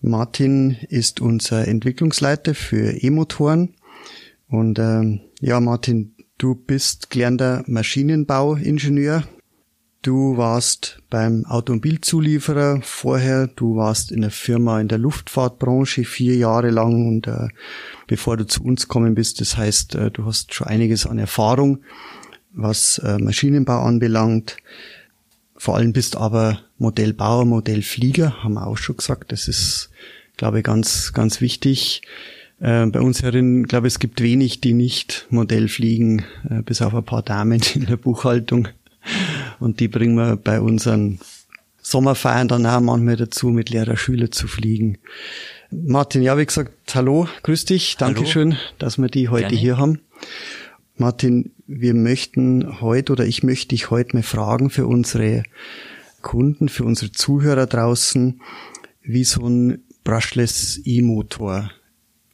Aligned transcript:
Martin 0.00 0.76
ist 0.88 1.20
unser 1.20 1.66
Entwicklungsleiter 1.66 2.54
für 2.54 2.92
E-Motoren. 3.02 3.74
Und 4.48 4.78
ähm, 4.78 5.20
ja, 5.40 5.60
Martin, 5.60 6.14
du 6.38 6.54
bist 6.54 7.10
gelernter 7.10 7.64
Maschinenbauingenieur. 7.66 9.24
Du 10.02 10.36
warst 10.36 11.02
beim 11.10 11.44
Automobilzulieferer 11.44 12.80
vorher, 12.82 13.48
du 13.48 13.74
warst 13.74 14.12
in 14.12 14.20
der 14.20 14.30
Firma 14.30 14.80
in 14.80 14.86
der 14.86 14.98
Luftfahrtbranche 14.98 16.04
vier 16.04 16.36
Jahre 16.36 16.70
lang 16.70 17.08
und 17.08 17.26
äh, 17.26 17.48
bevor 18.06 18.36
du 18.36 18.46
zu 18.46 18.62
uns 18.62 18.86
kommen 18.86 19.16
bist, 19.16 19.40
das 19.40 19.56
heißt, 19.56 19.96
äh, 19.96 20.10
du 20.12 20.24
hast 20.24 20.54
schon 20.54 20.68
einiges 20.68 21.04
an 21.04 21.18
Erfahrung, 21.18 21.82
was 22.52 22.98
äh, 22.98 23.18
Maschinenbau 23.18 23.80
anbelangt. 23.80 24.56
Vor 25.58 25.76
allem 25.76 25.92
bist 25.92 26.16
aber 26.16 26.60
Modellbauer, 26.78 27.44
Modellflieger, 27.44 28.44
haben 28.44 28.54
wir 28.54 28.66
auch 28.66 28.78
schon 28.78 28.96
gesagt. 28.96 29.32
Das 29.32 29.48
ist, 29.48 29.90
glaube 30.36 30.58
ich, 30.58 30.64
ganz, 30.64 31.12
ganz 31.12 31.40
wichtig. 31.40 32.02
Äh, 32.60 32.86
bei 32.86 33.00
uns 33.00 33.22
herin, 33.22 33.64
glaube 33.64 33.88
ich, 33.88 33.94
es 33.94 33.98
gibt 33.98 34.22
wenig, 34.22 34.60
die 34.60 34.72
nicht 34.72 35.26
Modell 35.30 35.68
fliegen, 35.68 36.24
äh, 36.48 36.62
bis 36.62 36.80
auf 36.80 36.94
ein 36.94 37.04
paar 37.04 37.22
Damen 37.22 37.60
in 37.74 37.86
der 37.86 37.96
Buchhaltung. 37.96 38.68
Und 39.58 39.80
die 39.80 39.88
bringen 39.88 40.14
wir 40.14 40.36
bei 40.36 40.60
unseren 40.60 41.18
Sommerfeiern 41.82 42.46
dann 42.46 42.64
auch 42.66 42.80
manchmal 42.80 43.16
dazu, 43.16 43.48
mit 43.48 43.70
Lehrer 43.70 43.96
Schüler 43.96 44.30
zu 44.30 44.46
fliegen. 44.46 44.98
Martin, 45.70 46.22
ja, 46.22 46.38
wie 46.38 46.46
gesagt, 46.46 46.94
hallo, 46.94 47.28
grüß 47.42 47.64
dich, 47.64 47.96
Dankeschön, 47.96 48.52
hallo. 48.52 48.62
dass 48.78 48.98
wir 48.98 49.08
die 49.08 49.28
heute 49.28 49.48
Gerne. 49.48 49.56
hier 49.56 49.76
haben. 49.78 50.00
Martin, 50.96 51.50
wir 51.68 51.94
möchten 51.94 52.80
heute 52.80 53.12
oder 53.12 53.26
ich 53.26 53.42
möchte 53.42 53.68
dich 53.68 53.90
heute 53.90 54.16
mal 54.16 54.22
fragen 54.22 54.70
für 54.70 54.86
unsere 54.86 55.44
Kunden, 56.22 56.68
für 56.68 56.84
unsere 56.84 57.12
Zuhörer 57.12 57.66
draußen, 57.66 58.40
wie 59.02 59.24
so 59.24 59.46
ein 59.46 59.82
Brushless 60.02 60.80
E-Motor 60.84 61.70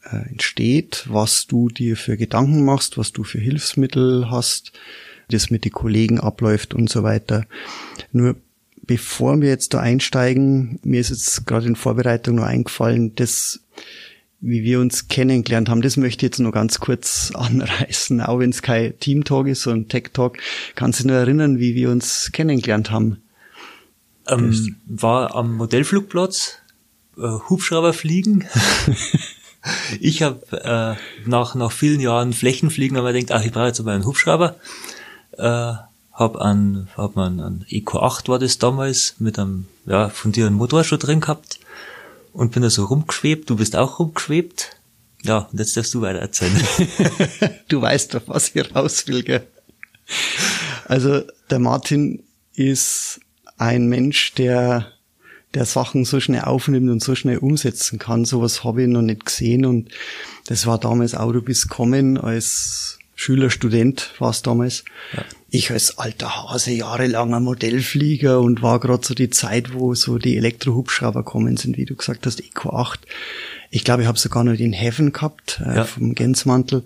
äh, 0.05 0.29
entsteht, 0.31 1.07
was 1.09 1.49
du 1.49 1.69
dir 1.69 1.97
für 1.97 2.17
Gedanken 2.17 2.65
machst, 2.65 2.97
was 2.97 3.13
du 3.13 3.25
für 3.25 3.41
Hilfsmittel 3.41 4.31
hast, 4.31 4.73
das 5.29 5.51
mit 5.51 5.65
den 5.65 5.73
Kollegen 5.73 6.21
abläuft 6.21 6.73
und 6.73 6.89
so 6.89 7.03
weiter. 7.03 7.45
Nur 8.13 8.37
bevor 8.83 9.41
wir 9.41 9.49
jetzt 9.49 9.75
da 9.75 9.81
einsteigen, 9.81 10.79
mir 10.85 11.01
ist 11.01 11.11
jetzt 11.11 11.45
gerade 11.47 11.67
in 11.67 11.77
Vorbereitung 11.77 12.37
nur 12.37 12.47
eingefallen, 12.47 13.17
das 13.17 13.61
wie 14.41 14.63
wir 14.63 14.81
uns 14.81 15.09
kennengelernt 15.09 15.69
haben, 15.69 15.83
das 15.83 15.97
möchte 15.97 16.27
ich 16.27 16.31
jetzt 16.31 16.39
nur 16.39 16.53
ganz 16.53 16.81
kurz 16.81 17.33
anreißen, 17.35 18.21
auch 18.21 18.39
wenn 18.39 18.51
es 18.51 18.63
kein 18.63 18.99
Team-Talk 18.99 19.47
ist, 19.47 19.63
sondern 19.63 19.89
Tech-Talk. 19.89 20.39
Kannst 20.75 21.01
du 21.01 21.09
nur 21.09 21.17
erinnern, 21.17 21.59
wie 21.59 21.75
wir 21.75 21.91
uns 21.91 22.31
kennengelernt 22.33 22.91
haben? 22.91 23.23
Ähm, 24.27 24.77
war 24.87 25.35
am 25.35 25.55
Modellflugplatz, 25.55 26.59
äh, 27.19 27.23
Hubschrauber 27.49 27.93
fliegen. 27.93 28.47
ich 30.01 30.23
habe 30.23 30.97
äh, 30.97 31.29
nach, 31.29 31.55
nach 31.55 31.73
vielen 31.73 32.01
Jahren 32.01 32.33
Flächenfliegen 32.33 32.97
aber 32.97 33.13
gedacht, 33.13 33.33
ach, 33.39 33.45
ich 33.45 33.53
brauche 33.53 33.67
jetzt 33.67 33.81
aber 33.81 33.93
einen 33.93 34.07
Hubschrauber. 34.07 34.57
Äh, 35.33 35.75
hab 36.13 36.37
an, 36.37 36.89
hab 36.97 37.17
man 37.17 37.41
an 37.41 37.65
Eco 37.69 37.99
8 37.99 38.29
war 38.29 38.39
das 38.39 38.59
damals 38.59 39.17
mit 39.19 39.39
einem, 39.39 39.67
ja, 39.85 40.09
von 40.09 40.33
dir 40.33 40.47
einen 40.47 40.55
Motor 40.55 40.85
schon 40.85 41.01
drin 41.01 41.21
gehabt 41.21 41.59
und 42.35 42.53
bin 42.53 42.63
da 42.63 42.69
so 42.69 42.85
rumgeschwebt. 42.85 43.49
Du 43.49 43.57
bist 43.57 43.77
auch 43.77 43.99
rumgeschwebt. 43.99 44.77
Ja, 45.23 45.49
und 45.51 45.59
jetzt 45.59 45.77
darfst 45.77 45.95
du 45.95 46.03
weiter 46.03 46.19
erzählen. 46.19 46.53
du 47.69 47.81
weißt 47.81 48.13
doch, 48.13 48.23
was 48.27 48.55
ich 48.55 48.75
raus 48.75 49.07
will, 49.07 49.23
gell? 49.23 49.47
Also, 50.87 51.23
der 51.49 51.61
Martin 51.61 52.25
ist 52.55 53.21
ein 53.57 53.89
Mensch, 53.89 54.35
der, 54.35 54.93
der 55.55 55.65
Sachen 55.65 56.05
so 56.05 56.21
schnell 56.21 56.43
aufnimmt 56.43 56.91
und 56.91 57.03
so 57.03 57.15
schnell 57.15 57.39
umsetzen 57.39 57.99
kann. 57.99 58.27
Sowas 58.27 58.65
habe 58.65 58.83
ich 58.83 58.89
noch 58.89 59.01
nicht 59.01 59.25
gesehen 59.25 59.65
und 59.65 59.91
das 60.47 60.67
war 60.67 60.79
damals 60.79 61.15
bist 61.15 61.71
kommen 61.71 62.19
als 62.19 62.99
Schüler, 63.15 63.51
Student 63.51 64.13
war 64.19 64.31
es 64.31 64.43
damals. 64.43 64.85
Ja 65.17 65.25
ich 65.55 65.71
als 65.71 65.99
alter 65.99 66.35
Hase 66.35 66.73
jahrelanger 66.73 67.39
Modellflieger 67.39 68.41
und 68.41 68.61
war 68.61 68.81
gerade 68.81 69.07
so 69.07 69.15
die 69.15 69.31
Zeit, 69.31 69.73
wo 69.73 69.95
so 69.95 70.19
die 70.19 70.37
Elektrohubschrauber 70.37 71.23
kommen 71.23 71.57
sind, 71.57 71.77
wie 71.79 71.85
du 71.85 71.95
gesagt 71.95 72.27
hast, 72.27 72.41
Eco 72.41 72.71
8. 72.71 73.01
Ich 73.71 73.85
glaube, 73.85 74.03
ich 74.03 74.09
habe 74.09 74.19
sogar 74.19 74.43
noch 74.43 74.57
den 74.57 74.73
Heaven 74.73 75.13
gehabt 75.13 75.63
äh, 75.65 75.77
ja. 75.77 75.85
vom 75.85 76.17
Gänzmantel, 76.17 76.83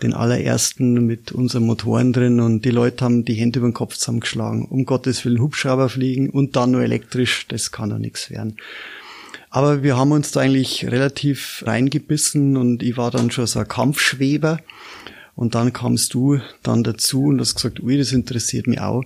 den 0.00 0.14
allerersten 0.14 1.04
mit 1.06 1.32
unseren 1.32 1.64
Motoren 1.64 2.12
drin 2.12 2.38
und 2.38 2.64
die 2.64 2.70
Leute 2.70 3.04
haben 3.04 3.24
die 3.24 3.34
Hände 3.34 3.58
über 3.58 3.68
den 3.68 3.74
Kopf 3.74 3.96
zusammengeschlagen. 3.96 4.66
Um 4.66 4.84
Gottes 4.84 5.24
Willen 5.24 5.40
Hubschrauber 5.40 5.88
fliegen 5.88 6.30
und 6.30 6.54
dann 6.54 6.70
nur 6.70 6.82
elektrisch, 6.82 7.46
das 7.48 7.72
kann 7.72 7.90
doch 7.90 7.98
nichts 7.98 8.30
werden. 8.30 8.58
Aber 9.50 9.82
wir 9.82 9.96
haben 9.96 10.12
uns 10.12 10.30
da 10.30 10.40
eigentlich 10.40 10.86
relativ 10.86 11.64
reingebissen 11.66 12.56
und 12.56 12.82
ich 12.84 12.96
war 12.96 13.10
dann 13.10 13.32
schon 13.32 13.48
so 13.48 13.58
ein 13.58 13.68
Kampfschweber 13.68 14.60
und 15.36 15.54
dann 15.54 15.72
kamst 15.72 16.14
du 16.14 16.40
dann 16.62 16.84
dazu 16.84 17.24
und 17.26 17.40
hast 17.40 17.56
gesagt, 17.56 17.80
ui, 17.80 17.98
das 17.98 18.12
interessiert 18.12 18.66
mich 18.66 18.80
auch. 18.80 19.04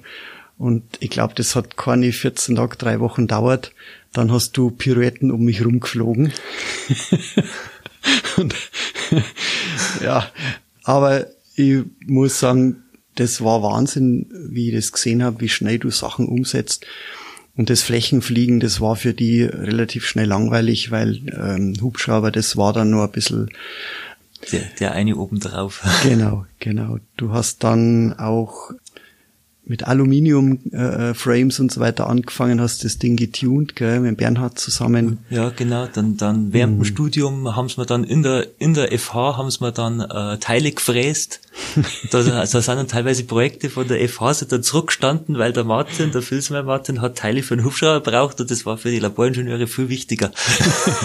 Und 0.58 0.82
ich 1.00 1.10
glaube, 1.10 1.34
das 1.34 1.54
hat 1.54 1.76
keine 1.76 2.12
14 2.12 2.56
Tage, 2.56 2.76
drei 2.76 3.00
Wochen 3.00 3.26
dauert. 3.28 3.72
Dann 4.12 4.32
hast 4.32 4.56
du 4.56 4.70
Pirouetten 4.70 5.30
um 5.30 5.44
mich 5.44 5.64
rumgeflogen. 5.64 6.32
und, 8.36 8.54
ja, 10.02 10.30
aber 10.82 11.26
ich 11.54 11.84
muss 12.06 12.40
sagen, 12.40 12.82
das 13.14 13.42
war 13.42 13.62
Wahnsinn, 13.62 14.26
wie 14.32 14.68
ich 14.68 14.74
das 14.74 14.92
gesehen 14.92 15.22
habe, 15.22 15.40
wie 15.40 15.48
schnell 15.48 15.78
du 15.78 15.90
Sachen 15.90 16.26
umsetzt. 16.26 16.86
Und 17.56 17.70
das 17.70 17.82
Flächenfliegen, 17.82 18.60
das 18.60 18.80
war 18.80 18.94
für 18.94 19.14
die 19.14 19.42
relativ 19.42 20.06
schnell 20.06 20.28
langweilig, 20.28 20.92
weil 20.92 21.20
ähm, 21.36 21.74
Hubschrauber, 21.80 22.30
das 22.30 22.56
war 22.56 22.72
dann 22.72 22.90
nur 22.90 23.04
ein 23.04 23.10
bisschen 23.10 23.50
der, 24.52 24.62
der 24.80 24.92
eine 24.92 25.16
obendrauf. 25.16 25.82
Genau, 26.02 26.46
genau. 26.58 26.98
Du 27.16 27.32
hast 27.32 27.64
dann 27.64 28.18
auch 28.18 28.70
mit 29.68 29.86
Aluminium-Frames 29.86 31.58
äh, 31.58 31.62
und 31.62 31.70
so 31.70 31.80
weiter 31.80 32.08
angefangen, 32.08 32.60
hast 32.60 32.84
das 32.84 32.98
Ding 32.98 33.16
getuned, 33.16 33.76
gell, 33.76 34.00
mit 34.00 34.16
Bernhard 34.16 34.58
zusammen. 34.58 35.18
Ja, 35.28 35.50
genau. 35.50 35.86
Dann, 35.86 36.16
dann 36.16 36.54
während 36.54 36.74
mhm. 36.74 36.78
dem 36.78 36.84
Studium 36.86 37.54
haben 37.54 37.68
sie 37.68 37.78
mir 37.78 37.86
dann 37.86 38.04
in 38.04 38.22
der 38.22 38.46
in 38.58 38.72
der 38.72 38.98
FH 38.98 39.36
haben 39.36 39.50
sie 39.50 39.62
mir 39.62 39.72
dann 39.72 40.00
äh, 40.00 40.38
Teile 40.38 40.72
gefräst. 40.72 41.40
da, 42.10 42.22
da 42.22 42.46
sind 42.46 42.66
dann 42.66 42.88
teilweise 42.88 43.24
Projekte 43.24 43.68
von 43.68 43.86
der 43.86 44.08
FH 44.08 44.34
sind 44.34 44.52
dann 44.52 44.62
zurückgestanden, 44.62 45.36
weil 45.36 45.52
der 45.52 45.64
Martin, 45.64 46.12
der 46.12 46.22
Filsmeier 46.22 46.62
Martin, 46.62 47.02
hat 47.02 47.18
Teile 47.18 47.42
für 47.42 47.54
einen 47.54 47.64
Hubschrauber 47.64 48.00
braucht 48.00 48.40
und 48.40 48.50
das 48.50 48.64
war 48.64 48.78
für 48.78 48.90
die 48.90 49.00
Laboringenieure 49.00 49.66
viel 49.66 49.90
wichtiger. 49.90 50.32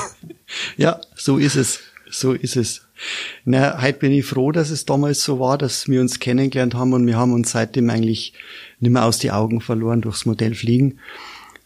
ja, 0.78 1.02
so 1.18 1.38
ist 1.38 1.56
es. 1.56 1.80
So 2.10 2.32
ist 2.32 2.56
es. 2.56 2.83
Na, 3.46 3.82
heute 3.82 4.00
bin 4.00 4.12
ich 4.12 4.26
froh, 4.26 4.52
dass 4.52 4.70
es 4.70 4.86
damals 4.86 5.24
so 5.24 5.40
war, 5.40 5.58
dass 5.58 5.88
wir 5.88 6.02
uns 6.02 6.20
kennengelernt 6.20 6.76
haben 6.76 6.94
und 6.94 7.06
wir 7.08 7.18
haben 7.18 7.34
uns 7.34 7.52
seitdem 7.52 7.90
eigentlich 7.90 8.34
nicht 8.80 8.92
mehr 8.92 9.06
aus 9.06 9.20
die 9.20 9.32
Augen 9.32 9.62
verloren 9.62 10.02
durchs 10.02 10.26
Modell 10.26 10.56
Fliegen 10.56 11.00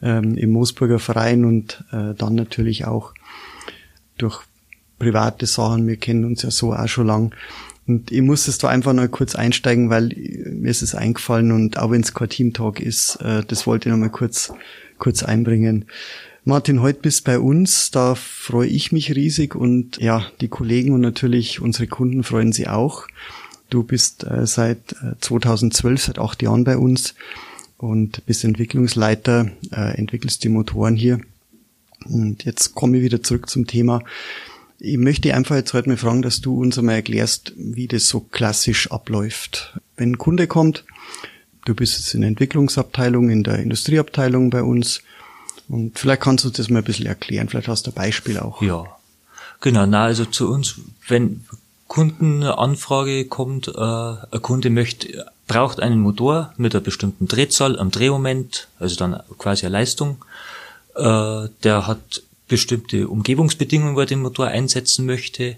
ähm, 0.01 0.37
im 0.37 0.51
Moosburger 0.51 0.99
Verein 0.99 1.45
und 1.45 1.83
äh, 1.91 2.13
dann 2.15 2.35
natürlich 2.35 2.85
auch 2.85 3.13
durch 4.17 4.41
private 4.99 5.45
Sachen. 5.45 5.87
Wir 5.87 5.97
kennen 5.97 6.25
uns 6.25 6.41
ja 6.41 6.51
so 6.51 6.73
auch 6.73 6.87
schon 6.87 7.07
lang. 7.07 7.35
Und 7.87 8.11
ich 8.11 8.21
muss 8.21 8.47
es 8.47 8.57
da 8.57 8.67
einfach 8.67 8.93
noch 8.93 9.07
kurz 9.09 9.35
einsteigen, 9.35 9.89
weil 9.89 10.09
mir 10.45 10.69
ist 10.69 10.81
es 10.81 10.93
eingefallen 10.93 11.51
und 11.51 11.77
auch 11.79 11.91
wenn 11.91 12.01
es 12.01 12.13
kein 12.13 12.29
Teamtalk 12.29 12.81
ist, 12.81 13.17
äh, 13.21 13.43
das 13.47 13.65
wollte 13.65 13.87
ich 13.87 13.93
noch 13.93 13.99
mal 13.99 14.09
kurz, 14.09 14.51
kurz 14.97 15.23
einbringen. 15.23 15.85
Martin, 16.47 16.81
heute 16.81 17.01
bist 17.01 17.25
bei 17.25 17.39
uns. 17.39 17.91
Da 17.91 18.15
freue 18.15 18.69
ich 18.69 18.93
mich 18.93 19.13
riesig 19.13 19.53
und 19.53 19.97
ja, 19.97 20.25
die 20.39 20.47
Kollegen 20.47 20.93
und 20.93 21.01
natürlich 21.01 21.59
unsere 21.59 21.87
Kunden 21.87 22.23
freuen 22.23 22.53
sich 22.53 22.69
auch. 22.69 23.05
Du 23.69 23.83
bist 23.83 24.23
äh, 24.23 24.47
seit 24.47 24.95
2012, 25.19 25.99
äh, 25.99 26.05
seit 26.07 26.19
acht 26.19 26.41
Jahren 26.41 26.63
bei 26.63 26.77
uns 26.77 27.15
und 27.77 28.25
bist 28.25 28.45
Entwicklungsleiter, 28.45 29.51
äh, 29.73 29.97
entwickelst 29.97 30.41
die 30.45 30.47
Motoren 30.47 30.95
hier. 30.95 31.19
Und 32.05 32.45
jetzt 32.45 32.75
komme 32.75 32.95
ich 32.95 33.03
wieder 33.03 33.21
zurück 33.21 33.49
zum 33.49 33.67
Thema. 33.67 34.01
Ich 34.79 34.95
möchte 34.95 35.35
einfach 35.35 35.57
jetzt 35.57 35.73
heute 35.73 35.89
mal 35.89 35.97
fragen, 35.97 36.21
dass 36.21 36.39
du 36.39 36.61
uns 36.61 36.77
einmal 36.77 36.95
erklärst, 36.95 37.51
wie 37.57 37.87
das 37.87 38.07
so 38.07 38.21
klassisch 38.21 38.89
abläuft. 38.89 39.77
Wenn 39.97 40.11
ein 40.11 40.17
Kunde 40.17 40.47
kommt, 40.47 40.85
du 41.65 41.75
bist 41.75 41.99
jetzt 41.99 42.13
in 42.13 42.21
der 42.21 42.29
Entwicklungsabteilung, 42.29 43.29
in 43.31 43.43
der 43.43 43.59
Industrieabteilung 43.59 44.49
bei 44.49 44.63
uns, 44.63 45.01
Und 45.69 45.99
vielleicht 45.99 46.21
kannst 46.21 46.45
du 46.45 46.49
das 46.49 46.69
mal 46.69 46.79
ein 46.79 46.85
bisschen 46.85 47.07
erklären, 47.07 47.49
vielleicht 47.49 47.67
hast 47.67 47.87
du 47.87 47.91
ein 47.91 47.95
Beispiel 47.95 48.39
auch. 48.39 48.61
Ja, 48.61 48.85
genau. 49.59 49.85
Na, 49.85 50.05
also 50.05 50.25
zu 50.25 50.49
uns, 50.49 50.75
wenn 51.07 51.45
Kunden 51.87 52.43
eine 52.43 52.57
Anfrage 52.57 53.25
kommt, 53.25 53.67
äh, 53.67 53.71
ein 53.71 54.41
Kunde 54.41 54.69
möchte, 54.69 55.25
braucht 55.47 55.79
einen 55.79 55.99
Motor 55.99 56.53
mit 56.57 56.75
einer 56.75 56.83
bestimmten 56.83 57.27
Drehzahl 57.27 57.79
am 57.79 57.91
Drehmoment, 57.91 58.67
also 58.79 58.95
dann 58.95 59.21
quasi 59.37 59.65
eine 59.65 59.73
Leistung. 59.73 60.23
Äh, 60.95 61.47
der 61.63 61.87
hat 61.87 62.21
bestimmte 62.47 63.07
Umgebungsbedingungen, 63.07 63.95
wo 63.95 64.01
er 64.01 64.05
den 64.05 64.21
Motor 64.21 64.47
einsetzen 64.47 65.05
möchte. 65.05 65.57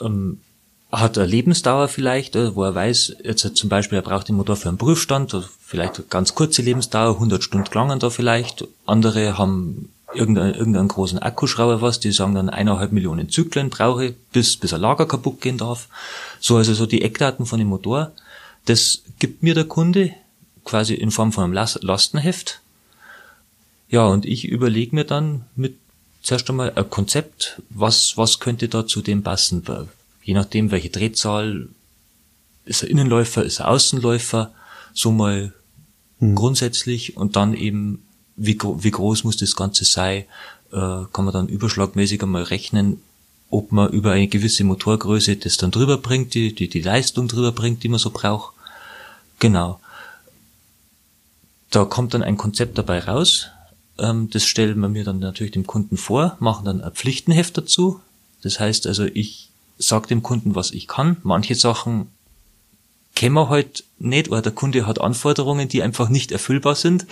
Ähm, 0.00 0.40
hat 0.92 1.16
eine 1.16 1.26
Lebensdauer 1.26 1.88
vielleicht, 1.88 2.36
äh, 2.36 2.54
wo 2.54 2.64
er 2.64 2.74
weiß, 2.74 3.16
jetzt 3.24 3.56
zum 3.56 3.70
Beispiel, 3.70 3.98
er 3.98 4.02
braucht 4.02 4.28
den 4.28 4.36
Motor 4.36 4.56
für 4.56 4.68
einen 4.68 4.78
Prüfstand, 4.78 5.34
vielleicht 5.60 5.96
eine 5.96 6.06
ganz 6.08 6.34
kurze 6.34 6.60
Lebensdauer, 6.60 7.14
100 7.14 7.42
Stunden 7.42 7.68
klangen 7.68 7.98
da 7.98 8.10
vielleicht. 8.10 8.68
Andere 8.84 9.38
haben 9.38 9.88
irgendeinen, 10.14 10.54
irgendeinen 10.54 10.88
großen 10.88 11.18
Akkuschrauber 11.18 11.80
was, 11.80 11.98
die 11.98 12.12
sagen 12.12 12.34
dann 12.34 12.50
eineinhalb 12.50 12.92
Millionen 12.92 13.30
Zyklen 13.30 13.70
brauche, 13.70 14.14
bis, 14.32 14.58
bis 14.58 14.74
ein 14.74 14.82
Lager 14.82 15.06
kaputt 15.06 15.40
gehen 15.40 15.56
darf. 15.56 15.88
So 16.40 16.56
also 16.56 16.74
so 16.74 16.84
die 16.84 17.00
Eckdaten 17.00 17.46
von 17.46 17.58
dem 17.58 17.68
Motor. 17.68 18.12
Das 18.66 19.02
gibt 19.18 19.42
mir 19.42 19.54
der 19.54 19.64
Kunde 19.64 20.12
quasi 20.64 20.94
in 20.94 21.10
Form 21.10 21.32
von 21.32 21.44
einem 21.44 21.54
Lastenheft. 21.54 22.60
Ja, 23.88 24.06
und 24.06 24.26
ich 24.26 24.46
überlege 24.46 24.94
mir 24.94 25.04
dann 25.04 25.46
mit 25.56 25.76
zuerst 26.22 26.48
einmal 26.50 26.72
ein 26.74 26.88
Konzept, 26.90 27.62
was, 27.70 28.16
was 28.16 28.40
könnte 28.40 28.68
da 28.68 28.86
zu 28.86 29.00
dem 29.00 29.22
passen 29.22 29.64
je 30.22 30.34
nachdem, 30.34 30.70
welche 30.70 30.90
Drehzahl, 30.90 31.68
ist 32.64 32.82
er 32.82 32.90
Innenläufer, 32.90 33.44
ist 33.44 33.60
er 33.60 33.68
Außenläufer, 33.68 34.52
so 34.94 35.10
mal 35.10 35.52
hm. 36.18 36.34
grundsätzlich 36.34 37.16
und 37.16 37.36
dann 37.36 37.54
eben, 37.54 38.04
wie, 38.36 38.58
wie 38.60 38.90
groß 38.90 39.24
muss 39.24 39.36
das 39.36 39.56
Ganze 39.56 39.84
sein, 39.84 40.24
äh, 40.72 41.04
kann 41.12 41.24
man 41.24 41.32
dann 41.32 41.48
überschlagmäßig 41.48 42.22
einmal 42.22 42.44
rechnen, 42.44 43.02
ob 43.50 43.70
man 43.70 43.90
über 43.92 44.12
eine 44.12 44.28
gewisse 44.28 44.64
Motorgröße 44.64 45.36
das 45.36 45.58
dann 45.58 45.70
drüber 45.70 45.98
bringt, 45.98 46.34
die, 46.34 46.54
die, 46.54 46.68
die 46.68 46.80
Leistung 46.80 47.28
drüber 47.28 47.52
bringt, 47.52 47.82
die 47.82 47.88
man 47.88 47.98
so 47.98 48.10
braucht. 48.10 48.54
Genau. 49.38 49.78
Da 51.70 51.84
kommt 51.84 52.14
dann 52.14 52.22
ein 52.22 52.38
Konzept 52.38 52.78
dabei 52.78 53.00
raus. 53.00 53.48
Ähm, 53.98 54.30
das 54.30 54.46
stellen 54.46 54.78
wir 54.80 54.88
mir 54.88 55.04
dann 55.04 55.18
natürlich 55.18 55.52
dem 55.52 55.66
Kunden 55.66 55.98
vor, 55.98 56.36
machen 56.40 56.64
dann 56.64 56.80
ein 56.80 56.92
Pflichtenheft 56.92 57.58
dazu. 57.58 58.00
Das 58.42 58.58
heißt 58.58 58.86
also, 58.86 59.04
ich 59.04 59.51
sag 59.78 60.06
dem 60.08 60.22
Kunden, 60.22 60.54
was 60.54 60.70
ich 60.70 60.88
kann. 60.88 61.16
Manche 61.22 61.54
Sachen 61.54 62.08
kennen 63.14 63.34
wir 63.34 63.48
halt 63.48 63.84
nicht 63.98 64.30
oder 64.30 64.42
der 64.42 64.52
Kunde 64.52 64.86
hat 64.86 65.00
Anforderungen, 65.00 65.68
die 65.68 65.82
einfach 65.82 66.08
nicht 66.08 66.32
erfüllbar 66.32 66.74
sind. 66.74 67.06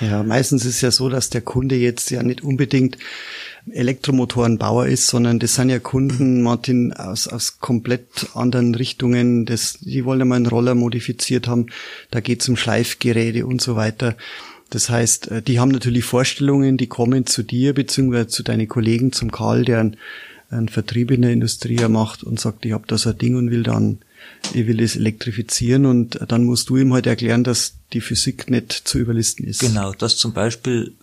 Ja, 0.00 0.22
meistens 0.22 0.64
ist 0.64 0.80
ja 0.80 0.90
so, 0.90 1.08
dass 1.08 1.30
der 1.30 1.40
Kunde 1.40 1.74
jetzt 1.74 2.10
ja 2.10 2.22
nicht 2.22 2.42
unbedingt 2.42 2.98
Elektromotorenbauer 3.70 4.86
ist, 4.86 5.08
sondern 5.08 5.38
das 5.38 5.54
sind 5.54 5.70
ja 5.70 5.78
Kunden, 5.80 6.42
Martin, 6.42 6.92
aus, 6.92 7.26
aus 7.26 7.58
komplett 7.58 8.28
anderen 8.34 8.74
Richtungen. 8.74 9.44
Das, 9.44 9.78
die 9.80 10.04
wollen 10.04 10.20
ja 10.20 10.24
mal 10.24 10.36
einen 10.36 10.46
Roller 10.46 10.74
modifiziert 10.74 11.48
haben. 11.48 11.66
Da 12.10 12.20
geht 12.20 12.42
es 12.42 12.48
um 12.48 12.56
Schleifgeräte 12.56 13.44
und 13.44 13.60
so 13.60 13.74
weiter. 13.74 14.16
Das 14.70 14.88
heißt, 14.88 15.30
äh, 15.30 15.42
die 15.42 15.58
haben 15.58 15.70
natürlich 15.70 16.04
Vorstellungen, 16.04 16.76
die 16.76 16.86
kommen 16.86 17.26
zu 17.26 17.42
dir 17.42 17.74
beziehungsweise 17.74 18.28
zu 18.28 18.42
deinen 18.42 18.68
Kollegen, 18.68 19.12
zum 19.12 19.32
Karl, 19.32 19.64
der 19.64 19.80
ein 19.80 19.96
ein 20.50 20.68
Vertrieb 20.68 21.10
in 21.10 21.22
der 21.22 21.32
Industrie 21.32 21.76
macht 21.88 22.22
und 22.24 22.40
sagt, 22.40 22.64
ich 22.64 22.72
habe 22.72 22.86
da 22.86 22.96
so 22.96 23.10
ein 23.10 23.18
Ding 23.18 23.36
und 23.36 23.50
will 23.50 23.62
dann, 23.62 23.98
ich 24.54 24.66
will 24.66 24.80
es 24.80 24.96
elektrifizieren 24.96 25.84
und 25.86 26.18
dann 26.28 26.44
musst 26.44 26.70
du 26.70 26.76
ihm 26.76 26.92
halt 26.92 27.06
erklären, 27.06 27.44
dass 27.44 27.74
die 27.92 28.00
Physik 28.00 28.50
nicht 28.50 28.72
zu 28.72 28.98
überlisten 28.98 29.46
ist. 29.46 29.60
Genau, 29.60 29.92
dass 29.92 30.16
zum 30.16 30.32
Beispiel 30.32 30.94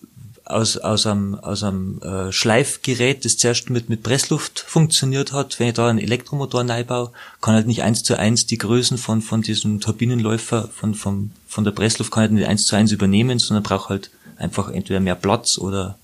aus, 0.45 0.77
aus 0.77 1.07
einem, 1.07 1.35
aus 1.35 1.63
einem 1.63 2.01
äh, 2.01 2.31
Schleifgerät, 2.31 3.25
das 3.25 3.37
zuerst 3.37 3.69
mit, 3.69 3.89
mit 3.89 4.03
Pressluft 4.03 4.59
funktioniert 4.59 5.31
hat, 5.31 5.59
wenn 5.59 5.69
ich 5.69 5.73
da 5.73 5.89
einen 5.89 5.99
Elektromotor 5.99 6.63
neu 6.63 6.83
kann 6.83 7.09
halt 7.41 7.67
nicht 7.67 7.81
eins 7.81 8.03
zu 8.03 8.17
eins 8.17 8.45
die 8.45 8.59
Größen 8.59 8.97
von, 8.97 9.21
von 9.21 9.41
diesem 9.41 9.79
Turbinenläufer 9.79 10.69
von, 10.69 10.93
von, 10.93 11.31
von 11.47 11.63
der 11.63 11.71
Pressluft 11.71 12.11
kann 12.11 12.21
halt 12.21 12.31
nicht 12.31 12.47
eins 12.47 12.67
zu 12.67 12.75
eins 12.75 12.91
übernehmen, 12.91 13.39
sondern 13.39 13.63
braucht 13.63 13.89
halt 13.89 14.11
einfach 14.37 14.69
entweder 14.69 14.99
mehr 14.99 15.15
Platz 15.15 15.57
oder, 15.57 15.97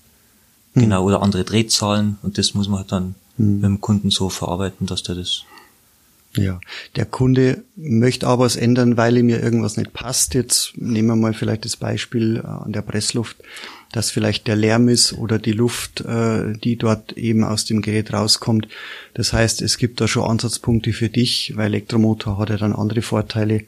hm. 0.74 0.82
genau, 0.82 1.04
oder 1.04 1.22
andere 1.22 1.44
Drehzahlen 1.44 2.18
und 2.22 2.36
das 2.38 2.54
muss 2.54 2.68
man 2.68 2.80
halt 2.80 2.92
dann 2.92 3.14
mhm. 3.36 3.54
mit 3.54 3.64
dem 3.64 3.80
Kunden 3.80 4.10
so 4.10 4.28
verarbeiten, 4.28 4.86
dass 4.86 5.02
der 5.02 5.16
das 5.16 5.44
ja, 6.36 6.60
der 6.96 7.04
Kunde 7.04 7.62
möchte 7.76 8.26
aber 8.26 8.44
was 8.44 8.56
ändern, 8.56 8.96
weil 8.96 9.18
ihm 9.18 9.28
ja 9.28 9.38
irgendwas 9.38 9.76
nicht 9.76 9.92
passt. 9.92 10.32
Jetzt 10.32 10.72
nehmen 10.76 11.08
wir 11.08 11.16
mal 11.16 11.34
vielleicht 11.34 11.66
das 11.66 11.76
Beispiel 11.76 12.38
äh, 12.42 12.46
an 12.46 12.72
der 12.72 12.80
Pressluft, 12.80 13.36
dass 13.92 14.10
vielleicht 14.10 14.46
der 14.46 14.56
Lärm 14.56 14.88
ist 14.88 15.12
oder 15.12 15.38
die 15.38 15.52
Luft, 15.52 16.00
äh, 16.00 16.54
die 16.54 16.76
dort 16.76 17.12
eben 17.18 17.44
aus 17.44 17.66
dem 17.66 17.82
Gerät 17.82 18.14
rauskommt. 18.14 18.66
Das 19.12 19.34
heißt, 19.34 19.60
es 19.60 19.76
gibt 19.76 20.00
da 20.00 20.08
schon 20.08 20.24
Ansatzpunkte 20.24 20.94
für 20.94 21.10
dich, 21.10 21.52
weil 21.56 21.66
Elektromotor 21.66 22.38
hat 22.38 22.48
ja 22.48 22.56
dann 22.56 22.72
andere 22.72 23.02
Vorteile, 23.02 23.64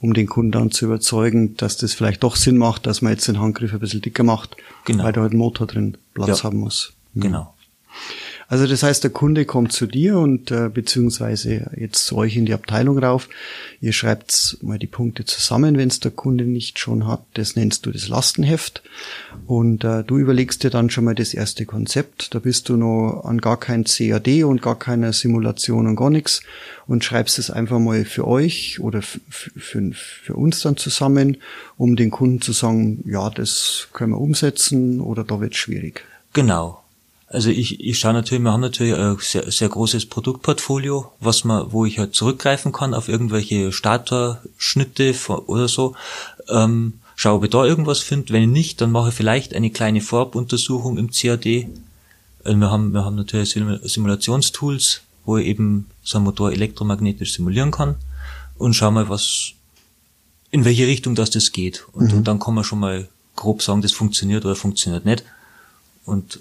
um 0.00 0.12
den 0.12 0.26
Kunden 0.26 0.50
dann 0.50 0.72
zu 0.72 0.86
überzeugen, 0.86 1.56
dass 1.56 1.76
das 1.76 1.94
vielleicht 1.94 2.24
doch 2.24 2.34
Sinn 2.34 2.58
macht, 2.58 2.86
dass 2.86 3.00
man 3.00 3.12
jetzt 3.12 3.28
den 3.28 3.38
Handgriff 3.38 3.72
ein 3.72 3.78
bisschen 3.80 4.02
dicker 4.02 4.24
macht, 4.24 4.56
genau. 4.84 5.04
weil 5.04 5.12
da 5.12 5.20
halt 5.20 5.32
ein 5.32 5.38
Motor 5.38 5.68
drin 5.68 5.96
Platz 6.14 6.38
ja. 6.38 6.44
haben 6.44 6.58
muss. 6.58 6.94
Mhm. 7.14 7.20
Genau. 7.20 7.54
Also 8.50 8.66
das 8.66 8.82
heißt, 8.82 9.04
der 9.04 9.10
Kunde 9.10 9.44
kommt 9.44 9.72
zu 9.72 9.86
dir 9.86 10.16
und 10.18 10.50
äh, 10.50 10.70
beziehungsweise 10.72 11.70
jetzt 11.76 12.06
zu 12.06 12.16
euch 12.16 12.34
in 12.34 12.46
die 12.46 12.54
Abteilung 12.54 12.98
rauf. 12.98 13.28
Ihr 13.82 13.92
schreibt 13.92 14.56
mal 14.62 14.78
die 14.78 14.86
Punkte 14.86 15.26
zusammen, 15.26 15.76
wenn 15.76 15.88
es 15.88 16.00
der 16.00 16.12
Kunde 16.12 16.44
nicht 16.44 16.78
schon 16.78 17.06
hat. 17.06 17.20
Das 17.34 17.56
nennst 17.56 17.84
du 17.84 17.90
das 17.90 18.08
Lastenheft. 18.08 18.82
Und 19.46 19.84
äh, 19.84 20.02
du 20.02 20.16
überlegst 20.16 20.64
dir 20.64 20.70
dann 20.70 20.88
schon 20.88 21.04
mal 21.04 21.14
das 21.14 21.34
erste 21.34 21.66
Konzept. 21.66 22.34
Da 22.34 22.38
bist 22.38 22.70
du 22.70 22.78
noch 22.78 23.24
an 23.26 23.38
gar 23.38 23.60
kein 23.60 23.84
CAD 23.84 24.44
und 24.44 24.62
gar 24.62 24.78
keiner 24.78 25.12
Simulation 25.12 25.86
und 25.86 25.96
gar 25.96 26.10
nichts 26.10 26.40
und 26.86 27.04
schreibst 27.04 27.38
es 27.38 27.50
einfach 27.50 27.78
mal 27.78 28.06
für 28.06 28.26
euch 28.26 28.80
oder 28.80 29.02
für, 29.02 29.92
für 29.92 30.34
uns 30.34 30.60
dann 30.60 30.78
zusammen, 30.78 31.36
um 31.76 31.96
den 31.96 32.10
Kunden 32.10 32.40
zu 32.40 32.52
sagen, 32.52 33.04
ja, 33.06 33.28
das 33.28 33.88
können 33.92 34.12
wir 34.12 34.20
umsetzen 34.20 35.00
oder 35.00 35.22
da 35.22 35.38
wird 35.38 35.54
schwierig. 35.54 36.06
Genau. 36.32 36.82
Also 37.30 37.50
ich, 37.50 37.80
ich 37.80 37.98
schaue 37.98 38.14
natürlich, 38.14 38.42
wir 38.42 38.52
haben 38.52 38.60
natürlich 38.60 38.94
ein 38.94 39.18
sehr, 39.20 39.50
sehr 39.50 39.68
großes 39.68 40.06
Produktportfolio, 40.06 41.12
was 41.20 41.44
man, 41.44 41.72
wo 41.72 41.84
ich 41.84 41.98
halt 41.98 42.14
zurückgreifen 42.14 42.72
kann 42.72 42.94
auf 42.94 43.08
irgendwelche 43.08 43.70
Starter-Schnitte 43.70 45.14
oder 45.46 45.68
so. 45.68 45.94
Ähm, 46.48 46.94
schau, 47.16 47.36
ob 47.36 47.44
ich 47.44 47.50
da 47.50 47.64
irgendwas 47.64 48.00
finde. 48.00 48.32
Wenn 48.32 48.50
nicht, 48.50 48.80
dann 48.80 48.92
mache 48.92 49.10
ich 49.10 49.14
vielleicht 49.14 49.54
eine 49.54 49.70
kleine 49.70 50.00
Vorabuntersuchung 50.00 50.96
im 50.96 51.10
CAD. 51.10 51.66
Also 52.44 52.58
wir 52.58 52.70
haben, 52.70 52.92
wir 52.94 53.04
haben 53.04 53.16
natürlich 53.16 53.50
Simulationstools, 53.50 55.02
wo 55.26 55.36
ich 55.36 55.46
eben 55.46 55.86
so 56.02 56.16
einen 56.16 56.24
Motor 56.24 56.52
elektromagnetisch 56.52 57.34
simulieren 57.34 57.70
kann 57.70 57.96
und 58.56 58.72
schau 58.72 58.90
mal, 58.90 59.10
was, 59.10 59.52
in 60.50 60.64
welche 60.64 60.86
Richtung 60.86 61.14
das 61.14 61.28
das 61.28 61.52
geht. 61.52 61.86
Und, 61.92 62.12
mhm. 62.12 62.18
und 62.18 62.28
dann 62.28 62.38
kann 62.38 62.54
man 62.54 62.64
schon 62.64 62.80
mal 62.80 63.06
grob 63.36 63.62
sagen, 63.62 63.82
das 63.82 63.92
funktioniert 63.92 64.46
oder 64.46 64.56
funktioniert 64.56 65.04
nicht. 65.04 65.24
Und 66.06 66.40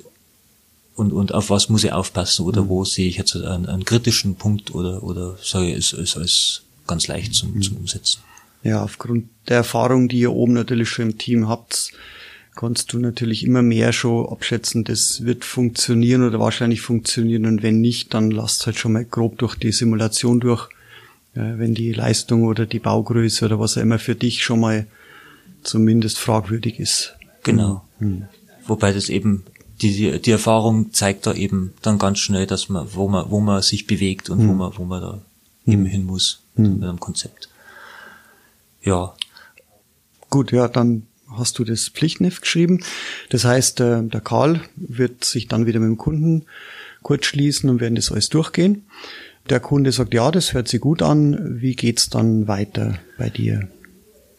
und, 0.97 1.13
und 1.13 1.33
auf 1.33 1.51
was 1.51 1.69
muss 1.69 1.83
ich 1.83 1.93
aufpassen 1.93 2.43
oder 2.43 2.63
mhm. 2.63 2.69
wo 2.69 2.83
sehe 2.83 3.07
ich 3.07 3.17
jetzt 3.17 3.35
einen, 3.35 3.67
einen, 3.67 3.85
kritischen 3.85 4.35
Punkt 4.35 4.73
oder, 4.73 5.03
oder 5.03 5.37
sage 5.41 5.67
ich, 5.67 5.77
ist, 5.77 5.93
ist 5.93 6.17
alles 6.17 6.63
ganz 6.87 7.07
leicht 7.07 7.35
zum, 7.35 7.53
mhm. 7.53 7.61
zum 7.61 7.77
Umsetzen. 7.77 8.21
Ja, 8.63 8.83
aufgrund 8.83 9.29
der 9.47 9.57
Erfahrung, 9.57 10.09
die 10.09 10.19
ihr 10.19 10.33
oben 10.33 10.53
natürlich 10.53 10.89
schon 10.89 11.11
im 11.11 11.17
Team 11.19 11.47
habt, 11.47 11.91
kannst 12.55 12.91
du 12.91 12.97
natürlich 12.97 13.45
immer 13.45 13.61
mehr 13.61 13.93
schon 13.93 14.27
abschätzen, 14.27 14.83
das 14.83 15.23
wird 15.23 15.45
funktionieren 15.45 16.23
oder 16.23 16.39
wahrscheinlich 16.39 16.81
funktionieren 16.81 17.45
und 17.45 17.61
wenn 17.61 17.79
nicht, 17.79 18.15
dann 18.15 18.31
lasst 18.31 18.65
halt 18.65 18.77
schon 18.77 18.93
mal 18.93 19.05
grob 19.05 19.37
durch 19.37 19.53
die 19.55 19.71
Simulation 19.71 20.39
durch, 20.39 20.67
wenn 21.35 21.75
die 21.75 21.93
Leistung 21.93 22.45
oder 22.45 22.65
die 22.65 22.79
Baugröße 22.79 23.45
oder 23.45 23.59
was 23.59 23.77
auch 23.77 23.83
immer 23.83 23.99
für 23.99 24.15
dich 24.15 24.43
schon 24.43 24.61
mal 24.61 24.87
zumindest 25.61 26.17
fragwürdig 26.17 26.79
ist. 26.79 27.13
Genau. 27.43 27.85
Mhm. 27.99 28.23
Wobei 28.65 28.91
das 28.91 29.09
eben 29.09 29.43
die, 29.81 30.19
die 30.19 30.31
Erfahrung 30.31 30.93
zeigt 30.93 31.27
da 31.27 31.33
eben 31.33 31.73
dann 31.81 31.99
ganz 31.99 32.19
schnell, 32.19 32.47
dass 32.47 32.69
man, 32.69 32.87
wo 32.93 33.07
man, 33.07 33.29
wo 33.29 33.39
man 33.39 33.61
sich 33.61 33.85
bewegt 33.87 34.29
und 34.29 34.39
mhm. 34.39 34.49
wo 34.49 34.53
man, 34.53 34.77
wo 34.77 34.85
man 34.85 35.01
da 35.01 35.21
mhm. 35.65 35.73
eben 35.73 35.85
hin 35.85 36.05
muss 36.05 36.41
mhm. 36.55 36.75
mit 36.75 36.83
einem 36.83 36.99
Konzept. 36.99 37.49
Ja. 38.81 39.13
Gut, 40.29 40.51
ja, 40.51 40.67
dann 40.67 41.03
hast 41.29 41.59
du 41.59 41.63
das 41.63 41.89
Pflichtneft 41.89 42.41
geschrieben. 42.41 42.83
Das 43.29 43.45
heißt, 43.45 43.79
äh, 43.81 44.03
der 44.03 44.21
Karl 44.21 44.61
wird 44.75 45.23
sich 45.23 45.47
dann 45.47 45.65
wieder 45.65 45.79
mit 45.79 45.89
dem 45.89 45.97
Kunden 45.97 46.45
kurz 47.03 47.25
schließen 47.25 47.69
und 47.69 47.79
werden 47.79 47.95
das 47.95 48.11
alles 48.11 48.29
durchgehen. 48.29 48.85
Der 49.49 49.59
Kunde 49.59 49.91
sagt, 49.91 50.13
ja, 50.13 50.31
das 50.31 50.53
hört 50.53 50.67
sich 50.67 50.81
gut 50.81 51.01
an. 51.01 51.61
Wie 51.61 51.75
geht's 51.75 52.09
dann 52.09 52.47
weiter 52.47 52.99
bei 53.17 53.29
dir? 53.29 53.67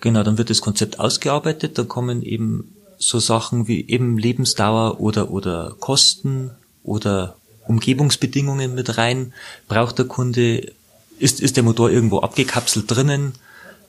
Genau, 0.00 0.22
dann 0.22 0.38
wird 0.38 0.50
das 0.50 0.60
Konzept 0.60 0.98
ausgearbeitet. 0.98 1.78
Da 1.78 1.84
kommen 1.84 2.22
eben 2.22 2.74
so 2.98 3.18
Sachen 3.18 3.68
wie 3.68 3.88
eben 3.88 4.18
Lebensdauer 4.18 5.00
oder, 5.00 5.30
oder 5.30 5.74
Kosten 5.78 6.50
oder 6.82 7.36
Umgebungsbedingungen 7.66 8.74
mit 8.74 8.98
rein. 8.98 9.32
Braucht 9.68 9.98
der 9.98 10.06
Kunde, 10.06 10.72
ist, 11.18 11.40
ist 11.40 11.56
der 11.56 11.62
Motor 11.62 11.90
irgendwo 11.90 12.20
abgekapselt 12.20 12.90
drinnen? 12.90 13.34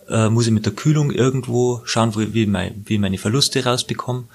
Äh, 0.08 0.30
muss 0.30 0.48
ich 0.48 0.54
mit 0.54 0.66
der 0.66 0.74
Kühlung 0.74 1.12
irgendwo 1.12 1.82
schauen, 1.86 2.16
wo, 2.16 2.20
wie, 2.20 2.46
mein, 2.46 2.84
wie 2.86 2.98
meine 2.98 3.18
Verluste 3.18 3.63
rausbekomme? 3.63 4.25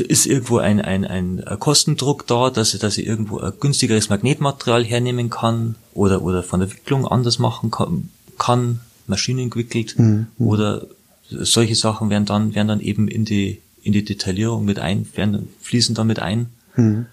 ist 0.00 0.26
irgendwo 0.26 0.58
ein, 0.58 0.80
ein, 0.80 1.04
ein 1.04 1.44
Kostendruck 1.58 2.26
da, 2.26 2.50
dass, 2.50 2.78
dass 2.78 2.98
ich 2.98 3.06
irgendwo 3.06 3.38
ein 3.38 3.52
günstigeres 3.60 4.08
Magnetmaterial 4.08 4.84
hernehmen 4.84 5.30
kann 5.30 5.74
oder, 5.94 6.22
oder 6.22 6.42
von 6.42 6.60
der 6.60 6.70
Wicklung 6.70 7.06
anders 7.06 7.38
machen 7.38 7.70
kann, 7.70 8.08
kann 8.38 8.80
Maschinen 9.06 9.50
gewickelt 9.50 9.98
mhm. 9.98 10.28
oder 10.38 10.86
solche 11.28 11.74
Sachen 11.74 12.10
werden 12.10 12.26
dann, 12.26 12.54
werden 12.54 12.68
dann 12.68 12.80
eben 12.80 13.08
in 13.08 13.24
die, 13.24 13.60
in 13.82 13.92
die 13.92 14.04
Detaillierung 14.04 14.64
mit 14.64 14.78
ein, 14.78 15.06
werden, 15.14 15.48
fließen 15.60 15.94
damit 15.94 16.18
ein. 16.18 16.46
Mhm. 16.76 17.06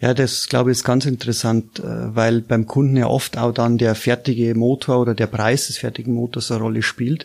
Ja, 0.00 0.12
das 0.12 0.48
glaube 0.48 0.70
ich 0.70 0.78
ist 0.78 0.84
ganz 0.84 1.06
interessant, 1.06 1.78
äh, 1.78 2.14
weil 2.14 2.42
beim 2.42 2.66
Kunden 2.66 2.96
ja 2.96 3.06
oft 3.06 3.38
auch 3.38 3.52
dann 3.52 3.78
der 3.78 3.94
fertige 3.94 4.54
Motor 4.54 5.00
oder 5.00 5.14
der 5.14 5.26
Preis 5.26 5.68
des 5.68 5.78
fertigen 5.78 6.14
Motors 6.14 6.50
eine 6.50 6.60
Rolle 6.60 6.82
spielt. 6.82 7.24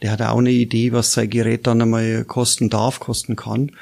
Der 0.00 0.12
hat 0.12 0.22
auch 0.22 0.38
eine 0.38 0.50
Idee, 0.50 0.92
was 0.92 1.12
sein 1.12 1.28
Gerät 1.28 1.66
dann 1.66 1.82
einmal 1.82 2.24
kosten 2.24 2.70
darf, 2.70 2.98
kosten 2.98 3.36
kann 3.36 3.72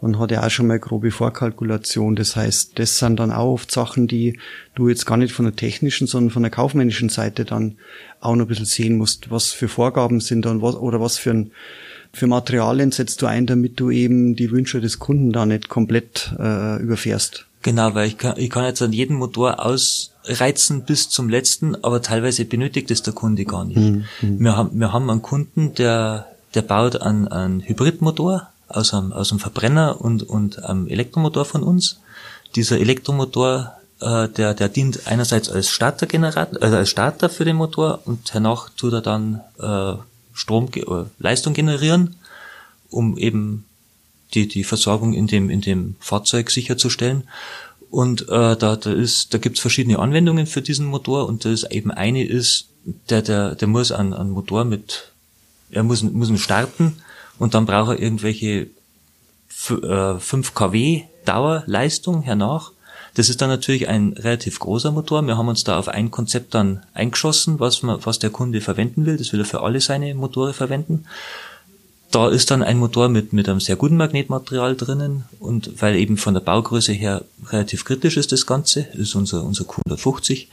und 0.00 0.18
hat 0.18 0.30
ja 0.30 0.46
auch 0.46 0.50
schon 0.50 0.68
mal 0.68 0.78
grobe 0.78 1.10
Vorkalkulation. 1.10 2.16
Das 2.16 2.36
heißt, 2.36 2.78
das 2.78 2.98
sind 2.98 3.18
dann 3.18 3.32
auch 3.32 3.54
oft 3.54 3.70
Sachen, 3.70 4.06
die 4.06 4.38
du 4.74 4.88
jetzt 4.88 5.06
gar 5.06 5.16
nicht 5.16 5.32
von 5.32 5.44
der 5.44 5.56
technischen, 5.56 6.06
sondern 6.06 6.30
von 6.30 6.42
der 6.42 6.50
kaufmännischen 6.50 7.08
Seite 7.08 7.44
dann 7.44 7.76
auch 8.20 8.36
noch 8.36 8.44
ein 8.44 8.48
bisschen 8.48 8.64
sehen 8.64 8.96
musst, 8.96 9.30
was 9.30 9.52
für 9.52 9.68
Vorgaben 9.68 10.20
sind 10.20 10.44
dann 10.44 10.62
was, 10.62 10.76
oder 10.76 11.00
was 11.00 11.18
für 11.18 11.30
ein 11.30 11.50
für 12.12 12.26
Materialien 12.26 12.90
setzt 12.90 13.22
du 13.22 13.26
ein, 13.26 13.46
damit 13.46 13.78
du 13.80 13.90
eben 13.90 14.34
die 14.34 14.50
Wünsche 14.50 14.80
des 14.80 14.98
Kunden 14.98 15.32
da 15.32 15.46
nicht 15.46 15.68
komplett 15.68 16.34
äh, 16.38 16.80
überfährst. 16.82 17.46
Genau, 17.62 17.94
weil 17.94 18.06
ich 18.06 18.18
kann, 18.18 18.34
ich 18.36 18.50
kann 18.50 18.64
jetzt 18.64 18.82
an 18.82 18.92
jeden 18.92 19.16
Motor 19.16 19.64
ausreizen 19.64 20.84
bis 20.84 21.08
zum 21.08 21.28
letzten, 21.28 21.74
aber 21.84 22.02
teilweise 22.02 22.44
benötigt 22.44 22.90
es 22.90 23.02
der 23.02 23.14
Kunde 23.14 23.44
gar 23.44 23.64
nicht. 23.64 23.78
Mhm. 23.78 24.04
Wir, 24.20 24.56
haben, 24.56 24.78
wir 24.78 24.92
haben 24.92 25.10
einen 25.10 25.22
Kunden, 25.22 25.74
der, 25.74 26.26
der 26.54 26.62
baut 26.62 27.00
einen, 27.02 27.28
einen 27.28 27.60
Hybridmotor 27.60 28.48
aus 28.68 28.94
einem, 28.94 29.12
aus 29.12 29.32
einem 29.32 29.40
Verbrenner 29.40 30.00
und, 30.00 30.22
und 30.22 30.64
einem 30.64 30.86
Elektromotor 30.86 31.44
von 31.44 31.62
uns. 31.62 32.00
Dieser 32.54 32.78
Elektromotor, 32.78 33.72
äh, 34.00 34.28
der, 34.28 34.54
der 34.54 34.68
dient 34.68 35.06
einerseits 35.06 35.50
als 35.50 35.68
Startergenerator, 35.68 36.62
also 36.62 36.76
als 36.76 36.90
Starter 36.90 37.28
für 37.28 37.44
den 37.44 37.56
Motor 37.56 38.00
und 38.04 38.30
danach 38.32 38.70
tut 38.70 38.92
er 38.92 39.00
dann 39.02 39.40
äh, 39.58 39.94
Strom, 40.38 40.68
äh, 40.74 41.04
Leistung 41.18 41.54
generieren, 41.54 42.16
um 42.90 43.18
eben 43.18 43.64
die, 44.34 44.48
die 44.48 44.64
Versorgung 44.64 45.14
in 45.14 45.26
dem, 45.26 45.50
in 45.50 45.60
dem 45.60 45.96
Fahrzeug 46.00 46.50
sicherzustellen. 46.50 47.24
Und 47.90 48.28
äh, 48.28 48.56
da, 48.56 48.76
da 48.76 48.92
ist, 48.92 49.32
da 49.32 49.38
gibt's 49.38 49.60
verschiedene 49.60 49.98
Anwendungen 49.98 50.46
für 50.46 50.62
diesen 50.62 50.86
Motor 50.86 51.26
und 51.26 51.44
das 51.44 51.64
eben 51.70 51.90
eine 51.90 52.24
ist, 52.24 52.68
der, 53.08 53.22
der, 53.22 53.54
der 53.54 53.68
muss 53.68 53.92
einen, 53.92 54.12
einen 54.12 54.30
Motor 54.30 54.64
mit, 54.64 55.12
er 55.70 55.82
muss, 55.82 56.02
muss 56.02 56.28
ihn 56.28 56.38
starten 56.38 56.98
und 57.38 57.54
dann 57.54 57.66
braucht 57.66 57.90
er 57.90 58.02
irgendwelche 58.02 58.68
5 59.48 59.82
äh, 59.82 60.52
kW 60.54 61.02
Dauerleistung 61.24 62.22
hernach. 62.22 62.72
Das 63.18 63.28
ist 63.28 63.42
dann 63.42 63.50
natürlich 63.50 63.88
ein 63.88 64.12
relativ 64.12 64.58
großer 64.60 64.92
Motor. 64.92 65.22
Wir 65.22 65.36
haben 65.36 65.48
uns 65.48 65.64
da 65.64 65.78
auf 65.78 65.88
ein 65.88 66.10
Konzept 66.10 66.54
dann 66.54 66.84
eingeschossen, 66.94 67.58
was, 67.58 67.82
man, 67.82 67.98
was 68.04 68.18
der 68.18 68.30
Kunde 68.30 68.60
verwenden 68.60 69.06
will. 69.06 69.16
Das 69.16 69.32
will 69.32 69.40
er 69.40 69.46
für 69.46 69.62
alle 69.62 69.80
seine 69.80 70.14
Motore 70.14 70.54
verwenden 70.54 71.04
da 72.10 72.28
ist 72.28 72.50
dann 72.50 72.62
ein 72.62 72.78
Motor 72.78 73.08
mit, 73.08 73.32
mit 73.32 73.48
einem 73.48 73.60
sehr 73.60 73.76
guten 73.76 73.96
Magnetmaterial 73.96 74.76
drinnen 74.76 75.24
und 75.40 75.82
weil 75.82 75.96
eben 75.96 76.16
von 76.16 76.34
der 76.34 76.40
Baugröße 76.40 76.92
her 76.92 77.24
relativ 77.48 77.84
kritisch 77.84 78.16
ist 78.16 78.32
das 78.32 78.46
Ganze, 78.46 78.80
ist 78.94 79.14
unser, 79.14 79.44
unser 79.44 79.64
Q150. 79.64 80.46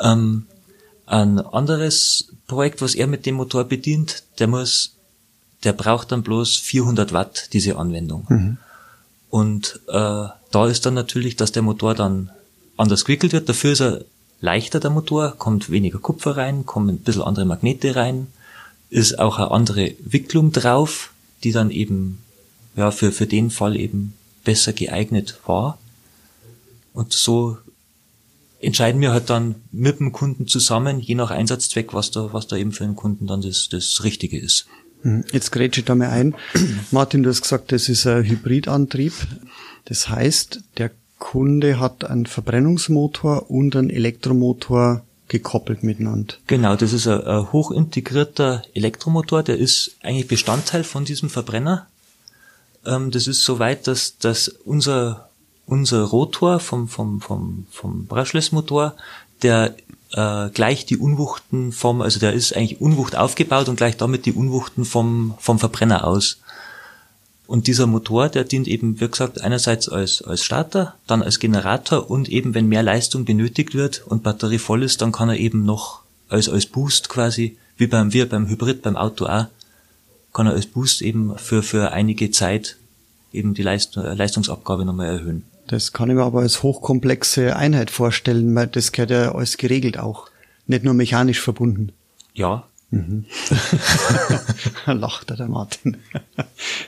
Ähm, 0.00 0.46
ein 1.06 1.40
anderes 1.40 2.32
Projekt, 2.46 2.80
was 2.80 2.94
er 2.94 3.06
mit 3.06 3.26
dem 3.26 3.36
Motor 3.36 3.64
bedient, 3.64 4.22
der 4.38 4.46
muss, 4.46 4.94
der 5.64 5.72
braucht 5.72 6.12
dann 6.12 6.22
bloß 6.22 6.56
400 6.58 7.12
Watt, 7.12 7.48
diese 7.52 7.76
Anwendung. 7.76 8.26
Mhm. 8.28 8.58
Und 9.30 9.80
äh, 9.88 10.26
da 10.50 10.66
ist 10.66 10.86
dann 10.86 10.94
natürlich, 10.94 11.36
dass 11.36 11.52
der 11.52 11.62
Motor 11.62 11.94
dann 11.94 12.30
anders 12.76 13.04
gewickelt 13.04 13.32
wird. 13.32 13.48
Dafür 13.48 13.72
ist 13.72 13.80
er 13.80 14.04
leichter, 14.40 14.80
der 14.80 14.90
Motor, 14.90 15.32
kommt 15.36 15.70
weniger 15.70 15.98
Kupfer 15.98 16.36
rein, 16.36 16.64
kommen 16.64 16.90
ein 16.90 16.98
bisschen 16.98 17.22
andere 17.22 17.44
Magnete 17.44 17.96
rein, 17.96 18.28
ist 18.90 19.18
auch 19.18 19.38
eine 19.38 19.50
andere 19.50 19.94
Wicklung 20.00 20.52
drauf, 20.52 21.12
die 21.44 21.52
dann 21.52 21.70
eben 21.70 22.18
ja 22.76 22.90
für, 22.90 23.12
für 23.12 23.26
den 23.26 23.50
Fall 23.50 23.76
eben 23.76 24.14
besser 24.44 24.72
geeignet 24.72 25.38
war. 25.46 25.78
Und 26.94 27.12
so 27.12 27.58
entscheiden 28.60 29.00
wir 29.00 29.12
halt 29.12 29.30
dann 29.30 29.56
mit 29.72 30.00
dem 30.00 30.12
Kunden 30.12 30.48
zusammen, 30.48 31.00
je 31.00 31.14
nach 31.14 31.30
Einsatzzweck, 31.30 31.94
was 31.94 32.10
da, 32.10 32.32
was 32.32 32.46
da 32.46 32.56
eben 32.56 32.72
für 32.72 32.84
den 32.84 32.96
Kunden 32.96 33.26
dann 33.26 33.42
das, 33.42 33.68
das 33.68 34.02
Richtige 34.04 34.38
ist. 34.38 34.66
Hm, 35.02 35.24
jetzt 35.32 35.52
grätsche 35.52 35.80
ich 35.80 35.84
da 35.84 35.94
mal 35.94 36.08
ein. 36.08 36.34
Martin, 36.90 37.22
du 37.22 37.30
hast 37.30 37.42
gesagt, 37.42 37.72
das 37.72 37.88
ist 37.88 38.06
ein 38.06 38.24
Hybridantrieb. 38.24 39.12
Das 39.84 40.08
heißt, 40.08 40.60
der 40.76 40.90
Kunde 41.18 41.80
hat 41.80 42.04
einen 42.04 42.26
Verbrennungsmotor 42.26 43.50
und 43.50 43.74
einen 43.74 43.90
Elektromotor 43.90 45.02
gekoppelt 45.28 45.82
miteinander. 45.82 46.34
Genau, 46.46 46.76
das 46.76 46.92
ist 46.92 47.06
ein, 47.06 47.22
ein 47.22 47.52
hochintegrierter 47.52 48.62
Elektromotor, 48.74 49.42
der 49.42 49.58
ist 49.58 49.96
eigentlich 50.02 50.28
Bestandteil 50.28 50.84
von 50.84 51.04
diesem 51.04 51.28
Verbrenner. 51.28 51.86
Ähm, 52.86 53.10
das 53.10 53.26
ist 53.26 53.44
so 53.44 53.58
weit, 53.58 53.86
dass, 53.86 54.18
dass 54.18 54.48
unser, 54.48 55.28
unser 55.66 56.04
Rotor 56.04 56.60
vom, 56.60 56.88
vom, 56.88 57.20
vom, 57.20 57.66
vom 57.70 58.06
Brushless-Motor, 58.06 58.94
der 59.42 59.74
äh, 60.12 60.48
gleich 60.50 60.86
die 60.86 60.96
Unwuchten 60.96 61.72
vom, 61.72 62.00
also 62.00 62.18
der 62.18 62.32
ist 62.32 62.56
eigentlich 62.56 62.80
Unwucht 62.80 63.16
aufgebaut 63.16 63.68
und 63.68 63.76
gleich 63.76 63.96
damit 63.96 64.24
die 64.24 64.32
Unwuchten 64.32 64.84
vom, 64.84 65.34
vom 65.38 65.58
Verbrenner 65.58 66.06
aus. 66.06 66.38
Und 67.48 67.66
dieser 67.66 67.86
Motor, 67.86 68.28
der 68.28 68.44
dient 68.44 68.68
eben, 68.68 69.00
wie 69.00 69.08
gesagt, 69.08 69.40
einerseits 69.40 69.88
als, 69.88 70.20
als 70.20 70.44
Starter, 70.44 70.96
dann 71.06 71.22
als 71.22 71.38
Generator 71.38 72.10
und 72.10 72.28
eben, 72.28 72.52
wenn 72.52 72.68
mehr 72.68 72.82
Leistung 72.82 73.24
benötigt 73.24 73.74
wird 73.74 74.06
und 74.06 74.22
Batterie 74.22 74.58
voll 74.58 74.82
ist, 74.82 75.00
dann 75.00 75.12
kann 75.12 75.30
er 75.30 75.38
eben 75.38 75.64
noch 75.64 76.02
als, 76.28 76.50
als 76.50 76.66
Boost 76.66 77.08
quasi, 77.08 77.56
wie 77.78 77.86
beim, 77.86 78.12
wie 78.12 78.22
beim 78.26 78.50
Hybrid, 78.50 78.82
beim 78.82 78.98
Auto 78.98 79.24
auch, 79.24 79.46
kann 80.34 80.46
er 80.46 80.52
als 80.52 80.66
Boost 80.66 81.00
eben 81.00 81.38
für, 81.38 81.62
für 81.62 81.90
einige 81.92 82.30
Zeit 82.30 82.76
eben 83.32 83.54
die 83.54 83.62
Leist 83.62 83.96
Leistungsabgabe 83.96 84.84
nochmal 84.84 85.06
erhöhen. 85.06 85.44
Das 85.68 85.94
kann 85.94 86.10
ich 86.10 86.16
mir 86.16 86.24
aber 86.24 86.40
als 86.40 86.62
hochkomplexe 86.62 87.56
Einheit 87.56 87.90
vorstellen, 87.90 88.54
weil 88.54 88.66
das 88.66 88.92
gehört 88.92 89.10
ja 89.10 89.34
alles 89.34 89.56
geregelt 89.56 89.98
auch. 89.98 90.28
Nicht 90.66 90.84
nur 90.84 90.92
mechanisch 90.92 91.40
verbunden. 91.40 91.92
Ja, 92.34 92.67
Mhm. 92.90 93.26
Lacht 94.86 95.30
der 95.30 95.48
Martin. 95.48 95.98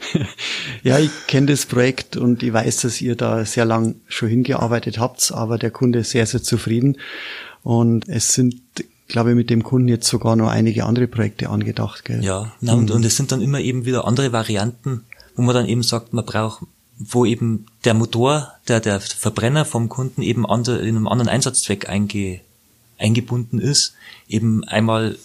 ja, 0.82 0.98
ich 0.98 1.10
kenne 1.26 1.48
das 1.48 1.66
Projekt 1.66 2.16
und 2.16 2.42
ich 2.42 2.52
weiß, 2.52 2.82
dass 2.82 3.00
ihr 3.00 3.16
da 3.16 3.44
sehr 3.44 3.66
lang 3.66 3.96
schon 4.08 4.30
hingearbeitet 4.30 4.98
habt, 4.98 5.30
aber 5.32 5.58
der 5.58 5.70
Kunde 5.70 6.00
ist 6.00 6.10
sehr, 6.10 6.26
sehr 6.26 6.42
zufrieden. 6.42 6.96
Und 7.62 8.08
es 8.08 8.32
sind, 8.32 8.56
glaube 9.08 9.30
ich, 9.30 9.36
mit 9.36 9.50
dem 9.50 9.62
Kunden 9.62 9.88
jetzt 9.88 10.08
sogar 10.08 10.36
noch 10.36 10.48
einige 10.48 10.84
andere 10.84 11.06
Projekte 11.06 11.50
angedacht. 11.50 12.06
Gell? 12.06 12.24
Ja, 12.24 12.52
na, 12.60 12.72
und, 12.72 12.88
mhm. 12.88 12.96
und 12.96 13.04
es 13.04 13.16
sind 13.16 13.30
dann 13.32 13.42
immer 13.42 13.60
eben 13.60 13.84
wieder 13.84 14.06
andere 14.06 14.32
Varianten, 14.32 15.04
wo 15.36 15.42
man 15.42 15.54
dann 15.54 15.66
eben 15.66 15.82
sagt, 15.82 16.14
man 16.14 16.24
braucht 16.24 16.62
wo 17.00 17.24
eben 17.24 17.64
der 17.84 17.94
Motor, 17.94 18.52
der, 18.68 18.78
der 18.80 19.00
Verbrenner 19.00 19.64
vom 19.64 19.88
Kunden 19.88 20.20
eben 20.20 20.44
in 20.44 20.68
einem 20.76 21.08
anderen 21.08 21.30
Einsatzzweck 21.30 21.88
einge, 21.88 22.40
eingebunden 22.98 23.58
ist. 23.58 23.94
Eben 24.28 24.64
einmal 24.64 25.16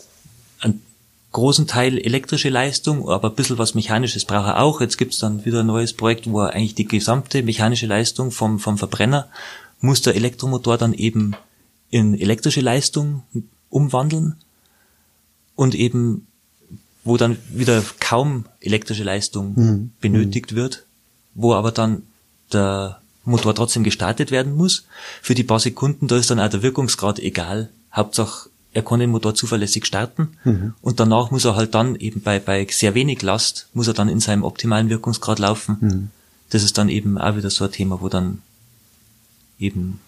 großen 1.35 1.67
Teil 1.67 1.97
elektrische 1.97 2.47
Leistung, 2.47 3.09
aber 3.09 3.29
ein 3.29 3.35
bisschen 3.35 3.57
was 3.57 3.75
Mechanisches 3.75 4.23
braucht 4.23 4.47
er 4.47 4.61
auch. 4.61 4.79
Jetzt 4.79 4.97
gibt's 4.97 5.19
dann 5.19 5.43
wieder 5.43 5.59
ein 5.59 5.65
neues 5.65 5.91
Projekt, 5.91 6.31
wo 6.31 6.39
er 6.39 6.53
eigentlich 6.53 6.75
die 6.75 6.87
gesamte 6.87 7.43
mechanische 7.43 7.87
Leistung 7.87 8.31
vom, 8.31 8.57
vom 8.57 8.77
Verbrenner 8.77 9.27
muss 9.81 10.01
der 10.01 10.15
Elektromotor 10.15 10.77
dann 10.77 10.93
eben 10.93 11.35
in 11.89 12.17
elektrische 12.17 12.61
Leistung 12.61 13.23
umwandeln 13.69 14.37
und 15.55 15.75
eben 15.75 16.25
wo 17.03 17.17
dann 17.17 17.37
wieder 17.49 17.83
kaum 17.99 18.45
elektrische 18.61 19.03
Leistung 19.03 19.53
mhm. 19.55 19.91
benötigt 19.99 20.55
wird, 20.55 20.85
wo 21.33 21.53
aber 21.53 21.73
dann 21.73 22.03
der 22.53 23.01
Motor 23.25 23.53
trotzdem 23.53 23.83
gestartet 23.83 24.31
werden 24.31 24.55
muss. 24.55 24.85
Für 25.21 25.35
die 25.35 25.43
paar 25.43 25.59
Sekunden, 25.59 26.07
da 26.07 26.15
ist 26.15 26.29
dann 26.29 26.39
auch 26.39 26.49
der 26.49 26.63
Wirkungsgrad 26.63 27.19
egal. 27.19 27.69
Hauptsache 27.91 28.49
er 28.75 28.83
kann 28.83 28.99
den 28.99 29.09
Motor 29.09 29.33
zuverlässig 29.33 29.85
starten 29.85 30.37
mhm. 30.43 30.73
und 30.81 30.99
danach 30.99 31.31
muss 31.31 31.45
er 31.45 31.55
halt 31.55 31.73
dann 31.73 31.95
eben 31.95 32.21
bei, 32.21 32.39
bei 32.39 32.67
sehr 32.69 32.93
wenig 32.93 33.21
Last, 33.21 33.69
muss 33.73 33.87
er 33.87 33.93
dann 33.93 34.09
in 34.09 34.19
seinem 34.19 34.43
optimalen 34.43 34.89
Wirkungsgrad 34.89 35.39
laufen. 35.39 35.77
Mhm. 35.79 36.09
Das 36.49 36.61
ist 36.61 36.77
dann 36.77 36.89
eben 36.89 37.17
auch 37.17 37.37
wieder 37.37 37.49
so 37.49 37.63
ein 37.63 37.71
Thema, 37.71 38.01
wo 38.01 38.09
dann 38.09 38.41
eben 39.59 40.01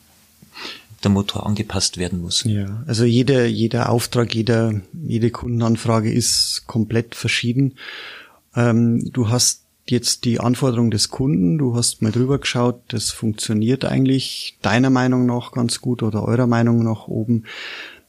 der 1.02 1.12
Motor 1.12 1.46
angepasst 1.46 1.98
werden 1.98 2.22
muss. 2.22 2.44
Ja, 2.44 2.84
also 2.88 3.06
jeder, 3.06 3.46
jeder 3.46 3.90
Auftrag, 3.90 4.36
jeder, 4.36 4.82
jede 4.92 5.32
Kundenanfrage 5.32 6.12
ist 6.12 6.64
komplett 6.68 7.16
verschieden. 7.16 7.76
Ähm, 8.54 9.14
du 9.14 9.30
hast 9.30 9.62
jetzt 9.88 10.26
die 10.26 10.42
Anforderung 10.42 10.92
des 10.92 11.10
Kunden, 11.10 11.58
du 11.58 11.76
hast 11.76 12.02
mal 12.02 12.12
drüber 12.12 12.40
geschaut, 12.40 12.82
das 12.90 13.12
funktioniert 13.12 13.86
eigentlich 13.86 14.58
deiner 14.62 14.90
Meinung 14.90 15.26
nach 15.26 15.54
ganz 15.54 15.80
gut 15.80 16.04
oder 16.04 16.24
eurer 16.24 16.48
Meinung 16.48 16.84
nach 16.84 17.08
oben. 17.08 17.46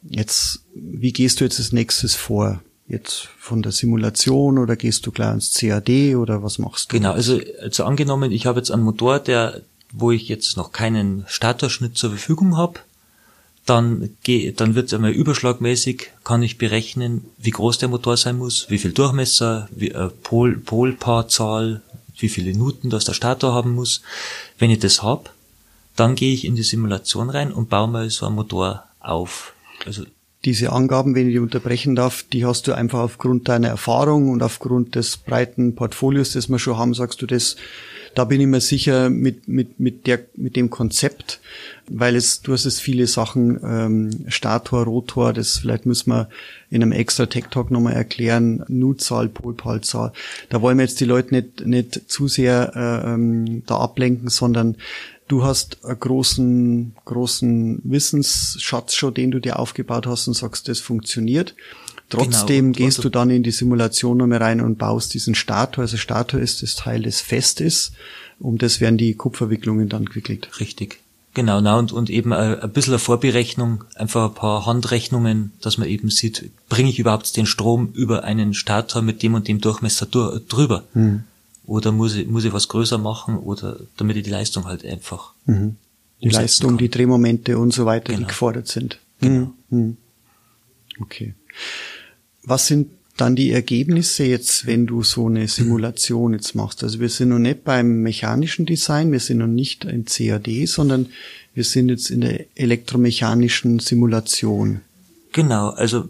Jetzt, 0.03 0.61
wie 0.75 1.13
gehst 1.13 1.41
du 1.41 1.45
jetzt 1.45 1.59
als 1.59 1.73
nächstes 1.73 2.15
vor? 2.15 2.61
jetzt 2.89 3.29
von 3.39 3.63
der 3.63 3.73
Simulation 3.73 4.59
oder 4.59 4.75
gehst 4.75 5.07
du 5.07 5.13
gleich 5.13 5.35
ins 5.35 5.53
CAD 5.53 6.17
oder 6.17 6.43
was 6.43 6.59
machst 6.59 6.91
du? 6.91 6.97
Genau, 6.97 7.13
also, 7.13 7.39
also 7.61 7.85
angenommen, 7.85 8.33
ich 8.33 8.47
habe 8.47 8.59
jetzt 8.59 8.71
einen 8.71 8.83
Motor, 8.83 9.21
der, 9.21 9.61
wo 9.93 10.11
ich 10.11 10.29
jetzt 10.29 10.57
noch 10.57 10.73
keinen 10.73 11.25
Statorschnitt 11.29 11.97
zur 11.97 12.11
Verfügung 12.11 12.57
habe, 12.57 12.81
dann, 13.67 14.17
geh, 14.23 14.51
dann 14.53 14.75
wird 14.75 14.93
einmal 14.95 15.11
überschlagmäßig, 15.11 16.11
kann 16.25 16.43
ich 16.43 16.57
berechnen, 16.57 17.27
wie 17.37 17.51
groß 17.51 17.77
der 17.77 17.91
Motor 17.91 18.17
sein 18.17 18.39
muss, 18.39 18.71
wie 18.71 18.79
viel 18.79 18.93
Durchmesser, 18.93 19.69
wie, 19.71 19.91
äh, 19.91 20.09
Pol, 20.23 20.57
Polpaarzahl, 20.57 21.83
wie 22.19 22.31
viele 22.31 22.57
Newton 22.57 22.89
das 22.89 23.05
der 23.05 23.13
Stator 23.13 23.53
haben 23.53 23.75
muss. 23.75 24.01
Wenn 24.59 24.71
ich 24.71 24.79
das 24.79 25.03
hab, 25.03 25.35
dann 25.97 26.15
gehe 26.15 26.33
ich 26.33 26.47
in 26.47 26.57
die 26.57 26.63
Simulation 26.63 27.29
rein 27.29 27.53
und 27.53 27.69
baue 27.69 27.89
mal 27.89 28.09
so 28.09 28.25
einen 28.25 28.37
Motor 28.37 28.85
auf. 29.01 29.53
Also 29.89 30.05
diese 30.45 30.71
Angaben, 30.71 31.15
wenn 31.15 31.29
ich 31.29 31.33
die 31.33 31.39
unterbrechen 31.41 31.97
darf, 31.97 32.23
die 32.23 32.45
hast 32.45 32.69
du 32.69 32.75
einfach 32.75 33.01
aufgrund 33.01 33.49
deiner 33.49 33.69
Erfahrung 33.69 34.29
und 34.29 34.43
aufgrund 34.43 34.95
des 34.95 35.17
breiten 35.17 35.75
Portfolios, 35.75 36.33
das 36.33 36.49
wir 36.49 36.59
schon 36.59 36.77
haben, 36.77 36.95
sagst 36.95 37.23
du 37.23 37.27
das, 37.27 37.57
da 38.15 38.25
bin 38.25 38.41
ich 38.41 38.47
mir 38.47 38.61
sicher 38.61 39.11
mit, 39.11 39.49
mit, 39.49 39.81
mit, 39.81 40.07
der, 40.07 40.21
mit 40.35 40.57
dem 40.57 40.71
Konzept, 40.71 41.41
weil 41.89 42.17
es, 42.17 42.43
du 42.43 42.53
hast 42.53 42.67
es 42.67 42.81
viele 42.81 43.07
Sachen, 43.07 43.61
ähm, 43.65 44.11
Stator, 44.29 44.85
Rotor, 44.85 45.33
das 45.33 45.59
vielleicht 45.59 45.87
müssen 45.87 46.11
wir 46.11 46.29
in 46.71 46.83
einem 46.83 46.93
extra 46.93 47.27
Tech 47.27 47.45
Talk 47.51 47.71
nochmal 47.71 47.95
erklären, 47.95 48.65
Nutzzahl, 48.69 49.29
Polpalzahl. 49.29 50.13
Da 50.51 50.61
wollen 50.61 50.79
wir 50.79 50.85
jetzt 50.85 51.01
die 51.01 51.05
Leute 51.05 51.35
nicht, 51.35 51.67
nicht 51.67 52.11
zu 52.11 52.29
sehr 52.29 52.73
äh, 52.75 53.15
ähm, 53.15 53.63
da 53.67 53.79
ablenken, 53.79 54.29
sondern 54.29 54.77
du 55.29 55.45
hast 55.45 55.85
einen 55.85 56.01
großen, 56.01 56.97
großen 57.05 57.81
Wissensschatz 57.85 58.95
schon, 58.95 59.15
den 59.15 59.31
du 59.31 59.39
dir 59.39 59.59
aufgebaut 59.59 60.07
hast 60.07 60.27
und 60.27 60.35
sagst, 60.35 60.69
das 60.69 60.81
funktioniert. 60.81 61.55
Trotzdem 62.11 62.73
genau. 62.73 62.87
gehst 62.87 63.05
du 63.05 63.11
dann 63.11 63.29
in 63.29 63.43
die 63.43 63.51
Simulation 63.51 64.17
nochmal 64.17 64.39
rein 64.39 64.61
und 64.61 64.79
baust 64.79 65.13
diesen 65.13 65.35
Stator. 65.35 65.83
Also 65.83 65.99
Stator 65.99 66.41
ist 66.41 66.63
das 66.63 66.75
Teil, 66.75 67.03
das 67.03 67.21
fest 67.21 67.61
ist. 67.61 67.93
Um 68.41 68.57
das 68.57 68.81
werden 68.81 68.97
die 68.97 69.15
Kupferwicklungen 69.15 69.89
dann 69.89 70.07
gewickelt. 70.07 70.49
Richtig. 70.61 71.01
Genau, 71.35 71.61
na, 71.61 71.79
und, 71.79 71.93
und 71.93 72.09
eben 72.09 72.33
ein, 72.33 72.61
ein 72.61 72.71
bisschen 72.71 72.95
eine 72.95 72.99
Vorberechnung, 72.99 73.85
einfach 73.95 74.31
ein 74.31 74.35
paar 74.35 74.67
Handrechnungen, 74.67 75.53
dass 75.61 75.77
man 75.77 75.89
eben 75.89 76.09
sieht, 76.09 76.51
bringe 76.69 76.89
ich 76.89 76.99
überhaupt 76.99 77.37
den 77.37 77.47
Strom 77.47 77.93
über 77.93 78.25
einen 78.25 78.55
Stator 78.55 79.03
mit 79.03 79.23
dem 79.23 79.35
und 79.35 79.47
dem 79.47 79.61
Durchmesser 79.61 80.07
drüber? 80.07 80.85
Hm. 80.95 81.25
Oder 81.69 81.93
muss 81.93 82.17
ich, 82.17 82.27
muss 82.27 82.45
ich 82.45 82.53
was 82.55 82.69
größer 82.69 82.97
machen 82.97 83.37
oder 83.37 83.79
damit 83.99 84.17
ich 84.17 84.23
die 84.23 84.31
Leistung 84.31 84.65
halt 84.65 84.87
einfach. 84.87 85.35
Mhm. 85.45 85.77
Die 86.23 86.31
Leistung, 86.31 86.71
kann. 86.71 86.79
die 86.79 86.89
Drehmomente 86.89 87.59
und 87.59 87.75
so 87.75 87.85
weiter, 87.85 88.07
genau. 88.07 88.21
die 88.21 88.27
gefordert 88.27 88.69
sind. 88.69 88.99
Genau. 89.21 89.53
Mhm. 89.69 89.99
Okay. 90.99 91.35
Was 92.43 92.69
sind 92.69 92.89
dann 93.19 93.37
die 93.37 93.51
Ergebnisse 93.51 94.25
jetzt, 94.25 94.67
wenn 94.67 94.87
du 94.87 95.03
so 95.03 95.27
eine 95.27 95.47
Simulation 95.47 96.33
jetzt 96.33 96.55
machst? 96.55 96.83
Also 96.83 97.01
wir 97.01 97.11
sind 97.11 97.29
noch 97.29 97.39
nicht 97.39 97.65
beim 97.65 98.01
mechanischen 98.01 98.65
Design, 98.65 99.13
wir 99.13 99.21
sind 99.21 99.39
noch 99.39 99.47
nicht 99.47 99.85
in 99.85 100.07
CAD, 100.07 100.67
sondern 100.67 101.09
wir 101.53 101.65
sind 101.65 101.91
jetzt 101.91 102.11
in 102.11 102.23
der 102.23 102.47
elektromechanischen 102.55 103.79
Simulation. 103.79 104.81
Genau, 105.33 105.69
also 105.69 106.09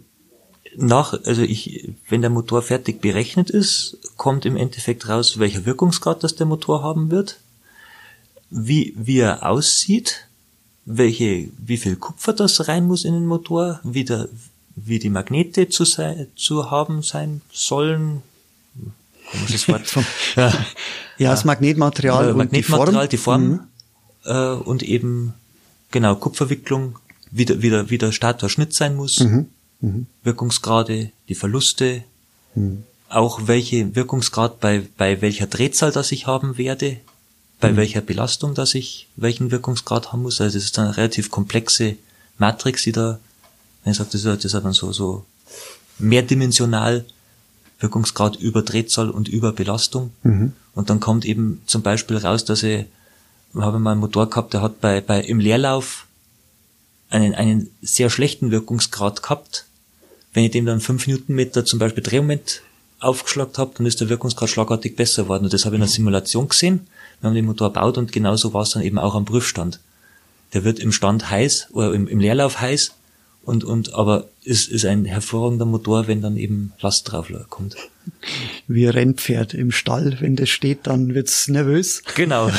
nach, 0.80 1.12
also 1.24 1.42
ich, 1.42 1.92
wenn 2.08 2.20
der 2.20 2.30
Motor 2.30 2.62
fertig 2.62 3.00
berechnet 3.00 3.50
ist, 3.50 3.98
kommt 4.16 4.46
im 4.46 4.56
Endeffekt 4.56 5.08
raus, 5.08 5.38
welcher 5.38 5.66
Wirkungsgrad 5.66 6.22
das 6.22 6.36
der 6.36 6.46
Motor 6.46 6.82
haben 6.82 7.10
wird, 7.10 7.40
wie, 8.50 8.94
wie 8.96 9.18
er 9.18 9.44
aussieht, 9.44 10.28
welche, 10.84 11.48
wie 11.58 11.76
viel 11.76 11.96
Kupfer 11.96 12.32
das 12.32 12.68
rein 12.68 12.86
muss 12.86 13.04
in 13.04 13.12
den 13.12 13.26
Motor, 13.26 13.80
wie 13.82 14.04
der, 14.04 14.28
wie 14.76 15.00
die 15.00 15.10
Magnete 15.10 15.68
zu, 15.68 15.84
sein, 15.84 16.28
zu 16.36 16.70
haben 16.70 17.02
sein 17.02 17.42
sollen. 17.52 18.22
Komisches 19.32 19.68
Wort. 19.68 19.92
ja. 20.36 20.52
ja, 21.18 21.30
das 21.32 21.44
Magnetmaterial, 21.44 22.30
äh, 22.30 22.34
Magnetmaterial, 22.34 23.08
die 23.08 23.16
Form, 23.16 23.66
die 24.24 24.26
Form 24.26 24.56
äh, 24.58 24.62
und 24.62 24.84
eben 24.84 25.34
genau 25.90 26.14
Kupferwicklung, 26.14 27.00
wie 27.32 27.44
der, 27.44 27.62
wie 27.62 27.68
der, 27.68 27.90
wie 27.90 27.98
der 27.98 28.12
Statorschnitt 28.12 28.72
sein 28.72 28.94
muss. 28.94 29.18
Mhm 29.18 29.48
mhm. 29.80 30.06
Wirkungsgrade, 30.22 31.10
die 31.28 31.34
Verluste, 31.34 32.04
mhm. 32.54 32.84
auch 33.08 33.42
welche 33.46 33.94
Wirkungsgrad 33.94 34.60
bei, 34.60 34.82
bei 34.96 35.20
welcher 35.20 35.46
Drehzahl 35.46 35.92
das 35.92 36.12
ich 36.12 36.26
haben 36.26 36.58
werde, 36.58 36.98
bei 37.60 37.72
mhm. 37.72 37.76
welcher 37.76 38.00
Belastung 38.00 38.54
das 38.54 38.74
ich 38.74 39.08
welchen 39.16 39.50
Wirkungsgrad 39.50 40.12
haben 40.12 40.22
muss. 40.22 40.40
Also 40.40 40.56
das 40.56 40.64
ist 40.64 40.78
dann 40.78 40.86
eine 40.86 40.96
relativ 40.96 41.30
komplexe 41.30 41.96
Matrix, 42.38 42.84
die 42.84 42.92
da, 42.92 43.18
wenn 43.84 43.92
ich 43.92 43.98
sage, 43.98 44.10
das 44.12 44.24
ist, 44.24 44.44
ist 44.44 44.54
dann 44.54 44.72
so, 44.72 44.92
so 44.92 45.24
mehrdimensional 45.98 47.04
Wirkungsgrad 47.80 48.36
über 48.36 48.62
Drehzahl 48.62 49.10
und 49.10 49.28
über 49.28 49.52
Belastung. 49.52 50.12
Mhm. 50.22 50.52
Und 50.74 50.90
dann 50.90 51.00
kommt 51.00 51.24
eben 51.24 51.62
zum 51.66 51.82
Beispiel 51.82 52.16
raus, 52.16 52.44
dass 52.44 52.62
ich, 52.62 52.86
habe 53.54 53.78
mal 53.78 53.92
einen 53.92 54.00
Motor 54.00 54.28
gehabt, 54.28 54.52
der 54.52 54.62
hat 54.62 54.80
bei, 54.80 55.00
bei, 55.00 55.20
im 55.20 55.40
Leerlauf 55.40 56.06
einen, 57.10 57.34
einen 57.34 57.70
sehr 57.82 58.10
schlechten 58.10 58.50
Wirkungsgrad 58.50 59.22
gehabt 59.22 59.64
wenn 60.38 60.44
ich 60.44 60.52
dem 60.52 60.66
dann 60.66 60.80
fünf 60.80 61.08
Newtonmeter 61.08 61.64
zum 61.64 61.80
Beispiel 61.80 62.04
Drehmoment 62.04 62.62
aufgeschlagt 63.00 63.58
habe, 63.58 63.72
dann 63.76 63.86
ist 63.86 64.00
der 64.00 64.08
Wirkungsgrad 64.08 64.48
schlagartig 64.48 64.94
besser 64.94 65.24
geworden. 65.24 65.42
Und 65.42 65.52
das 65.52 65.64
habe 65.64 65.74
ich 65.74 65.78
in 65.78 65.80
der 65.80 65.88
Simulation 65.88 66.48
gesehen. 66.48 66.86
Wir 67.20 67.26
haben 67.26 67.34
den 67.34 67.44
Motor 67.44 67.72
gebaut 67.72 67.98
und 67.98 68.12
genauso 68.12 68.54
war 68.54 68.62
es 68.62 68.70
dann 68.70 68.84
eben 68.84 69.00
auch 69.00 69.16
am 69.16 69.24
Prüfstand. 69.24 69.80
Der 70.52 70.62
wird 70.62 70.78
im 70.78 70.92
Stand 70.92 71.28
heiß 71.28 71.70
oder 71.72 71.92
im, 71.92 72.06
im 72.06 72.20
Leerlauf 72.20 72.60
heiß 72.60 72.92
und, 73.48 73.64
und 73.64 73.94
aber 73.94 74.28
ist, 74.44 74.68
ist 74.68 74.84
ein 74.84 75.06
hervorragender 75.06 75.64
Motor, 75.64 76.06
wenn 76.06 76.20
dann 76.20 76.36
eben 76.36 76.74
Last 76.80 77.10
drauf 77.10 77.32
kommt. 77.48 77.76
Wie 78.68 78.86
ein 78.86 78.92
Rennpferd 78.92 79.54
im 79.54 79.72
Stall, 79.72 80.18
wenn 80.20 80.36
das 80.36 80.50
steht, 80.50 80.80
dann 80.86 81.14
wird's 81.14 81.48
nervös. 81.48 82.02
Genau. 82.14 82.50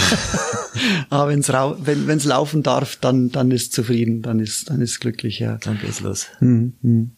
aber 1.11 1.27
wenn's 1.29 1.53
rau 1.53 1.77
wenn 1.79 2.07
wenn's 2.07 2.25
laufen 2.25 2.63
darf, 2.63 2.95
dann 2.95 3.31
dann 3.31 3.51
ist 3.51 3.71
zufrieden, 3.73 4.23
dann 4.23 4.39
ist 4.39 4.71
dann 4.71 4.81
ist 4.81 4.99
glücklich, 4.99 5.37
ja. 5.37 5.57
Dann 5.57 5.79
geht's 5.79 6.01
los. 6.01 6.25
Hm, 6.39 6.73
hm. 6.81 7.11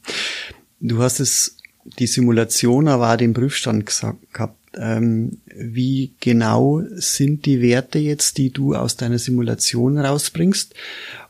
Du 0.81 1.01
hast 1.01 1.21
es 1.21 1.55
die 1.97 2.07
Simulation, 2.07 2.89
aber 2.89 3.13
auch 3.13 3.17
den 3.17 3.33
Prüfstand 3.33 3.85
gesagt, 3.85 4.33
gehabt. 4.33 4.57
Ähm, 4.73 5.37
wie 5.45 6.11
genau 6.19 6.81
sind 6.95 7.45
die 7.45 7.61
Werte 7.61 7.99
jetzt, 7.99 8.37
die 8.37 8.51
du 8.51 8.75
aus 8.75 8.97
deiner 8.97 9.19
Simulation 9.19 9.97
rausbringst? 9.97 10.73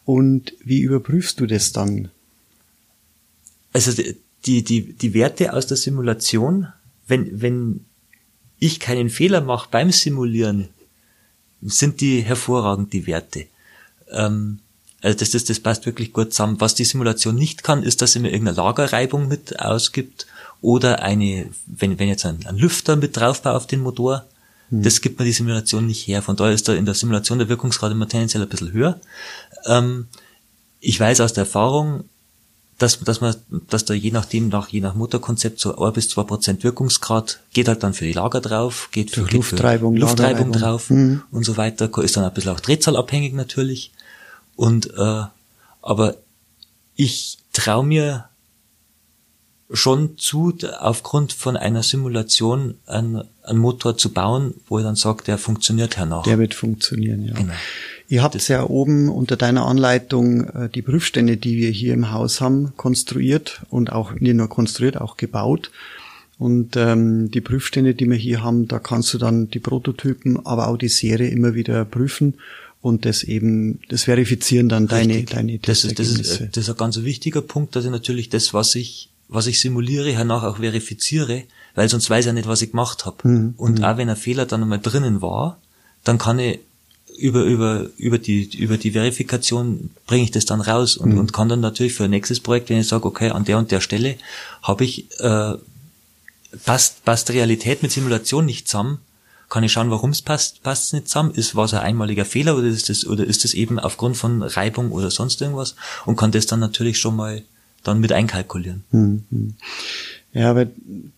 Und 0.06 0.54
wie 0.63 0.82
überprüfst 0.82 1.39
du 1.39 1.45
das 1.45 1.71
dann? 1.71 2.10
Also 3.73 3.91
die, 4.45 4.63
die, 4.63 4.93
die 4.93 5.13
Werte 5.13 5.53
aus 5.53 5.67
der 5.67 5.77
Simulation, 5.77 6.67
wenn, 7.07 7.41
wenn 7.41 7.86
ich 8.60 8.79
keinen 8.79 9.10
Fehler 9.10 9.41
mache 9.41 9.69
beim 9.71 9.91
Simulieren, 9.91 10.69
sind 11.62 12.01
die 12.01 12.21
hervorragend, 12.21 12.93
die 12.93 13.07
Werte. 13.07 13.45
Ähm, 14.10 14.60
also 15.01 15.17
das, 15.17 15.31
das, 15.31 15.45
das 15.45 15.60
passt 15.60 15.86
wirklich 15.86 16.13
gut 16.13 16.34
zusammen. 16.34 16.60
Was 16.60 16.75
die 16.75 16.86
Simulation 16.86 17.36
nicht 17.36 17.63
kann, 17.63 17.84
ist, 17.84 18.01
dass 18.01 18.13
sie 18.13 18.19
mir 18.19 18.31
irgendeine 18.31 18.57
Lagerreibung 18.57 19.27
mit 19.27 19.60
ausgibt 19.60 20.27
oder 20.62 21.01
eine, 21.01 21.49
wenn, 21.65 21.97
wenn 21.97 22.07
jetzt 22.07 22.25
ein, 22.25 22.45
ein 22.45 22.57
Lüfter 22.57 22.95
mit 22.95 23.17
draufbaut 23.17 23.55
auf 23.55 23.67
den 23.67 23.81
Motor, 23.81 24.25
hm. 24.69 24.84
das 24.84 25.01
gibt 25.01 25.19
mir 25.19 25.25
die 25.25 25.31
Simulation 25.31 25.88
nicht 25.88 26.07
her. 26.07 26.21
Von 26.21 26.36
daher 26.36 26.53
ist 26.53 26.67
da 26.67 26.73
in 26.73 26.86
der 26.86 26.93
Simulation 26.93 27.39
der 27.39 27.49
Wirkungsgrad 27.49 27.91
immer 27.91 28.07
tendenziell 28.07 28.43
ein 28.43 28.49
bisschen 28.49 28.73
höher. 28.73 28.99
Ähm, 29.65 30.07
ich 30.79 30.99
weiß 30.99 31.21
aus 31.21 31.34
der 31.34 31.43
Erfahrung, 31.43 32.05
dass, 32.81 32.99
dass 32.99 33.21
man, 33.21 33.35
dass 33.69 33.85
da 33.85 33.93
je 33.93 34.11
nachdem, 34.11 34.49
nach, 34.49 34.69
je 34.69 34.81
nach 34.81 34.95
Motorkonzept 34.95 35.59
so 35.59 35.77
ein 35.77 35.93
bis 35.93 36.09
zwei 36.09 36.23
Prozent 36.23 36.63
Wirkungsgrad 36.63 37.39
geht 37.53 37.67
halt 37.67 37.83
dann 37.83 37.93
für 37.93 38.05
die 38.05 38.13
Lager 38.13 38.41
drauf, 38.41 38.89
geht 38.91 39.11
für, 39.11 39.23
geht 39.23 39.33
Luftreibung, 39.33 39.93
für 39.95 40.01
Luftreibung 40.01 40.51
drauf 40.51 40.89
mhm. 40.89 41.21
und 41.31 41.43
so 41.43 41.57
weiter, 41.57 41.89
ist 42.01 42.17
dann 42.17 42.23
ein 42.23 42.33
bisschen 42.33 42.51
auch 42.51 42.59
drehzahlabhängig 42.59 43.33
natürlich. 43.33 43.91
Und 44.55 44.93
äh, 44.97 45.23
aber 45.81 46.15
ich 46.95 47.37
traue 47.53 47.85
mir 47.85 48.25
schon 49.71 50.17
zu, 50.17 50.53
aufgrund 50.79 51.33
von 51.33 51.55
einer 51.55 51.83
Simulation 51.83 52.75
einen, 52.87 53.23
einen 53.43 53.59
Motor 53.59 53.97
zu 53.97 54.11
bauen, 54.11 54.55
wo 54.67 54.79
ich 54.79 54.85
dann 54.85 54.95
sage, 54.95 55.23
der 55.23 55.37
funktioniert 55.37 55.97
hernach. 55.97 56.23
Der 56.23 56.39
wird 56.39 56.53
funktionieren, 56.53 57.25
ja. 57.25 57.33
Genau. 57.33 57.53
Ihr 58.12 58.24
habt 58.24 58.45
ja 58.50 58.65
oben 58.65 59.08
unter 59.08 59.38
deiner 59.38 59.65
Anleitung 59.65 60.43
äh, 60.50 60.69
die 60.69 60.82
Prüfstände, 60.82 61.38
die 61.38 61.56
wir 61.56 61.69
hier 61.69 61.93
im 61.93 62.12
Haus 62.12 62.41
haben, 62.41 62.74
konstruiert 62.76 63.62
und 63.69 63.93
auch 63.93 64.12
nicht 64.15 64.36
nur 64.36 64.50
konstruiert, 64.50 65.00
auch 65.00 65.15
gebaut. 65.15 65.71
Und 66.38 66.76
ähm, 66.76 67.32
die 67.32 67.39
Prüfstände, 67.39 67.95
die 67.95 68.10
wir 68.10 68.17
hier 68.17 68.43
haben, 68.43 68.67
da 68.67 68.80
kannst 68.80 69.13
du 69.13 69.17
dann 69.17 69.50
die 69.50 69.60
Prototypen, 69.60 70.45
aber 70.45 70.67
auch 70.67 70.76
die 70.76 70.89
Serie 70.89 71.30
immer 71.30 71.54
wieder 71.54 71.86
prüfen 71.86 72.34
und 72.82 73.06
das 73.06 73.24
eben, 73.24 73.80
das 73.88 74.04
verifizieren 74.04 74.67
dann 74.67 74.88
Richtig. 74.88 75.28
deine, 75.28 75.47
deine 75.47 75.60
das 75.60 75.86
ist, 75.86 75.97
das 75.97 76.10
ist, 76.10 76.41
das 76.52 76.65
ist 76.65 76.69
ein 76.69 76.76
ganz 76.76 77.02
wichtiger 77.04 77.41
Punkt, 77.41 77.78
dass 77.78 77.86
ich 77.86 77.91
natürlich 77.91 78.28
das, 78.28 78.54
was 78.54 78.76
ich, 78.76 79.08
was 79.30 79.47
ich 79.47 79.62
simuliere, 79.62 80.12
hernach 80.12 80.43
auch 80.43 80.58
verifiziere, 80.58 81.43
weil 81.76 81.88
sonst 81.88 82.10
weiß 82.10 82.26
ich 82.26 82.28
ja 82.28 82.34
nicht, 82.34 82.50
was 82.50 82.62
ich 82.62 82.71
gemacht 82.71 83.06
habe. 83.06 83.26
Mhm. 83.26 83.54
Und 83.56 83.80
mhm. 83.80 83.86
auch 83.86 83.95
wenn 83.95 84.10
ein 84.10 84.17
Fehler 84.17 84.45
dann 84.45 84.63
einmal 84.63 84.80
drinnen 84.80 85.21
war, 85.21 85.60
dann 86.04 86.17
kann 86.17 86.39
ich 86.39 86.60
über, 87.17 87.43
über, 87.43 87.88
über 87.97 88.17
die, 88.17 88.43
über 88.58 88.78
die 88.78 88.91
Verifikation 88.91 89.91
bringe 90.08 90.24
ich 90.24 90.32
das 90.32 90.45
dann 90.45 90.62
raus 90.62 90.97
und, 90.97 91.13
mhm. 91.13 91.19
und 91.19 91.34
kann 91.34 91.50
dann 91.50 91.60
natürlich 91.60 91.93
für 91.93 92.06
ein 92.06 92.10
nächstes 92.10 92.39
Projekt, 92.39 92.69
wenn 92.69 92.80
ich 92.80 92.88
sage, 92.88 93.06
okay, 93.06 93.30
an 93.30 93.45
der 93.45 93.58
und 93.58 93.71
der 93.71 93.82
Stelle 93.82 94.15
habe 94.63 94.84
ich, 94.84 95.08
äh, 95.19 95.54
passt, 96.65 97.06
passt 97.06 97.30
Realität 97.30 97.82
mit 97.84 97.91
Simulation 97.91 98.45
nicht 98.45 98.67
zusammen, 98.67 99.00
kann 99.50 99.63
ich 99.63 99.71
schauen, 99.74 99.91
warum 99.91 100.12
es 100.12 100.21
passt, 100.21 100.63
passt 100.63 100.86
es 100.86 100.93
nicht 100.93 101.10
zusammen, 101.10 101.32
ist, 101.34 101.56
war 101.56 101.65
es 101.65 101.74
ein 101.74 101.82
einmaliger 101.82 102.26
Fehler 102.26 102.56
oder 102.56 102.67
ist 102.67 102.89
das, 102.89 103.06
oder 103.06 103.26
ist 103.26 103.43
das 103.43 103.54
eben 103.54 103.80
aufgrund 103.80 104.17
von 104.17 104.41
Reibung 104.41 104.91
oder 104.91 105.12
sonst 105.12 105.41
irgendwas 105.41 105.76
und 106.06 106.15
kann 106.15 106.32
das 106.32 106.45
dann 106.45 106.60
natürlich 106.60 106.97
schon 106.97 107.15
mal 107.15 107.43
dann 107.84 108.00
mit 108.00 108.12
einkalkulieren. 108.12 108.84
Mhm. 108.91 109.56
Ja, 110.33 110.49
aber 110.49 110.67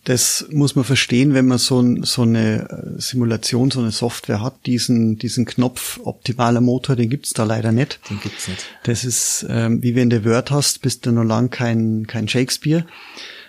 das 0.06 0.48
muss 0.50 0.76
man 0.76 0.86
verstehen, 0.86 1.36
wenn 1.36 1.46
man 1.46 1.60
so, 1.60 2.04
so 2.04 2.24
eine 2.24 2.70
äh, 2.70 3.00
Simulation, 3.00 3.70
so 3.70 3.80
eine 3.80 3.92
Software 3.92 4.42
hat, 4.42 4.66
diesen, 4.66 5.20
diesen 5.20 5.46
Knopf 5.46 6.00
optimaler 6.04 6.62
Motor, 6.62 6.96
den 6.96 7.12
gibt's 7.12 7.34
da 7.34 7.44
leider 7.44 7.72
nicht. 7.72 8.00
Den 8.10 8.20
gibt's 8.20 8.48
nicht. 8.48 8.66
Das 8.84 9.06
ist, 9.06 9.46
ähm, 9.50 9.84
wie 9.84 9.94
wenn 9.96 10.10
du 10.10 10.26
Word 10.26 10.50
hast, 10.50 10.82
bist 10.82 11.06
du 11.06 11.12
noch 11.12 11.24
lang 11.24 11.52
kein, 11.52 12.08
kein 12.08 12.28
Shakespeare. 12.28 12.86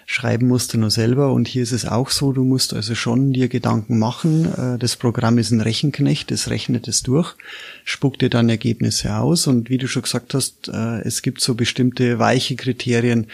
Schreiben 0.06 0.48
musst 0.48 0.74
du 0.74 0.78
nur 0.78 0.90
selber 0.90 1.32
und 1.32 1.48
hier 1.48 1.62
ist 1.62 1.72
es 1.72 1.86
auch 1.86 2.10
so, 2.10 2.32
du 2.32 2.44
musst 2.44 2.74
also 2.74 2.94
schon 2.94 3.32
dir 3.32 3.48
Gedanken 3.48 3.98
machen. 3.98 4.52
Äh, 4.52 4.78
das 4.78 4.96
Programm 4.96 5.38
ist 5.38 5.50
ein 5.50 5.62
Rechenknecht, 5.62 6.30
das 6.30 6.50
rechnet 6.50 6.88
es 6.88 7.02
durch, 7.02 7.34
spuckt 7.84 8.20
dir 8.20 8.28
dann 8.28 8.50
Ergebnisse 8.50 9.16
aus 9.16 9.46
und 9.46 9.70
wie 9.70 9.78
du 9.78 9.88
schon 9.88 10.02
gesagt 10.02 10.34
hast, 10.34 10.68
äh, 10.68 11.00
es 11.00 11.22
gibt 11.22 11.40
so 11.40 11.54
bestimmte 11.54 12.18
weiche 12.18 12.54
Kriterien, 12.54 13.28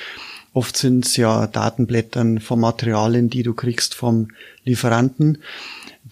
Oft 0.52 0.76
sind 0.76 1.06
es 1.06 1.16
ja 1.16 1.46
Datenblättern 1.46 2.40
von 2.40 2.58
Materialien, 2.60 3.30
die 3.30 3.42
du 3.42 3.54
kriegst 3.54 3.94
vom 3.94 4.28
Lieferanten. 4.64 5.38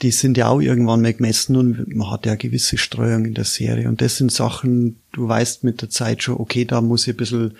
Die 0.00 0.12
sind 0.12 0.36
ja 0.36 0.48
auch 0.48 0.60
irgendwann 0.60 1.02
mal 1.02 1.12
gemessen 1.12 1.56
und 1.56 1.94
man 1.94 2.10
hat 2.10 2.24
ja 2.24 2.32
eine 2.32 2.38
gewisse 2.38 2.78
Streuung 2.78 3.24
in 3.24 3.34
der 3.34 3.44
Serie. 3.44 3.88
Und 3.88 4.00
das 4.00 4.16
sind 4.16 4.30
Sachen, 4.30 5.00
du 5.12 5.26
weißt 5.26 5.64
mit 5.64 5.82
der 5.82 5.90
Zeit 5.90 6.22
schon, 6.22 6.36
okay, 6.36 6.64
da 6.64 6.80
muss 6.80 7.08
ich 7.08 7.14
ein 7.14 7.16
bisschen 7.16 7.56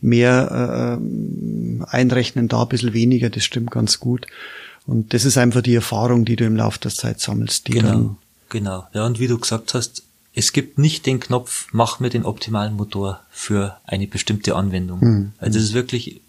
mehr 0.00 0.98
äh, 1.00 1.84
einrechnen, 1.86 2.46
da 2.46 2.62
ein 2.62 2.68
bisschen 2.68 2.92
weniger, 2.92 3.28
das 3.28 3.42
stimmt 3.42 3.72
ganz 3.72 3.98
gut. 3.98 4.26
Und 4.86 5.14
das 5.14 5.24
ist 5.24 5.38
einfach 5.38 5.62
die 5.62 5.74
Erfahrung, 5.74 6.24
die 6.24 6.36
du 6.36 6.44
im 6.44 6.56
Laufe 6.56 6.78
der 6.78 6.92
Zeit 6.92 7.20
sammelst. 7.20 7.66
genau, 7.66 8.16
genau. 8.48 8.86
Ja, 8.92 9.06
und 9.06 9.18
wie 9.18 9.28
du 9.28 9.38
gesagt 9.38 9.74
hast, 9.74 10.04
es 10.34 10.52
gibt 10.52 10.78
nicht 10.78 11.06
den 11.06 11.20
Knopf, 11.20 11.68
mach 11.72 12.00
mir 12.00 12.08
den 12.08 12.24
optimalen 12.24 12.74
Motor 12.74 13.20
für 13.30 13.76
eine 13.84 14.06
bestimmte 14.06 14.56
Anwendung. 14.56 15.00
Mhm. 15.00 15.32
Also 15.38 15.58
es 15.58 15.66
ist 15.66 15.74
wirklich 15.74 16.20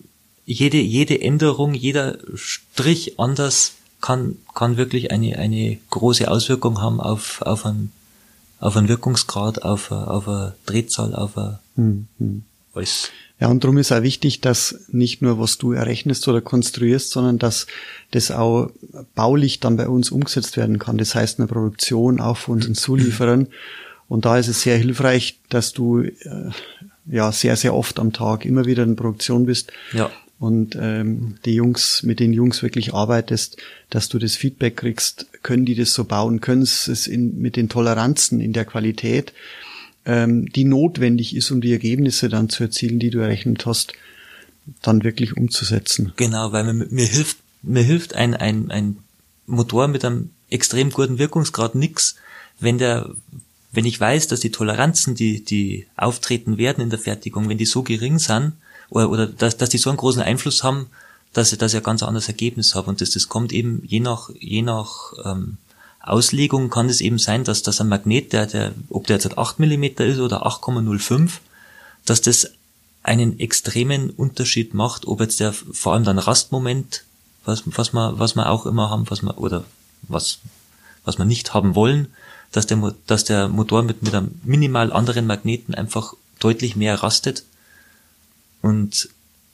jede, 0.45 0.77
jede 0.77 1.21
Änderung, 1.21 1.73
jeder 1.73 2.17
Strich 2.35 3.19
anders 3.19 3.73
kann, 4.01 4.37
kann 4.53 4.75
wirklich 4.75 5.11
eine, 5.11 5.37
eine 5.37 5.77
große 5.89 6.29
Auswirkung 6.29 6.81
haben 6.81 6.99
auf, 6.99 7.41
auf 7.41 7.65
einen, 7.65 7.93
auf 8.59 8.75
einen 8.75 8.89
Wirkungsgrad, 8.89 9.63
auf, 9.63 9.91
auf 9.91 10.27
eine 10.27 10.55
Drehzahl, 10.65 11.15
auf 11.15 11.37
eine, 11.37 11.59
mhm. 11.75 12.43
alles. 12.73 13.09
Ja, 13.39 13.47
und 13.47 13.63
darum 13.63 13.77
ist 13.77 13.91
auch 13.91 14.03
wichtig, 14.03 14.41
dass 14.41 14.85
nicht 14.89 15.21
nur 15.21 15.39
was 15.39 15.57
du 15.57 15.71
errechnest 15.71 16.27
oder 16.27 16.41
konstruierst, 16.41 17.09
sondern 17.09 17.39
dass 17.39 17.67
das 18.11 18.31
auch 18.31 18.69
baulich 19.15 19.59
dann 19.59 19.75
bei 19.75 19.87
uns 19.87 20.11
umgesetzt 20.11 20.55
werden 20.55 20.79
kann. 20.79 20.97
Das 20.97 21.15
heißt, 21.15 21.39
eine 21.39 21.47
Produktion 21.47 22.19
auch 22.19 22.37
von 22.37 22.55
unseren 22.55 22.75
Zulieferern. 22.75 23.47
Und 24.07 24.25
da 24.25 24.37
ist 24.37 24.47
es 24.47 24.61
sehr 24.61 24.77
hilfreich, 24.77 25.39
dass 25.49 25.73
du 25.73 26.01
äh, 26.01 26.13
ja 27.05 27.31
sehr, 27.31 27.55
sehr 27.55 27.73
oft 27.73 27.99
am 27.99 28.13
Tag 28.13 28.45
immer 28.45 28.65
wieder 28.65 28.83
in 28.83 28.95
Produktion 28.95 29.45
bist. 29.45 29.71
Ja. 29.93 30.11
Und 30.39 30.77
ähm, 30.79 31.35
die 31.45 31.53
Jungs, 31.53 32.03
mit 32.03 32.19
den 32.19 32.33
Jungs 32.33 32.63
wirklich 32.63 32.93
arbeitest, 32.93 33.57
dass 33.89 34.09
du 34.09 34.19
das 34.19 34.35
Feedback 34.35 34.77
kriegst, 34.77 35.27
können 35.41 35.65
die 35.65 35.75
das 35.75 35.93
so 35.93 36.03
bauen, 36.03 36.41
können 36.41 36.65
sie 36.65 36.91
es 36.91 37.07
in, 37.07 37.39
mit 37.39 37.55
den 37.55 37.69
Toleranzen 37.69 38.41
in 38.41 38.51
der 38.51 38.65
Qualität, 38.65 39.31
ähm, 40.05 40.51
die 40.51 40.65
notwendig 40.65 41.35
ist, 41.35 41.49
um 41.51 41.61
die 41.61 41.71
Ergebnisse 41.71 42.27
dann 42.27 42.49
zu 42.49 42.63
erzielen, 42.63 42.99
die 42.99 43.09
du 43.09 43.19
errechnet 43.19 43.65
hast, 43.65 43.93
dann 44.81 45.03
wirklich 45.03 45.37
umzusetzen. 45.37 46.11
Genau, 46.17 46.51
weil 46.51 46.73
mir, 46.73 46.87
mir 46.89 47.05
hilft, 47.05 47.37
mir 47.61 47.83
hilft 47.83 48.13
ein, 48.15 48.33
ein, 48.33 48.69
ein 48.69 48.97
Motor 49.45 49.87
mit 49.87 50.03
einem 50.03 50.31
extrem 50.49 50.89
guten 50.89 51.19
Wirkungsgrad 51.19 51.75
nix, 51.75 52.15
wenn 52.59 52.77
der 52.77 53.09
wenn 53.73 53.85
ich 53.85 53.99
weiß, 53.99 54.27
dass 54.27 54.39
die 54.39 54.51
Toleranzen, 54.51 55.15
die, 55.15 55.43
die 55.43 55.87
auftreten 55.97 56.57
werden 56.57 56.81
in 56.81 56.89
der 56.89 56.99
Fertigung, 56.99 57.49
wenn 57.49 57.57
die 57.57 57.65
so 57.65 57.83
gering 57.83 58.19
sind, 58.19 58.53
oder, 58.89 59.09
oder 59.09 59.27
dass, 59.27 59.57
dass 59.57 59.69
die 59.69 59.79
so 59.79 59.89
einen 59.89 59.97
großen 59.97 60.21
Einfluss 60.21 60.63
haben, 60.63 60.87
dass 61.33 61.51
ich, 61.51 61.57
dass 61.57 61.73
ich 61.73 61.77
ein 61.79 61.83
ganz 61.83 62.03
anderes 62.03 62.27
Ergebnis 62.27 62.75
habe. 62.75 62.89
Und 62.89 63.01
das, 63.01 63.09
das 63.09 63.27
kommt 63.27 63.51
eben 63.51 63.81
je 63.85 63.99
nach, 63.99 64.29
je 64.39 64.61
nach 64.61 65.13
ähm, 65.25 65.57
Auslegung 65.99 66.69
kann 66.69 66.87
es 66.89 67.01
eben 67.01 67.17
sein, 67.17 67.43
dass, 67.43 67.63
dass 67.63 67.81
ein 67.81 67.89
Magnet, 67.89 68.31
der, 68.31 68.45
der, 68.45 68.73
ob 68.89 69.07
der 69.07 69.17
jetzt 69.17 69.37
8 69.37 69.59
mm 69.59 69.83
ist 69.83 70.19
oder 70.19 70.45
8,05, 70.45 71.31
dass 72.05 72.21
das 72.21 72.51
einen 73.01 73.39
extremen 73.39 74.11
Unterschied 74.11 74.73
macht, 74.73 75.07
ob 75.07 75.19
jetzt 75.19 75.39
der 75.39 75.53
vor 75.53 75.93
allem 75.93 76.03
dann 76.03 76.19
Rastmoment, 76.19 77.03
was, 77.45 77.63
was 77.65 77.93
man, 77.93 78.19
was 78.19 78.35
man 78.35 78.45
auch 78.45 78.65
immer 78.65 78.89
haben, 78.89 79.09
was 79.09 79.23
man, 79.23 79.35
oder 79.35 79.63
was, 80.03 80.39
was 81.03 81.17
man 81.17 81.27
nicht 81.27 81.53
haben 81.53 81.73
wollen, 81.73 82.13
dass 82.53 82.67
der, 82.67 82.95
dass 83.07 83.25
der 83.25 83.49
Motor 83.49 83.83
mit, 83.83 84.01
mit 84.03 84.15
einem 84.15 84.31
minimal 84.43 84.93
anderen 84.93 85.27
Magneten 85.27 85.75
einfach 85.75 86.13
deutlich 86.39 86.75
mehr 86.75 87.03
rastet 87.03 87.43
und 88.61 89.09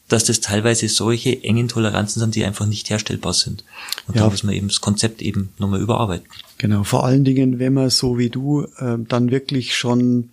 dass 0.10 0.26
das 0.26 0.42
teilweise 0.42 0.90
solche 0.90 1.44
engen 1.44 1.68
Toleranzen 1.68 2.20
sind, 2.20 2.36
die 2.36 2.44
einfach 2.44 2.66
nicht 2.66 2.90
herstellbar 2.90 3.34
sind. 3.34 3.64
Und 4.08 4.16
ja. 4.16 4.24
da 4.24 4.30
muss 4.30 4.44
man 4.44 4.56
eben 4.56 4.68
das 4.68 4.82
Konzept 4.82 5.22
eben 5.22 5.50
nochmal 5.60 5.82
überarbeiten. 5.82 6.28
Genau, 6.58 6.84
vor 6.84 7.06
allen 7.06 7.24
Dingen, 7.24 7.60
wenn 7.60 7.74
man 7.74 7.90
so 7.90 8.18
wie 8.18 8.30
du 8.30 8.64
äh, 8.78 8.98
dann 9.08 9.32
wirklich 9.32 9.76
schon 9.76 10.32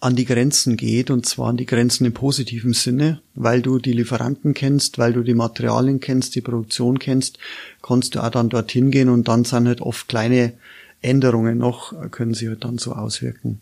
an 0.00 0.16
die 0.16 0.26
Grenzen 0.26 0.76
geht, 0.76 1.10
und 1.10 1.24
zwar 1.24 1.48
an 1.48 1.56
die 1.56 1.66
Grenzen 1.66 2.04
im 2.04 2.12
positiven 2.12 2.74
Sinne, 2.74 3.20
weil 3.34 3.62
du 3.62 3.78
die 3.78 3.92
Lieferanten 3.92 4.52
kennst, 4.52 4.98
weil 4.98 5.14
du 5.14 5.22
die 5.22 5.34
Materialien 5.34 6.00
kennst, 6.00 6.34
die 6.34 6.42
Produktion 6.42 6.98
kennst, 6.98 7.38
kannst 7.80 8.14
du 8.14 8.20
auch 8.22 8.30
dann 8.30 8.50
dorthin 8.50 8.90
gehen 8.90 9.08
und 9.08 9.28
dann 9.28 9.44
sind 9.44 9.66
halt 9.66 9.80
oft 9.80 10.08
kleine 10.08 10.52
Änderungen 11.04 11.58
noch 11.58 11.92
können 12.10 12.34
sich 12.34 12.48
dann 12.58 12.78
so 12.78 12.92
auswirken. 12.92 13.60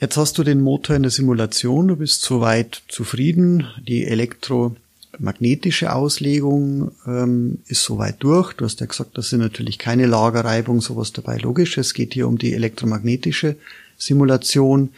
Jetzt 0.00 0.16
hast 0.16 0.38
du 0.38 0.44
den 0.44 0.62
Motor 0.62 0.96
in 0.96 1.02
der 1.02 1.10
Simulation, 1.10 1.88
du 1.88 1.96
bist 1.96 2.22
soweit 2.22 2.82
zufrieden, 2.88 3.66
die 3.86 4.06
elektromagnetische 4.06 5.94
Auslegung 5.94 6.92
ähm, 7.06 7.58
ist 7.66 7.84
soweit 7.84 8.16
durch. 8.20 8.54
Du 8.54 8.64
hast 8.64 8.80
ja 8.80 8.86
gesagt, 8.86 9.18
das 9.18 9.28
sind 9.28 9.40
natürlich 9.40 9.78
keine 9.78 10.06
Lagerreibung, 10.06 10.80
sowas 10.80 11.12
dabei 11.12 11.36
logisch. 11.36 11.76
Es 11.76 11.92
geht 11.92 12.14
hier 12.14 12.28
um 12.28 12.38
die 12.38 12.54
elektromagnetische 12.54 13.56
Simulation. 13.98 14.94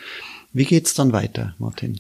Wie 0.53 0.67
geht's 0.67 0.95
dann 0.95 1.13
weiter, 1.13 1.57
Martin? 1.59 1.99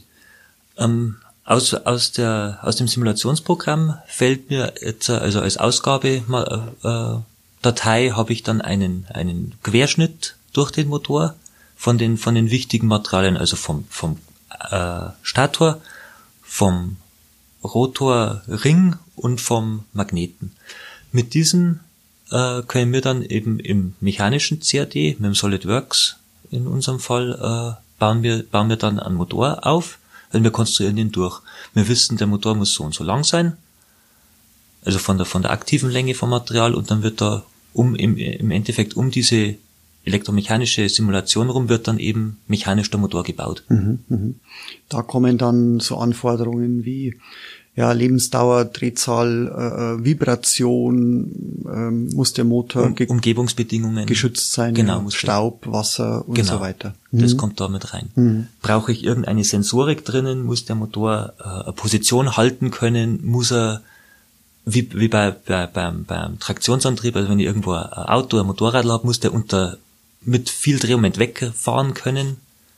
Ähm, 0.79 1.17
aus, 1.45 1.75
aus, 1.75 2.13
der, 2.13 2.61
aus 2.63 2.77
dem 2.77 2.87
Simulationsprogramm 2.87 3.99
fällt 4.07 4.49
mir 4.49 4.75
jetzt, 4.81 5.11
also 5.11 5.41
als 5.41 5.57
Ausgabe 5.57 6.23
mal, 6.29 6.73
äh, 6.85 7.32
Datei 7.63 8.11
habe 8.11 8.33
ich 8.33 8.43
dann 8.43 8.61
einen, 8.61 9.07
einen 9.09 9.55
Querschnitt 9.63 10.37
durch 10.53 10.71
den 10.71 10.89
Motor 10.89 11.35
von 11.77 11.97
den, 11.99 12.19
von 12.19 12.35
den 12.35 12.51
wichtigen 12.51 12.89
Materialien, 12.89 13.37
also 13.37 13.57
vom, 13.57 13.85
vom 13.89 14.19
äh, 14.71 15.11
Stator, 15.23 15.81
vom 16.43 16.97
Rotorring 17.65 18.97
und 19.17 19.41
vom 19.41 19.85
Magneten. 19.93 20.53
Mit 21.13 21.35
diesen 21.35 21.81
äh, 22.31 22.63
können 22.63 22.93
wir 22.93 23.01
dann 23.01 23.23
eben 23.23 23.61
im 23.61 23.95
mechanischen 24.01 24.61
CAD, 24.61 24.95
mit 24.95 25.25
dem 25.25 25.35
SolidWorks 25.35 26.17
in 26.51 26.67
unserem 26.67 27.01
Fall, 27.01 27.33
äh, 27.33 27.83
bauen, 27.99 28.23
wir, 28.23 28.43
bauen 28.43 28.69
wir 28.69 28.77
dann 28.77 28.99
einen 28.99 29.15
Motor 29.15 29.67
auf, 29.67 29.99
weil 30.33 30.43
wir 30.43 30.51
konstruieren 30.51 30.99
ihn 30.99 31.13
durch. 31.13 31.41
Wir 31.75 31.87
wissen, 31.89 32.17
der 32.17 32.27
Motor 32.27 32.55
muss 32.55 32.75
so 32.75 32.85
und 32.85 32.95
so 32.95 33.05
lang 33.05 33.25
sein, 33.25 33.57
also 34.85 34.99
von 34.99 35.17
der, 35.17 35.27
von 35.27 35.43
der 35.43 35.53
aktiven 35.53 35.91
Länge 35.91 36.15
vom 36.15 36.31
Material 36.31 36.75
und 36.75 36.91
dann 36.91 37.03
wird 37.03 37.21
da 37.21 37.45
um 37.73 37.95
im, 37.95 38.17
im 38.17 38.51
Endeffekt 38.51 38.95
um 38.95 39.11
diese 39.11 39.57
elektromechanische 40.05 40.89
Simulation 40.89 41.49
rum 41.49 41.69
wird 41.69 41.87
dann 41.89 41.99
eben 41.99 42.39
mechanisch 42.49 42.91
der 42.91 43.01
Motor 43.01 43.23
gebaut. 43.23 43.65
Mhm, 43.69 44.01
mhm. 44.09 44.35
Da 44.89 45.03
kommen 45.03 45.39
dann 45.39 45.81
so 45.81 45.97
Anforderungen 45.97 46.85
wie 46.85 47.15
ja, 47.75 47.91
Lebensdauer, 47.93 48.67
Drehzahl, 48.67 49.49
äh, 49.49 50.03
äh 50.03 50.05
Vibration, 50.05 51.65
ähm, 51.67 52.11
muss 52.11 52.35
der 52.35 52.45
Motor 52.45 52.85
um, 52.85 52.95
Umgebungsbedingungen 53.09 54.05
geschützt 54.05 54.53
sein, 54.53 54.75
genau, 54.75 55.09
Staub, 55.09 55.67
Wasser 55.67 56.29
und 56.29 56.35
genau, 56.35 56.55
so 56.55 56.61
weiter. 56.61 56.95
Mhm. 57.13 57.21
Das 57.21 57.37
kommt 57.39 57.61
da 57.61 57.69
mit 57.69 57.95
rein. 57.95 58.11
Mhm. 58.15 58.49
Brauche 58.61 58.93
ich 58.93 59.05
irgendeine 59.05 59.43
Sensorik 59.43 60.05
drinnen? 60.05 60.43
Muss 60.43 60.67
der 60.67 60.77
Motor 60.77 61.33
äh, 61.41 61.45
eine 61.45 61.73
Position 61.73 62.37
halten 62.37 62.71
können? 62.71 63.21
Muss 63.25 63.51
er 63.51 63.81
wie, 64.65 64.89
wie 64.95 65.09
bei, 65.09 65.31
bei, 65.31 65.67
beim, 65.67 66.05
beim 66.05 66.39
Traktionsantrieb, 66.39 67.17
also 67.17 67.29
wenn 67.29 67.41
ich 67.41 67.47
irgendwo 67.47 67.73
ein 67.73 67.85
Auto, 67.85 68.39
ein 68.39 68.47
Motorrad 68.47 68.87
habe, 68.87 69.07
muss 69.07 69.21
der 69.21 69.33
unter, 69.33 69.79
mit 70.21 70.51
viel 70.51 70.79
Drehmoment 70.79 71.19
wegfahren 71.19 71.95
können. 71.95 72.37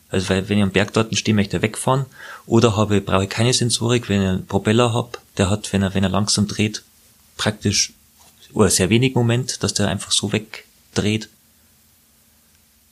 Also 0.09 0.29
weil, 0.29 0.49
wenn 0.49 0.59
ich 0.59 0.65
am 0.65 0.71
Berg 0.71 0.93
dort 0.93 1.17
stehe, 1.17 1.35
möchte 1.35 1.59
er 1.59 1.63
wegfahren. 1.63 2.07
Oder 2.47 2.77
habe, 2.77 3.01
brauche 3.01 3.25
ich 3.25 3.31
keine 3.31 3.53
Sensorik, 3.53 4.09
wenn 4.09 4.23
ich 4.23 4.29
einen 4.29 4.47
Propeller 4.47 4.93
habe, 4.93 5.19
der 5.37 5.51
hat, 5.51 5.73
wenn 5.73 5.83
er, 5.83 5.95
wenn 5.95 6.05
er 6.05 6.11
langsam 6.11 6.47
dreht, 6.47 6.83
praktisch, 7.37 7.93
oder 8.53 8.71
sehr 8.71 8.89
wenig 8.89 9.15
Moment, 9.15 9.63
dass 9.63 9.75
der 9.75 9.89
einfach 9.89 10.13
so 10.13 10.33
wegdreht. 10.33 11.29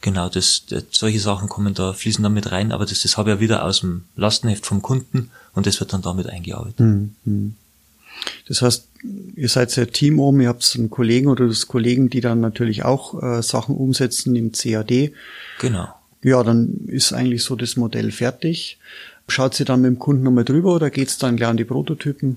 Genau, 0.01 0.29
das, 0.29 0.65
solche 0.91 1.21
Sachen 1.21 1.49
kommen 1.49 1.75
da, 1.75 1.93
fließen 1.93 2.25
da 2.25 2.29
mit 2.29 2.51
rein, 2.51 2.73
aber 2.73 2.85
das, 2.85 3.03
das 3.03 3.17
habe 3.17 3.31
ich 3.31 3.37
ja 3.37 3.41
wieder 3.41 3.65
aus 3.65 3.81
dem 3.81 4.05
Lastenheft 4.17 4.67
vom 4.67 4.83
Kunden 4.83 5.31
und 5.55 5.67
das 5.67 5.79
wird 5.79 5.93
dann 5.93 6.03
damit 6.03 6.27
eingearbeitet. 6.27 6.81
Mhm. 6.81 7.55
Das 8.49 8.63
heißt, 8.63 8.89
ihr 9.37 9.49
seid 9.49 9.71
sehr 9.71 9.91
Team 9.91 10.21
oben, 10.21 10.41
ihr 10.41 10.49
habt 10.49 10.71
einen 10.77 10.91
Kollegen 10.91 11.29
oder 11.29 11.47
das 11.47 11.69
Kollegen, 11.69 12.11
die 12.11 12.21
dann 12.21 12.41
natürlich 12.41 12.85
auch 12.85 13.23
äh, 13.23 13.43
Sachen 13.43 13.77
umsetzen 13.77 14.37
im 14.37 14.53
CAD. 14.53 15.13
Genau. 15.61 15.89
Ja, 16.23 16.43
dann 16.43 16.87
ist 16.87 17.13
eigentlich 17.13 17.43
so 17.43 17.57
das 17.57 17.77
Modell 17.77 18.13
fertig. 18.13 18.79
Schaut 19.29 19.55
sie 19.55 19.65
dann 19.65 19.81
mit 19.81 19.89
dem 19.89 19.99
Kunden 19.99 20.23
nochmal 20.25 20.45
drüber 20.45 20.75
oder 20.75 20.91
geht's 20.91 21.19
dann 21.19 21.37
gleich 21.37 21.49
an 21.49 21.57
die 21.57 21.65
Prototypen? 21.65 22.37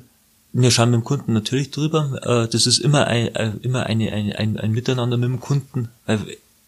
Wir 0.54 0.72
schauen 0.72 0.92
mit 0.92 1.02
dem 1.02 1.04
Kunden 1.04 1.34
natürlich 1.34 1.72
drüber. 1.72 2.20
Äh, 2.24 2.50
das 2.52 2.66
ist 2.66 2.80
immer 2.80 3.08
ein, 3.08 3.36
äh, 3.36 3.52
immer 3.62 3.86
eine, 3.86 4.12
ein, 4.14 4.32
ein, 4.32 4.58
ein 4.58 4.72
Miteinander 4.72 5.18
mit 5.18 5.30
dem 5.30 5.40
Kunden, 5.40 5.90
weil 6.06 6.20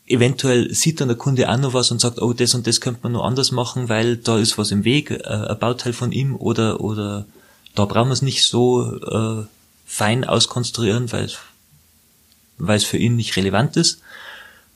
eventuell 0.08 0.74
sieht 0.74 1.00
dann 1.02 1.08
der 1.08 1.18
Kunde 1.18 1.50
auch 1.50 1.58
noch 1.58 1.74
was 1.74 1.92
und 1.92 2.02
sagt, 2.02 2.22
oh, 2.22 2.34
das 2.34 2.54
und 2.54 2.68
das 2.68 2.82
könnte 2.82 3.02
man 3.04 3.14
noch 3.14 3.24
anders 3.24 3.52
machen, 3.52 3.90
weil 3.90 4.18
da 4.18 4.38
ist 4.38 4.58
was 4.58 4.72
im 4.72 4.84
Weg, 4.84 5.12
äh, 5.12 5.24
ein 5.24 5.60
Bauteil 5.60 5.94
von 5.94 6.12
ihm 6.12 6.36
oder, 6.36 6.82
oder 6.82 7.26
da 7.78 7.86
brauchen 7.86 8.10
wir 8.10 8.14
es 8.14 8.22
nicht 8.24 8.44
so 8.44 8.96
äh, 8.96 9.46
fein 9.86 10.26
auskonstruieren, 10.26 11.12
weil 11.12 11.30
weil 12.58 12.78
es 12.78 12.86
für 12.86 12.98
ihn 12.98 13.16
nicht 13.16 13.36
relevant 13.36 13.78
ist. 13.78 14.02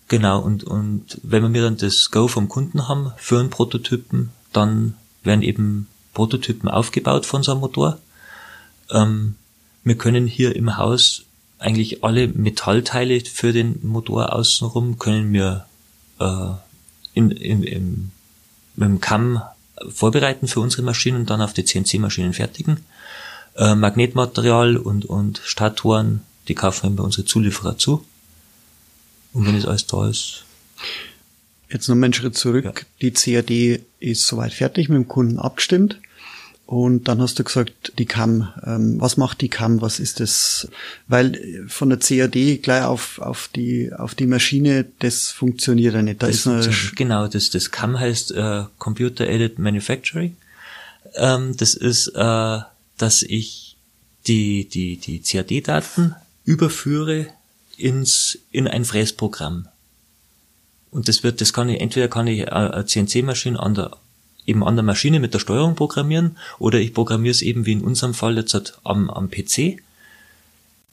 Genau, 0.07 0.39
und, 0.39 0.63
und 0.63 1.17
wenn 1.23 1.51
wir 1.51 1.63
dann 1.63 1.77
das 1.77 2.11
Go 2.11 2.27
vom 2.27 2.47
Kunden 2.47 2.87
haben 2.87 3.11
für 3.17 3.39
einen 3.39 3.49
Prototypen, 3.49 4.29
dann 4.53 4.95
werden 5.23 5.41
eben 5.41 5.87
Prototypen 6.13 6.69
aufgebaut 6.69 7.25
von 7.25 7.41
so 7.41 7.53
einem 7.53 7.61
Motor. 7.61 7.97
Ähm, 8.91 9.35
wir 9.83 9.97
können 9.97 10.27
hier 10.27 10.55
im 10.55 10.77
Haus 10.77 11.23
eigentlich 11.57 12.03
alle 12.03 12.27
Metallteile 12.27 13.21
für 13.21 13.51
den 13.51 13.79
Motor 13.83 14.33
außenrum 14.33 14.99
können 14.99 15.33
wir 15.33 15.65
äh, 16.19 16.51
in, 17.13 17.31
in, 17.31 17.63
im, 17.63 18.11
mit 18.75 18.89
dem 18.89 19.01
Kamm 19.01 19.41
vorbereiten 19.89 20.47
für 20.47 20.59
unsere 20.59 20.83
Maschinen 20.83 21.21
und 21.21 21.29
dann 21.29 21.41
auf 21.41 21.53
die 21.53 21.65
CNC-Maschinen 21.65 22.33
fertigen. 22.33 22.85
Äh, 23.55 23.75
Magnetmaterial 23.75 24.77
und, 24.77 25.05
und 25.05 25.41
Statuen, 25.43 26.21
die 26.47 26.55
kaufen 26.55 26.89
wir 26.89 26.97
bei 26.97 27.03
unsere 27.03 27.25
Zulieferer 27.25 27.77
zu. 27.77 28.05
Und 29.33 29.47
wenn 29.47 29.55
es 29.55 29.65
alles 29.65 29.87
da 29.87 30.07
ist. 30.07 30.43
Jetzt 31.69 31.87
noch 31.87 31.95
einen 31.95 32.13
Schritt 32.13 32.35
zurück. 32.35 32.65
Ja. 32.65 32.73
Die 33.01 33.11
CAD 33.11 33.81
ist 33.99 34.27
soweit 34.27 34.53
fertig, 34.53 34.89
mit 34.89 34.97
dem 34.97 35.07
Kunden 35.07 35.39
abgestimmt. 35.39 35.99
Und 36.71 37.09
dann 37.09 37.21
hast 37.21 37.37
du 37.37 37.43
gesagt, 37.43 37.91
die 37.99 38.05
CAM, 38.05 38.47
ähm, 38.65 38.95
was 39.01 39.17
macht 39.17 39.41
die 39.41 39.49
CAM, 39.49 39.81
was 39.81 39.99
ist 39.99 40.21
das? 40.21 40.69
Weil 41.09 41.65
von 41.67 41.89
der 41.89 41.99
CAD 41.99 42.63
gleich 42.63 42.85
auf, 42.85 43.19
auf, 43.19 43.49
die, 43.53 43.91
auf 43.91 44.15
die 44.15 44.25
Maschine, 44.25 44.85
das 44.99 45.31
funktioniert 45.31 45.95
ja 45.95 46.01
nicht. 46.01 46.23
Da 46.23 46.27
das 46.27 46.37
ist 46.37 46.47
eine 46.47 46.69
genau, 46.95 47.27
das, 47.27 47.49
das 47.49 47.71
CAM 47.71 47.99
heißt 47.99 48.31
äh, 48.31 48.63
Computer 48.77 49.27
Aided 49.27 49.59
Manufacturing. 49.59 50.37
Ähm, 51.15 51.57
das 51.57 51.73
ist, 51.73 52.07
äh, 52.15 52.59
dass 52.97 53.21
ich 53.21 53.75
die, 54.27 54.63
die, 54.69 54.95
die 54.95 55.19
CAD-Daten 55.19 56.15
überführe 56.45 57.27
ins, 57.75 58.39
in 58.49 58.69
ein 58.69 58.85
Fräsprogramm. 58.85 59.67
Und 60.89 61.09
das 61.09 61.21
wird, 61.21 61.41
das 61.41 61.51
kann 61.51 61.67
ich, 61.67 61.81
entweder 61.81 62.07
kann 62.07 62.27
ich 62.27 62.49
eine 62.49 62.85
CNC-Maschine 62.85 63.59
an 63.59 63.75
der 63.75 63.91
eben 64.45 64.63
an 64.63 64.75
der 64.75 64.83
Maschine 64.83 65.19
mit 65.19 65.33
der 65.33 65.39
Steuerung 65.39 65.75
programmieren 65.75 66.37
oder 66.59 66.79
ich 66.79 66.93
programmiere 66.93 67.31
es 67.31 67.41
eben 67.41 67.65
wie 67.65 67.73
in 67.73 67.81
unserem 67.81 68.13
Fall 68.13 68.35
jetzt 68.37 68.53
halt 68.53 68.73
am, 68.83 69.09
am 69.09 69.29
PC. 69.29 69.81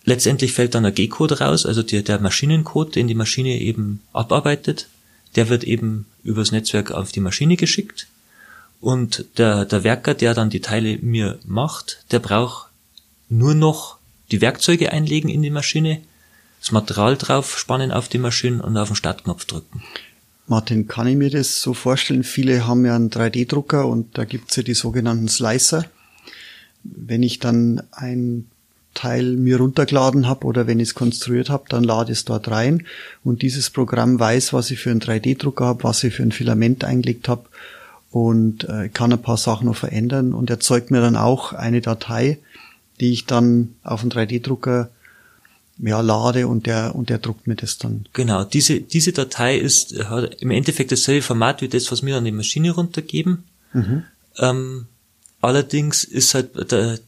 Letztendlich 0.05 0.53
fällt 0.53 0.75
dann 0.75 0.87
ein 0.87 0.95
G-Code 0.95 1.41
raus, 1.41 1.67
also 1.67 1.83
der, 1.83 2.03
der 2.03 2.21
Maschinencode, 2.21 2.97
den 2.97 3.09
die 3.09 3.15
Maschine 3.15 3.59
eben 3.59 4.01
abarbeitet, 4.13 4.89
der 5.37 5.49
wird 5.49 5.65
eben 5.65 6.07
übers 6.23 6.53
Netzwerk 6.53 6.91
auf 6.91 7.13
die 7.13 7.21
Maschine 7.21 7.57
geschickt 7.57 8.07
und 8.81 9.25
der, 9.37 9.65
der 9.65 9.85
Werker, 9.85 10.15
der 10.15 10.35
dann 10.35 10.51
die 10.51 10.61
Teile 10.61 10.99
mir 10.99 11.39
macht, 11.45 12.05
der 12.11 12.21
braucht 12.21 12.69
nur 13.29 13.55
noch 13.55 13.99
die 14.31 14.41
Werkzeuge 14.41 14.93
einlegen 14.93 15.29
in 15.29 15.43
die 15.43 15.51
Maschine, 15.51 16.01
das 16.61 16.73
Material 16.73 17.17
drauf 17.17 17.59
spannen 17.59 17.93
auf 17.93 18.09
die 18.09 18.19
Maschine 18.19 18.63
und 18.63 18.77
auf 18.77 18.89
den 18.89 18.97
Startknopf 18.97 19.45
drücken. 19.45 19.83
Martin, 20.49 20.89
kann 20.89 21.07
ich 21.07 21.17
mir 21.17 21.29
das 21.29 21.61
so 21.61 21.75
vorstellen? 21.75 22.25
Viele 22.25 22.67
haben 22.67 22.87
ja 22.87 22.97
einen 22.97 23.11
3D-Drucker 23.11 23.87
und 23.87 24.17
da 24.17 24.25
gibt's 24.25 24.57
ja 24.57 24.63
die 24.63 24.73
sogenannten 24.73 25.29
Slicer. 25.29 25.85
Wenn 26.83 27.23
ich 27.23 27.39
dann 27.39 27.83
ein 27.93 28.47
Teil 28.95 29.37
mir 29.37 29.59
runtergeladen 29.59 30.27
habe 30.27 30.47
oder 30.47 30.67
wenn 30.67 30.81
ich 30.81 30.89
es 30.89 30.95
konstruiert 30.95 31.51
habe, 31.51 31.65
dann 31.69 31.85
lade 31.85 32.13
es 32.13 32.25
dort 32.25 32.51
rein 32.51 32.85
und 33.23 33.43
dieses 33.43 33.69
Programm 33.69 34.19
weiß, 34.19 34.55
was 34.55 34.71
ich 34.71 34.81
für 34.81 34.91
einen 34.91 35.01
3D-Drucker 35.01 35.67
habe, 35.67 35.85
was 35.85 36.03
ich 36.03 36.15
für 36.15 36.23
ein 36.23 36.33
Filament 36.33 36.83
eingelegt 36.83 37.29
habe 37.29 37.45
und 38.11 38.65
äh, 38.65 38.89
kann 38.89 39.13
ein 39.13 39.21
paar 39.21 39.37
Sachen 39.37 39.67
noch 39.67 39.77
verändern 39.77 40.33
und 40.33 40.49
erzeugt 40.49 40.91
mir 40.91 41.03
dann 41.03 41.17
auch 41.17 41.53
eine 41.53 41.83
Datei, 41.83 42.39
die 43.01 43.13
ich 43.13 43.27
dann 43.27 43.75
auf 43.85 44.01
einen 44.01 44.11
3D-Drucker 44.11 44.89
ja, 45.79 46.01
lade 46.01 46.49
und 46.49 46.67
der, 46.67 46.95
und 46.95 47.09
der 47.09 47.19
druckt 47.19 47.47
mir 47.47 47.55
das 47.55 47.79
dann. 47.79 48.07
Genau, 48.13 48.45
diese, 48.45 48.81
diese 48.81 49.13
Datei 49.13 49.57
ist 49.57 49.97
hat 50.05 50.37
im 50.41 50.51
Endeffekt 50.51 50.93
dasselbe 50.93 51.23
Format 51.23 51.63
wie 51.63 51.69
das, 51.69 51.91
was 51.93 52.05
wir 52.05 52.17
an 52.17 52.25
die 52.25 52.33
Maschine 52.33 52.73
runtergeben. 52.73 53.45
Mhm. 53.73 54.05
Ähm, 54.39 54.87
allerdings 55.41 56.05
ist 56.05 56.35
halt 56.35 56.73
der, 56.73 56.99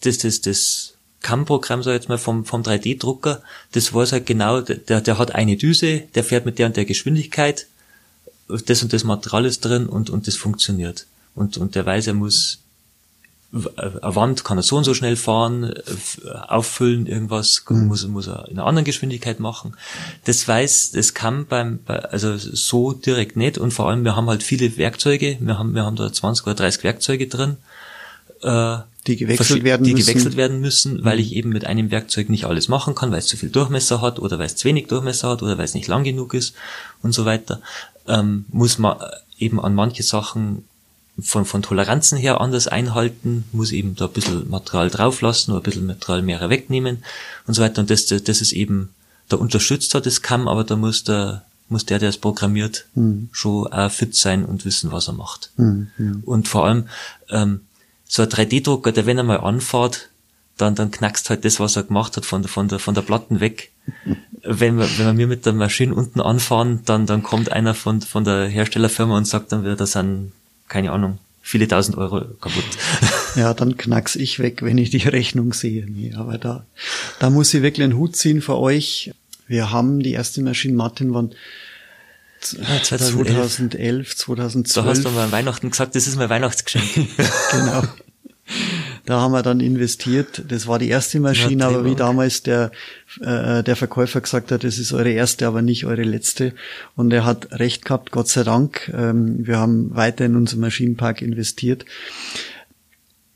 das, 0.00 0.18
das, 0.18 0.40
das 0.40 0.94
CAM-Programm, 1.20 1.82
sag 1.82 1.92
ich 1.92 2.00
jetzt 2.00 2.08
mal, 2.08 2.18
vom, 2.18 2.44
vom 2.44 2.62
3D-Drucker, 2.62 3.42
das 3.72 3.94
weiß 3.94 4.12
halt 4.12 4.26
genau, 4.26 4.60
der, 4.60 5.00
der 5.00 5.18
hat 5.18 5.34
eine 5.34 5.56
Düse, 5.56 6.02
der 6.14 6.24
fährt 6.24 6.46
mit 6.46 6.58
der 6.58 6.66
und 6.66 6.76
der 6.76 6.84
Geschwindigkeit, 6.84 7.66
das 8.48 8.82
und 8.82 8.92
das 8.92 9.04
Material 9.04 9.46
ist 9.46 9.60
drin 9.60 9.86
und, 9.86 10.10
und 10.10 10.26
das 10.26 10.36
funktioniert. 10.36 11.06
Und, 11.34 11.56
und 11.56 11.74
der 11.74 11.86
weiß, 11.86 12.08
er 12.08 12.14
muss 12.14 12.58
Wand 13.52 14.44
kann 14.44 14.58
er 14.58 14.62
so 14.62 14.78
und 14.78 14.84
so 14.84 14.94
schnell 14.94 15.14
fahren, 15.16 15.64
äh, 15.64 16.28
auffüllen, 16.30 17.06
irgendwas 17.06 17.62
mhm. 17.68 17.86
muss, 17.86 18.06
muss 18.06 18.26
er 18.26 18.48
in 18.48 18.58
einer 18.58 18.66
anderen 18.66 18.86
Geschwindigkeit 18.86 19.40
machen. 19.40 19.76
Das 20.24 20.48
weiß, 20.48 20.92
das 20.92 21.12
kann 21.12 21.46
beim, 21.46 21.80
also 21.86 22.36
so 22.38 22.92
direkt 22.92 23.36
nicht 23.36 23.58
und 23.58 23.72
vor 23.72 23.90
allem 23.90 24.04
wir 24.04 24.16
haben 24.16 24.28
halt 24.28 24.42
viele 24.42 24.78
Werkzeuge, 24.78 25.36
wir 25.40 25.58
haben, 25.58 25.74
wir 25.74 25.84
haben 25.84 25.96
da 25.96 26.10
20 26.10 26.46
oder 26.46 26.54
30 26.54 26.82
Werkzeuge 26.82 27.26
drin, 27.26 27.58
äh, 28.40 28.78
die 29.06 29.16
gewechselt 29.16 29.64
werden 29.64 29.84
die 29.84 29.92
müssen. 29.92 30.06
gewechselt 30.06 30.36
werden 30.36 30.60
müssen, 30.60 31.04
weil 31.04 31.16
mhm. 31.16 31.22
ich 31.22 31.34
eben 31.34 31.50
mit 31.50 31.66
einem 31.66 31.90
Werkzeug 31.90 32.30
nicht 32.30 32.46
alles 32.46 32.68
machen 32.68 32.94
kann, 32.94 33.10
weil 33.10 33.18
es 33.18 33.26
zu 33.26 33.36
viel 33.36 33.50
Durchmesser 33.50 34.00
hat 34.00 34.18
oder 34.18 34.38
weil 34.38 34.46
es 34.46 34.56
zu 34.56 34.66
wenig 34.66 34.86
Durchmesser 34.86 35.28
hat 35.28 35.42
oder 35.42 35.58
weil 35.58 35.66
es 35.66 35.74
nicht 35.74 35.88
lang 35.88 36.04
genug 36.04 36.32
ist 36.32 36.54
und 37.02 37.12
so 37.12 37.26
weiter. 37.26 37.60
Ähm, 38.08 38.46
muss 38.48 38.78
man 38.78 38.96
eben 39.38 39.60
an 39.60 39.74
manche 39.74 40.02
Sachen 40.02 40.64
von, 41.20 41.44
von 41.44 41.62
Toleranzen 41.62 42.16
her 42.16 42.40
anders 42.40 42.68
einhalten, 42.68 43.44
muss 43.52 43.72
eben 43.72 43.94
da 43.96 44.06
ein 44.06 44.12
bisschen 44.12 44.48
Material 44.48 44.90
drauflassen 44.90 45.52
oder 45.52 45.60
ein 45.60 45.64
bisschen 45.64 45.86
Material 45.86 46.22
mehr 46.22 46.48
wegnehmen 46.48 47.04
und 47.46 47.54
so 47.54 47.62
weiter. 47.62 47.80
Und 47.82 47.90
das, 47.90 48.06
das 48.06 48.40
ist 48.40 48.52
eben, 48.52 48.90
da 49.28 49.36
unterstützt 49.36 49.94
hat 49.94 50.06
das 50.06 50.22
kann, 50.22 50.48
aber 50.48 50.64
da 50.64 50.76
muss 50.76 51.04
der, 51.04 51.44
muss 51.68 51.84
der, 51.84 51.98
der 51.98 52.08
es 52.08 52.18
programmiert, 52.18 52.86
mhm. 52.94 53.28
schon 53.32 53.66
auch 53.66 53.90
fit 53.90 54.14
sein 54.14 54.44
und 54.44 54.64
wissen, 54.64 54.90
was 54.90 55.08
er 55.08 55.14
macht. 55.14 55.50
Mhm. 55.56 56.22
Und 56.24 56.48
vor 56.48 56.66
allem, 56.66 56.88
ähm, 57.28 57.60
so 58.06 58.22
ein 58.22 58.28
3D-Drucker, 58.28 58.92
der 58.92 59.06
wenn 59.06 59.18
er 59.18 59.24
mal 59.24 59.40
anfährt, 59.40 60.08
dann, 60.58 60.74
dann 60.74 60.90
knackst 60.90 61.30
halt 61.30 61.44
das, 61.44 61.60
was 61.60 61.76
er 61.76 61.84
gemacht 61.84 62.16
hat, 62.16 62.26
von, 62.26 62.44
von 62.44 62.68
der, 62.68 62.78
von 62.78 62.94
der 62.94 63.02
Platten 63.02 63.40
weg. 63.40 63.70
wenn 64.42 64.76
wir, 64.76 64.88
wenn 64.98 65.18
wir 65.18 65.26
mit 65.26 65.46
der 65.46 65.52
Maschine 65.52 65.94
unten 65.94 66.20
anfahren, 66.20 66.80
dann, 66.84 67.06
dann 67.06 67.22
kommt 67.22 67.52
einer 67.52 67.74
von, 67.74 68.00
von 68.00 68.24
der 68.24 68.46
Herstellerfirma 68.46 69.16
und 69.16 69.26
sagt 69.26 69.52
dann 69.52 69.62
wieder, 69.62 69.76
das 69.76 69.92
sind 69.92 70.32
keine 70.72 70.90
Ahnung, 70.90 71.18
viele 71.42 71.68
tausend 71.68 71.98
Euro 71.98 72.22
kaputt. 72.40 72.64
Ja, 73.34 73.54
dann 73.54 73.78
knack's 73.78 74.14
ich 74.14 74.40
weg, 74.40 74.60
wenn 74.60 74.76
ich 74.76 74.90
die 74.90 74.98
Rechnung 75.08 75.54
sehe. 75.54 75.86
Nee, 75.86 76.12
aber 76.14 76.36
da, 76.36 76.66
da 77.18 77.30
muss 77.30 77.54
ich 77.54 77.62
wirklich 77.62 77.84
einen 77.84 77.96
Hut 77.96 78.14
ziehen 78.14 78.42
für 78.42 78.58
euch. 78.58 79.10
Wir 79.48 79.70
haben 79.70 80.00
die 80.00 80.12
erste 80.12 80.42
Maschine 80.42 80.74
Martin 80.74 81.14
wann 81.14 81.34
2011, 82.42 82.84
2011 83.38 84.16
2012. 84.16 84.84
Da 84.84 84.90
hast 84.90 85.04
du 85.04 85.10
mal 85.10 85.24
an 85.24 85.32
Weihnachten 85.32 85.70
gesagt, 85.70 85.94
das 85.94 86.06
ist 86.06 86.16
mein 86.16 86.28
Weihnachtsgeschenk. 86.28 87.08
genau. 87.52 87.84
Da 89.04 89.20
haben 89.20 89.32
wir 89.32 89.42
dann 89.42 89.60
investiert. 89.60 90.44
Das 90.48 90.66
war 90.66 90.78
die 90.78 90.88
erste 90.88 91.18
Maschine, 91.18 91.66
aber 91.66 91.84
wie 91.84 91.96
damals 91.96 92.42
der, 92.42 92.70
äh, 93.20 93.62
der 93.64 93.74
Verkäufer 93.74 94.20
gesagt 94.20 94.52
hat, 94.52 94.62
das 94.62 94.78
ist 94.78 94.92
eure 94.92 95.10
erste, 95.10 95.46
aber 95.46 95.60
nicht 95.60 95.86
eure 95.86 96.04
letzte. 96.04 96.52
Und 96.94 97.12
er 97.12 97.24
hat 97.24 97.58
recht 97.58 97.84
gehabt, 97.84 98.12
Gott 98.12 98.28
sei 98.28 98.44
Dank. 98.44 98.92
Ähm, 98.94 99.44
wir 99.44 99.58
haben 99.58 99.94
weiter 99.94 100.24
in 100.24 100.36
unseren 100.36 100.60
Maschinenpark 100.60 101.20
investiert. 101.20 101.84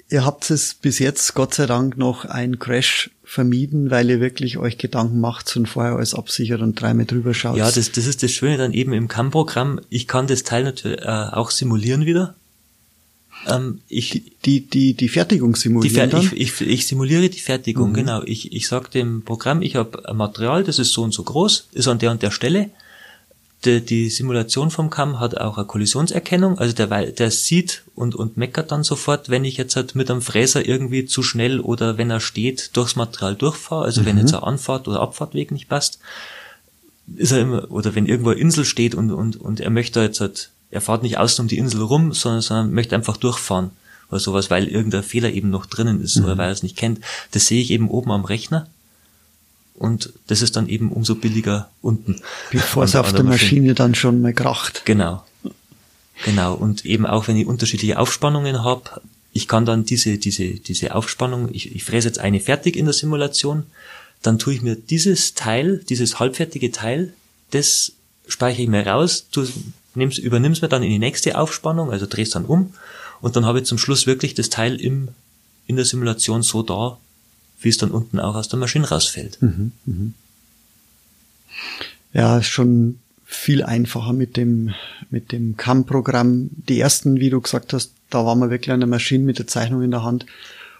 Ihr 0.08 0.24
habt 0.24 0.48
es 0.50 0.74
bis 0.74 1.00
jetzt, 1.00 1.34
Gott 1.34 1.54
sei 1.54 1.66
Dank, 1.66 1.98
noch 1.98 2.24
einen 2.24 2.60
Crash 2.60 3.10
vermieden, 3.24 3.90
weil 3.90 4.08
ihr 4.08 4.20
wirklich 4.20 4.56
euch 4.56 4.78
Gedanken 4.78 5.18
macht 5.18 5.56
und 5.56 5.68
vorher 5.68 5.96
alles 5.96 6.14
absichert 6.14 6.62
und 6.62 6.80
dreimal 6.80 7.06
drüber 7.06 7.34
schaut. 7.34 7.56
Ja, 7.56 7.68
das, 7.68 7.90
das 7.90 8.06
ist 8.06 8.22
das 8.22 8.30
Schöne 8.30 8.56
dann 8.56 8.72
eben 8.72 8.92
im 8.92 9.08
CAM-Programm. 9.08 9.80
Ich 9.90 10.06
kann 10.06 10.28
das 10.28 10.44
Teil 10.44 10.62
natürlich 10.62 11.00
äh, 11.00 11.06
auch 11.08 11.50
simulieren 11.50 12.06
wieder. 12.06 12.36
Ähm, 13.46 13.80
ich, 13.88 14.32
die, 14.44 14.60
die, 14.66 14.94
die 14.94 15.08
Fertigung 15.08 15.54
simulieren 15.54 16.10
die 16.10 16.26
Fer 16.26 16.32
ich, 16.32 16.60
ich, 16.60 16.68
ich 16.68 16.86
simuliere 16.86 17.28
die 17.28 17.38
Fertigung, 17.38 17.90
mhm. 17.90 17.94
genau. 17.94 18.22
Ich, 18.24 18.52
ich 18.52 18.66
sage 18.66 18.90
dem 18.90 19.22
Programm, 19.22 19.62
ich 19.62 19.76
habe 19.76 20.08
ein 20.08 20.16
Material, 20.16 20.64
das 20.64 20.78
ist 20.78 20.92
so 20.92 21.02
und 21.02 21.14
so 21.14 21.22
groß, 21.22 21.68
ist 21.72 21.88
an 21.88 21.98
der 21.98 22.10
und 22.10 22.22
der 22.22 22.30
Stelle. 22.32 22.70
die, 23.64 23.80
die 23.80 24.10
Simulation 24.10 24.70
vom 24.70 24.90
CAM 24.90 25.20
hat 25.20 25.36
auch 25.36 25.58
eine 25.58 25.66
Kollisionserkennung, 25.66 26.58
also 26.58 26.74
der, 26.74 26.86
der 27.12 27.30
sieht 27.30 27.82
und, 27.94 28.14
und 28.14 28.36
meckert 28.36 28.72
dann 28.72 28.84
sofort, 28.84 29.28
wenn 29.28 29.44
ich 29.44 29.56
jetzt 29.56 29.76
halt 29.76 29.94
mit 29.94 30.10
einem 30.10 30.22
Fräser 30.22 30.66
irgendwie 30.66 31.06
zu 31.06 31.22
schnell 31.22 31.60
oder 31.60 31.98
wenn 31.98 32.10
er 32.10 32.20
steht, 32.20 32.70
durchs 32.76 32.96
Material 32.96 33.34
durchfahre, 33.34 33.84
also 33.84 34.02
mhm. 34.02 34.06
wenn 34.06 34.18
jetzt 34.18 34.34
eine 34.34 34.42
Anfahrt 34.42 34.88
oder 34.88 35.00
Abfahrtweg 35.00 35.50
nicht 35.50 35.68
passt, 35.68 35.98
ist 37.14 37.32
er 37.32 37.40
immer, 37.40 37.70
oder 37.70 37.94
wenn 37.94 38.06
irgendwo 38.06 38.30
eine 38.30 38.40
Insel 38.40 38.64
steht 38.64 38.94
und, 38.94 39.10
und, 39.12 39.36
und 39.36 39.60
er 39.60 39.70
möchte 39.70 40.00
jetzt 40.00 40.20
halt, 40.20 40.50
er 40.70 40.80
fährt 40.80 41.02
nicht 41.02 41.18
außen 41.18 41.42
um 41.42 41.48
die 41.48 41.58
Insel 41.58 41.82
rum, 41.82 42.12
sondern, 42.12 42.40
sondern 42.40 42.72
möchte 42.72 42.94
einfach 42.94 43.16
durchfahren 43.16 43.70
oder 44.08 44.20
sowas, 44.20 44.50
weil 44.50 44.68
irgendein 44.68 45.02
Fehler 45.02 45.30
eben 45.30 45.50
noch 45.50 45.66
drinnen 45.66 46.02
ist 46.02 46.16
mhm. 46.16 46.24
oder 46.24 46.38
weil 46.38 46.48
er 46.48 46.52
es 46.52 46.62
nicht 46.62 46.76
kennt. 46.76 47.00
Das 47.32 47.46
sehe 47.46 47.60
ich 47.60 47.70
eben 47.70 47.88
oben 47.88 48.12
am 48.12 48.24
Rechner 48.24 48.68
und 49.74 50.12
das 50.26 50.42
ist 50.42 50.56
dann 50.56 50.68
eben 50.68 50.90
umso 50.90 51.14
billiger 51.14 51.70
unten. 51.82 52.20
Bevor 52.50 52.84
es 52.84 52.96
auf 52.96 53.12
der 53.12 53.24
Maschine, 53.24 53.60
Maschine 53.60 53.74
dann 53.74 53.94
schon 53.94 54.22
mal 54.22 54.32
kracht. 54.32 54.84
Genau. 54.84 55.24
Genau. 56.24 56.54
Und 56.54 56.84
eben 56.84 57.06
auch 57.06 57.28
wenn 57.28 57.36
ich 57.36 57.46
unterschiedliche 57.46 57.98
Aufspannungen 57.98 58.64
habe, 58.64 59.02
ich 59.32 59.48
kann 59.48 59.66
dann 59.66 59.84
diese, 59.84 60.16
diese, 60.16 60.54
diese 60.54 60.94
Aufspannung, 60.94 61.50
ich, 61.52 61.74
ich 61.74 61.84
fräse 61.84 62.08
jetzt 62.08 62.18
eine 62.18 62.40
fertig 62.40 62.74
in 62.74 62.86
der 62.86 62.94
Simulation, 62.94 63.64
dann 64.22 64.38
tue 64.38 64.54
ich 64.54 64.62
mir 64.62 64.76
dieses 64.76 65.34
Teil, 65.34 65.84
dieses 65.88 66.18
halbfertige 66.18 66.72
Teil, 66.72 67.12
das 67.50 67.92
speichere 68.26 68.62
ich 68.62 68.68
mir 68.68 68.86
raus, 68.86 69.26
du 69.30 69.46
nimmst, 69.96 70.18
übernimmst 70.18 70.62
mir 70.62 70.68
dann 70.68 70.82
in 70.82 70.90
die 70.90 70.98
nächste 70.98 71.38
Aufspannung, 71.38 71.90
also 71.90 72.06
drehst 72.06 72.34
dann 72.34 72.44
um 72.44 72.74
und 73.20 73.36
dann 73.36 73.46
habe 73.46 73.58
ich 73.58 73.64
zum 73.64 73.78
Schluss 73.78 74.06
wirklich 74.06 74.34
das 74.34 74.50
Teil 74.50 74.80
im, 74.80 75.08
in 75.66 75.76
der 75.76 75.84
Simulation 75.84 76.42
so 76.42 76.62
da, 76.62 76.98
wie 77.60 77.68
es 77.68 77.78
dann 77.78 77.90
unten 77.90 78.20
auch 78.20 78.34
aus 78.34 78.48
der 78.48 78.58
Maschine 78.58 78.88
rausfällt. 78.88 79.40
Mhm, 79.40 79.72
mh. 79.84 80.10
Ja, 82.12 82.42
schon 82.42 82.98
viel 83.24 83.62
einfacher 83.62 84.12
mit 84.12 84.36
dem, 84.36 84.74
mit 85.10 85.32
dem 85.32 85.56
CAM-Programm. 85.56 86.50
Die 86.68 86.78
ersten, 86.78 87.18
wie 87.18 87.30
du 87.30 87.40
gesagt 87.40 87.72
hast, 87.72 87.92
da 88.08 88.24
waren 88.24 88.38
wir 88.38 88.50
wirklich 88.50 88.72
an 88.72 88.80
der 88.80 88.88
Maschine 88.88 89.24
mit 89.24 89.38
der 89.38 89.46
Zeichnung 89.46 89.82
in 89.82 89.90
der 89.90 90.04
Hand 90.04 90.26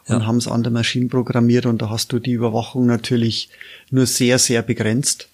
und 0.07 0.21
ja. 0.21 0.27
haben 0.27 0.37
es 0.37 0.47
an 0.47 0.63
der 0.63 0.73
Maschine 0.73 1.09
programmiert 1.09 1.67
und 1.67 1.83
da 1.83 1.91
hast 1.91 2.13
du 2.13 2.19
die 2.19 2.33
Überwachung 2.33 2.87
natürlich 2.87 3.51
nur 3.91 4.07
sehr, 4.07 4.39
sehr 4.39 4.63
begrenzt. 4.63 5.29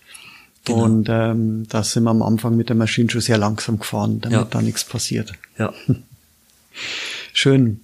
Genau. 0.65 0.85
Und 0.85 1.09
ähm, 1.11 1.67
da 1.69 1.83
sind 1.83 2.05
wir 2.05 2.11
am 2.11 2.23
Anfang 2.23 2.57
mit 2.57 2.69
der 2.69 2.77
Maschine 2.77 3.11
schon 3.11 3.21
sehr 3.21 3.39
langsam 3.39 3.79
gefahren, 3.79 4.21
damit 4.21 4.39
ja. 4.39 4.45
da 4.45 4.63
nichts 4.63 4.85
passiert. 4.85 5.33
Ja. 5.59 5.73
Schön. 7.33 7.81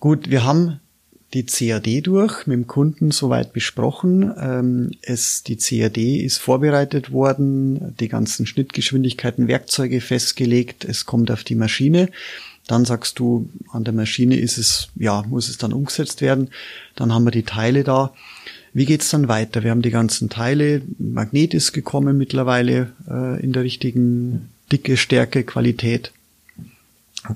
Gut, 0.00 0.30
wir 0.30 0.44
haben 0.44 0.80
die 1.34 1.46
CAD 1.46 2.06
durch, 2.06 2.46
mit 2.46 2.56
dem 2.56 2.66
Kunden 2.66 3.12
soweit 3.12 3.52
besprochen. 3.52 4.34
Ähm, 4.40 4.90
es, 5.02 5.44
die 5.44 5.56
CAD 5.56 5.98
ist 5.98 6.38
vorbereitet 6.38 7.12
worden, 7.12 7.94
die 8.00 8.08
ganzen 8.08 8.46
Schnittgeschwindigkeiten, 8.46 9.46
Werkzeuge 9.46 10.00
festgelegt, 10.00 10.84
es 10.84 11.06
kommt 11.06 11.30
auf 11.30 11.44
die 11.44 11.54
Maschine. 11.54 12.10
Dann 12.66 12.84
sagst 12.84 13.18
du, 13.18 13.48
an 13.70 13.84
der 13.84 13.94
Maschine 13.94 14.36
ist 14.36 14.58
es, 14.58 14.88
ja, 14.96 15.22
muss 15.22 15.48
es 15.48 15.58
dann 15.58 15.72
umgesetzt 15.72 16.20
werden. 16.20 16.50
Dann 16.96 17.12
haben 17.12 17.24
wir 17.24 17.30
die 17.30 17.44
Teile 17.44 17.84
da. 17.84 18.12
Wie 18.72 18.84
geht's 18.84 19.10
dann 19.10 19.28
weiter? 19.28 19.62
Wir 19.64 19.70
haben 19.70 19.82
die 19.82 19.90
ganzen 19.90 20.28
Teile. 20.28 20.82
Magnet 20.98 21.54
ist 21.54 21.72
gekommen 21.72 22.16
mittlerweile 22.16 22.92
äh, 23.08 23.42
in 23.42 23.52
der 23.52 23.64
richtigen 23.64 24.50
Dicke, 24.70 24.96
Stärke, 24.96 25.42
Qualität. 25.42 26.12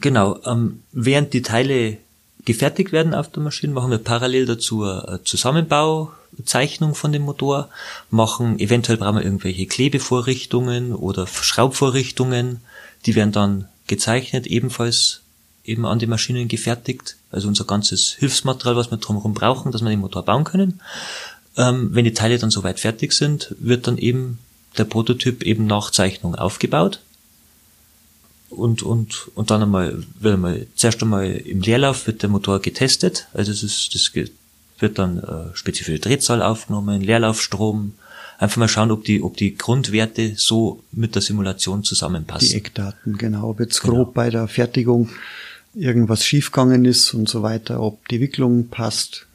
Genau. 0.01 0.39
Ähm, 0.47 0.83
während 0.93 1.33
die 1.33 1.43
Teile 1.43 1.99
gefertigt 2.45 2.93
werden 2.93 3.15
auf 3.15 3.31
der 3.31 3.43
Maschine, 3.43 3.73
machen 3.73 3.91
wir 3.91 3.99
parallel 3.99 4.47
dazu 4.47 4.85
eine 4.85 5.21
Zusammenbauzeichnung 5.25 6.95
von 6.95 7.13
dem 7.13 7.23
Motor, 7.23 7.69
machen, 8.11 8.59
eventuell 8.59 8.99
brauchen 8.99 9.17
wir 9.17 9.25
irgendwelche 9.25 9.67
Klebevorrichtungen 9.67 10.95
oder 10.95 11.27
Schraubvorrichtungen, 11.27 12.61
die 13.07 13.15
werden 13.15 13.33
dann 13.33 13.69
gezeichnet, 13.87 14.47
ebenfalls 14.47 15.23
eben 15.65 15.87
an 15.87 15.99
die 15.99 16.07
Maschinen 16.07 16.49
gefertigt, 16.49 17.17
also 17.31 17.49
unser 17.49 17.65
ganzes 17.65 18.13
Hilfsmaterial, 18.19 18.77
was 18.77 18.91
wir 18.91 18.99
drumherum 18.99 19.35
brauchen, 19.35 19.73
dass 19.73 19.83
wir 19.83 19.91
den 19.91 20.01
Motor 20.01 20.25
bauen 20.25 20.45
können. 20.45 20.81
Ähm, 21.57 21.91
wenn 21.93 22.05
die 22.05 22.15
Teile 22.15 22.39
dann 22.39 22.51
soweit 22.51 22.81
fertig 22.81 23.13
sind, 23.13 23.55
wird 23.59 23.87
dann 23.87 23.99
eben 23.99 24.39
der 24.77 24.85
Prototyp 24.85 25.43
eben 25.43 25.67
nach 25.67 25.91
Zeichnung 25.91 26.35
aufgebaut 26.35 27.01
und, 28.51 28.83
und, 28.83 29.29
und 29.35 29.51
dann 29.51 29.63
einmal, 29.63 30.03
wird 30.21 30.35
einmal, 30.35 30.67
zuerst 30.75 31.03
einmal 31.03 31.31
im 31.31 31.61
Leerlauf 31.61 32.07
wird 32.07 32.23
der 32.23 32.31
Motor 32.31 32.61
getestet, 32.61 33.29
also 33.33 33.53
es 33.53 33.63
ist, 33.63 33.95
das 33.95 34.13
wird 34.79 34.99
dann 34.99 35.19
äh, 35.19 35.57
spezifische 35.57 35.99
Drehzahl 35.99 36.43
aufgenommen, 36.43 37.01
Leerlaufstrom, 37.01 37.95
einfach 38.39 38.57
mal 38.57 38.69
schauen, 38.69 38.91
ob 38.91 39.05
die, 39.05 39.23
ob 39.23 39.37
die 39.37 39.57
Grundwerte 39.57 40.35
so 40.37 40.83
mit 40.93 41.15
der 41.15 41.23
Simulation 41.23 41.85
zusammenpassen. 41.85 42.49
Die 42.49 42.55
Eckdaten, 42.55 43.17
genau, 43.17 43.51
ob 43.51 43.61
jetzt 43.61 43.81
genau. 43.81 43.95
grob 43.95 44.15
bei 44.15 44.31
der 44.31 44.49
Fertigung 44.49 45.11
irgendwas 45.75 46.25
schiefgegangen 46.25 46.85
ist 46.85 47.15
und 47.15 47.29
so 47.29 47.43
weiter, 47.43 47.81
ob 47.81 48.09
die 48.09 48.21
Wicklung 48.21 48.69
passt. 48.69 49.27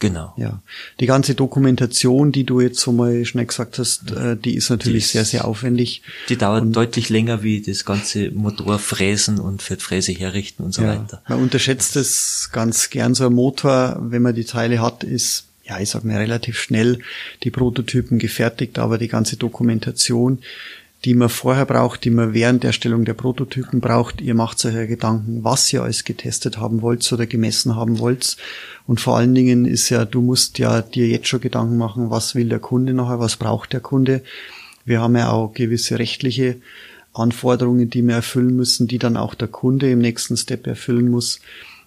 Genau. 0.00 0.32
Ja. 0.36 0.62
Die 1.00 1.06
ganze 1.06 1.34
Dokumentation, 1.34 2.30
die 2.30 2.44
du 2.44 2.60
jetzt 2.60 2.78
so 2.78 2.92
mal 2.92 3.24
schnell 3.24 3.46
gesagt 3.46 3.78
hast, 3.80 4.12
äh, 4.12 4.36
die 4.36 4.54
ist 4.54 4.70
natürlich 4.70 5.06
die 5.06 5.12
sehr, 5.12 5.24
sehr 5.24 5.44
aufwendig. 5.44 6.02
Die 6.28 6.36
dauert 6.36 6.62
und 6.62 6.72
deutlich 6.72 7.08
länger 7.08 7.42
wie 7.42 7.60
das 7.60 7.84
ganze 7.84 8.30
Motorfräsen 8.30 9.40
und 9.40 9.60
für 9.60 9.74
die 9.74 9.82
Fräse 9.82 10.12
herrichten 10.12 10.62
und 10.62 10.72
so 10.72 10.82
ja, 10.82 11.00
weiter. 11.00 11.22
Man 11.28 11.40
unterschätzt 11.40 11.96
es 11.96 12.50
ganz 12.52 12.90
gern. 12.90 13.14
So 13.14 13.26
ein 13.26 13.34
Motor, 13.34 13.98
wenn 14.00 14.22
man 14.22 14.36
die 14.36 14.44
Teile 14.44 14.80
hat, 14.80 15.02
ist, 15.02 15.46
ja, 15.64 15.80
ich 15.80 15.90
sag 15.90 16.04
mal, 16.04 16.16
relativ 16.16 16.60
schnell 16.60 17.00
die 17.42 17.50
Prototypen 17.50 18.20
gefertigt, 18.20 18.78
aber 18.78 18.98
die 18.98 19.08
ganze 19.08 19.36
Dokumentation, 19.36 20.38
die 21.04 21.14
man 21.14 21.28
vorher 21.28 21.64
braucht, 21.64 22.04
die 22.04 22.10
man 22.10 22.34
während 22.34 22.64
der 22.64 22.70
Erstellung 22.70 23.04
der 23.04 23.14
Prototypen 23.14 23.80
braucht. 23.80 24.20
Ihr 24.20 24.34
macht 24.34 24.64
euch 24.64 24.74
ja 24.74 24.86
Gedanken, 24.86 25.44
was 25.44 25.72
ihr 25.72 25.82
alles 25.82 26.04
getestet 26.04 26.58
haben 26.58 26.82
wollt 26.82 27.10
oder 27.12 27.26
gemessen 27.26 27.76
haben 27.76 28.00
wollt. 28.00 28.36
Und 28.86 29.00
vor 29.00 29.16
allen 29.16 29.34
Dingen 29.34 29.64
ist 29.64 29.90
ja, 29.90 30.04
du 30.04 30.20
musst 30.20 30.58
ja 30.58 30.82
dir 30.82 31.06
jetzt 31.06 31.28
schon 31.28 31.40
Gedanken 31.40 31.76
machen, 31.76 32.10
was 32.10 32.34
will 32.34 32.48
der 32.48 32.58
Kunde 32.58 32.94
nachher, 32.94 33.20
was 33.20 33.36
braucht 33.36 33.72
der 33.72 33.80
Kunde. 33.80 34.22
Wir 34.84 35.00
haben 35.00 35.16
ja 35.16 35.30
auch 35.30 35.52
gewisse 35.52 35.98
rechtliche 35.98 36.56
Anforderungen, 37.12 37.90
die 37.90 38.02
wir 38.02 38.16
erfüllen 38.16 38.56
müssen, 38.56 38.88
die 38.88 38.98
dann 38.98 39.16
auch 39.16 39.34
der 39.34 39.48
Kunde 39.48 39.90
im 39.90 40.00
nächsten 40.00 40.36
Step 40.36 40.66
erfüllen 40.66 41.10
muss, 41.10 41.40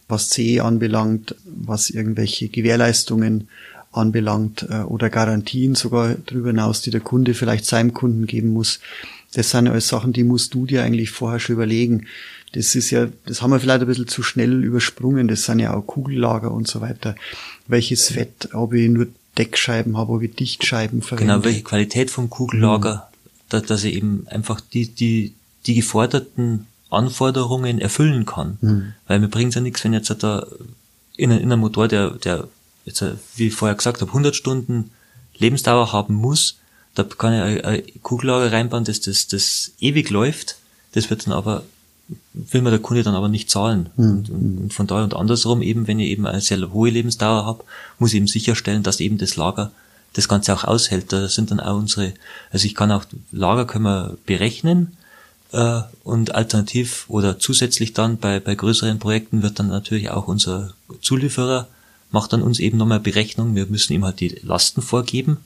was 0.07 0.29
CE 0.29 0.61
anbelangt, 0.61 1.35
was 1.45 1.89
irgendwelche 1.89 2.47
Gewährleistungen 2.47 3.49
anbelangt 3.91 4.65
äh, 4.69 4.81
oder 4.81 5.09
Garantien 5.09 5.75
sogar 5.75 6.15
darüber 6.25 6.49
hinaus, 6.49 6.81
die 6.81 6.91
der 6.91 7.01
Kunde 7.01 7.33
vielleicht 7.33 7.65
seinem 7.65 7.93
Kunden 7.93 8.25
geben 8.25 8.49
muss. 8.49 8.79
Das 9.33 9.49
sind 9.51 9.67
alles 9.67 9.87
Sachen, 9.87 10.13
die 10.13 10.23
musst 10.23 10.53
du 10.53 10.65
dir 10.65 10.83
eigentlich 10.83 11.11
vorher 11.11 11.39
schon 11.39 11.53
überlegen. 11.53 12.07
Das 12.53 12.75
ist 12.75 12.89
ja, 12.89 13.07
das 13.25 13.41
haben 13.41 13.51
wir 13.51 13.59
vielleicht 13.59 13.81
ein 13.81 13.87
bisschen 13.87 14.07
zu 14.07 14.23
schnell 14.23 14.63
übersprungen. 14.63 15.27
Das 15.27 15.45
sind 15.45 15.59
ja 15.59 15.73
auch 15.73 15.81
Kugellager 15.81 16.51
und 16.51 16.67
so 16.67 16.81
weiter. 16.81 17.15
Welches 17.67 18.09
Fett, 18.09 18.49
ob 18.53 18.73
ich 18.73 18.89
nur 18.89 19.07
Deckscheiben 19.37 19.97
habe, 19.97 20.11
ob 20.11 20.21
ich 20.21 20.35
Dichtscheiben 20.35 21.01
verwende. 21.01 21.33
Genau, 21.33 21.45
welche 21.45 21.63
Qualität 21.63 22.11
vom 22.11 22.29
Kugellager, 22.29 22.95
mhm. 22.95 23.29
dass, 23.49 23.63
dass 23.63 23.83
ich 23.85 23.95
eben 23.95 24.27
einfach 24.27 24.59
die, 24.59 24.87
die, 24.87 25.33
die 25.65 25.75
geforderten 25.75 26.67
Anforderungen 26.89 27.79
erfüllen 27.79 28.25
kann. 28.25 28.57
Mhm. 28.59 28.93
Weil 29.07 29.19
mir 29.19 29.29
bringt 29.29 29.55
ja 29.55 29.61
nichts, 29.61 29.83
wenn 29.85 29.93
jetzt 29.93 30.13
da 30.21 30.45
in, 31.15 31.31
in 31.31 31.43
einem 31.43 31.61
Motor, 31.61 31.87
der, 31.87 32.11
der 32.11 32.49
jetzt, 32.85 33.01
äh, 33.01 33.13
wie 33.35 33.47
ich 33.47 33.55
vorher 33.55 33.75
gesagt 33.75 34.01
habe, 34.01 34.11
100 34.11 34.35
Stunden 34.35 34.91
Lebensdauer 35.37 35.91
haben 35.91 36.15
muss, 36.15 36.57
da 36.95 37.03
kann 37.03 37.33
ich 37.33 37.41
ein, 37.41 37.65
ein 37.65 37.83
Kugellager 38.01 38.51
reinbauen, 38.51 38.83
das, 38.83 39.01
das, 39.01 39.27
das 39.27 39.71
ewig 39.79 40.09
läuft, 40.09 40.57
das 40.93 41.09
wird 41.09 41.25
dann 41.25 41.33
aber, 41.33 41.63
will 42.33 42.61
mir 42.61 42.69
der 42.69 42.79
Kunde 42.79 43.03
dann 43.03 43.15
aber 43.15 43.29
nicht 43.29 43.49
zahlen. 43.49 43.89
Mhm. 43.95 44.09
Und, 44.09 44.29
und, 44.29 44.73
von 44.73 44.87
daher 44.87 45.03
und 45.03 45.15
andersrum 45.15 45.61
eben, 45.61 45.87
wenn 45.87 45.99
ich 45.99 46.09
eben 46.09 46.27
eine 46.27 46.41
sehr 46.41 46.71
hohe 46.71 46.89
Lebensdauer 46.89 47.45
habe, 47.45 47.63
muss 47.97 48.11
ich 48.11 48.17
eben 48.17 48.27
sicherstellen, 48.27 48.83
dass 48.83 48.99
eben 48.99 49.17
das 49.17 49.35
Lager 49.35 49.71
das 50.13 50.27
Ganze 50.27 50.53
auch 50.53 50.65
aushält. 50.65 51.13
Da 51.13 51.29
sind 51.29 51.51
dann 51.51 51.61
auch 51.61 51.77
unsere, 51.77 52.13
also 52.51 52.65
ich 52.65 52.75
kann 52.75 52.91
auch, 52.91 53.05
Lager 53.31 53.65
können 53.65 53.85
wir 53.85 54.17
berechnen, 54.25 54.97
äh, 55.51 55.81
und 56.03 56.33
alternativ 56.35 57.05
oder 57.07 57.39
zusätzlich 57.39 57.93
dann 57.93 58.17
bei, 58.17 58.39
bei 58.39 58.55
größeren 58.55 58.99
Projekten 58.99 59.43
wird 59.43 59.59
dann 59.59 59.67
natürlich 59.67 60.09
auch 60.09 60.27
unser 60.27 60.73
Zulieferer 61.01 61.67
macht 62.11 62.33
dann 62.33 62.41
uns 62.41 62.59
eben 62.59 62.77
nochmal 62.77 62.99
Berechnung. 62.99 63.55
Wir 63.55 63.65
müssen 63.65 63.93
ihm 63.93 64.05
halt 64.05 64.19
die 64.19 64.39
Lasten 64.43 64.81
vorgeben, 64.81 65.37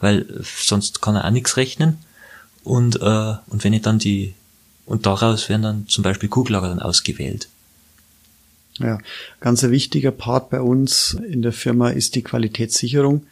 weil 0.00 0.42
sonst 0.44 1.02
kann 1.02 1.16
er 1.16 1.24
auch 1.24 1.30
nichts 1.30 1.56
rechnen. 1.56 1.98
Und, 2.62 2.96
äh, 3.00 3.34
und 3.46 3.62
wenn 3.62 3.72
ich 3.72 3.82
dann 3.82 3.98
die, 3.98 4.34
und 4.86 5.06
daraus 5.06 5.48
werden 5.48 5.62
dann 5.62 5.88
zum 5.88 6.02
Beispiel 6.02 6.28
Kugellager 6.28 6.68
dann 6.68 6.80
ausgewählt. 6.80 7.48
Ja, 8.78 8.98
ganz 9.40 9.62
ein 9.62 9.70
wichtiger 9.70 10.10
Part 10.10 10.50
bei 10.50 10.60
uns 10.60 11.16
in 11.28 11.42
der 11.42 11.52
Firma 11.52 11.90
ist 11.90 12.16
die 12.16 12.22
Qualitätssicherung. 12.22 13.26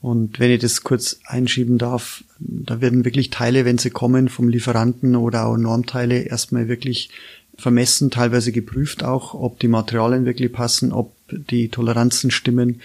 Und 0.00 0.38
wenn 0.38 0.50
ich 0.50 0.60
das 0.60 0.82
kurz 0.82 1.20
einschieben 1.24 1.78
darf, 1.78 2.24
da 2.38 2.80
werden 2.80 3.04
wirklich 3.04 3.30
Teile, 3.30 3.64
wenn 3.64 3.78
sie 3.78 3.90
kommen 3.90 4.28
vom 4.28 4.48
Lieferanten 4.48 5.16
oder 5.16 5.46
auch 5.46 5.56
Normteile, 5.56 6.22
erstmal 6.22 6.68
wirklich 6.68 7.08
vermessen, 7.56 8.10
teilweise 8.10 8.52
geprüft 8.52 9.04
auch, 9.04 9.34
ob 9.34 9.58
die 9.58 9.68
Materialien 9.68 10.24
wirklich 10.24 10.52
passen, 10.52 10.92
ob 10.92 11.14
die 11.30 11.68
Toleranzen 11.68 12.30
stimmen. 12.30 12.80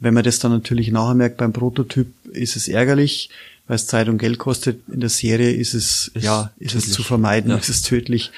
Wenn 0.00 0.14
man 0.14 0.24
das 0.24 0.38
dann 0.38 0.52
natürlich 0.52 0.90
nachher 0.90 1.14
merkt 1.14 1.38
beim 1.38 1.52
Prototyp, 1.52 2.08
ist 2.32 2.56
es 2.56 2.68
ärgerlich, 2.68 3.30
weil 3.66 3.76
es 3.76 3.86
Zeit 3.86 4.08
und 4.08 4.18
Geld 4.18 4.38
kostet. 4.38 4.80
In 4.88 5.00
der 5.00 5.08
Serie 5.08 5.52
ist 5.52 5.74
es, 5.74 6.10
ist 6.14 6.24
ja, 6.24 6.52
ist 6.58 6.72
tödlich. 6.72 6.88
es 6.88 6.92
zu 6.92 7.02
vermeiden, 7.02 7.50
ja. 7.50 7.56
ist 7.56 7.68
es 7.68 7.82
tödlich. 7.82 8.30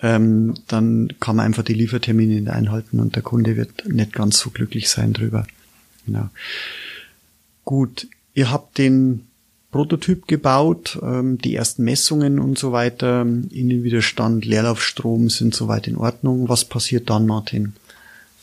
Ähm, 0.00 0.54
dann 0.66 1.12
kann 1.20 1.36
man 1.36 1.46
einfach 1.46 1.62
die 1.62 1.74
Liefertermine 1.74 2.40
nicht 2.40 2.50
einhalten 2.50 2.98
und 2.98 3.14
der 3.14 3.22
Kunde 3.22 3.56
wird 3.56 3.86
nicht 3.88 4.12
ganz 4.12 4.38
so 4.38 4.50
glücklich 4.50 4.90
sein 4.90 5.12
drüber. 5.12 5.46
Genau. 6.06 6.28
Gut, 7.64 8.08
ihr 8.34 8.50
habt 8.50 8.78
den 8.78 9.28
Prototyp 9.72 10.28
gebaut, 10.28 10.98
ähm, 11.02 11.38
die 11.38 11.56
ersten 11.56 11.82
Messungen 11.82 12.38
und 12.38 12.58
so 12.58 12.72
weiter, 12.72 13.22
Innenwiderstand, 13.22 14.44
Leerlaufstrom 14.44 15.30
sind 15.30 15.54
soweit 15.54 15.88
in 15.88 15.96
Ordnung. 15.96 16.50
Was 16.50 16.66
passiert 16.66 17.08
dann, 17.08 17.26
Martin? 17.26 17.72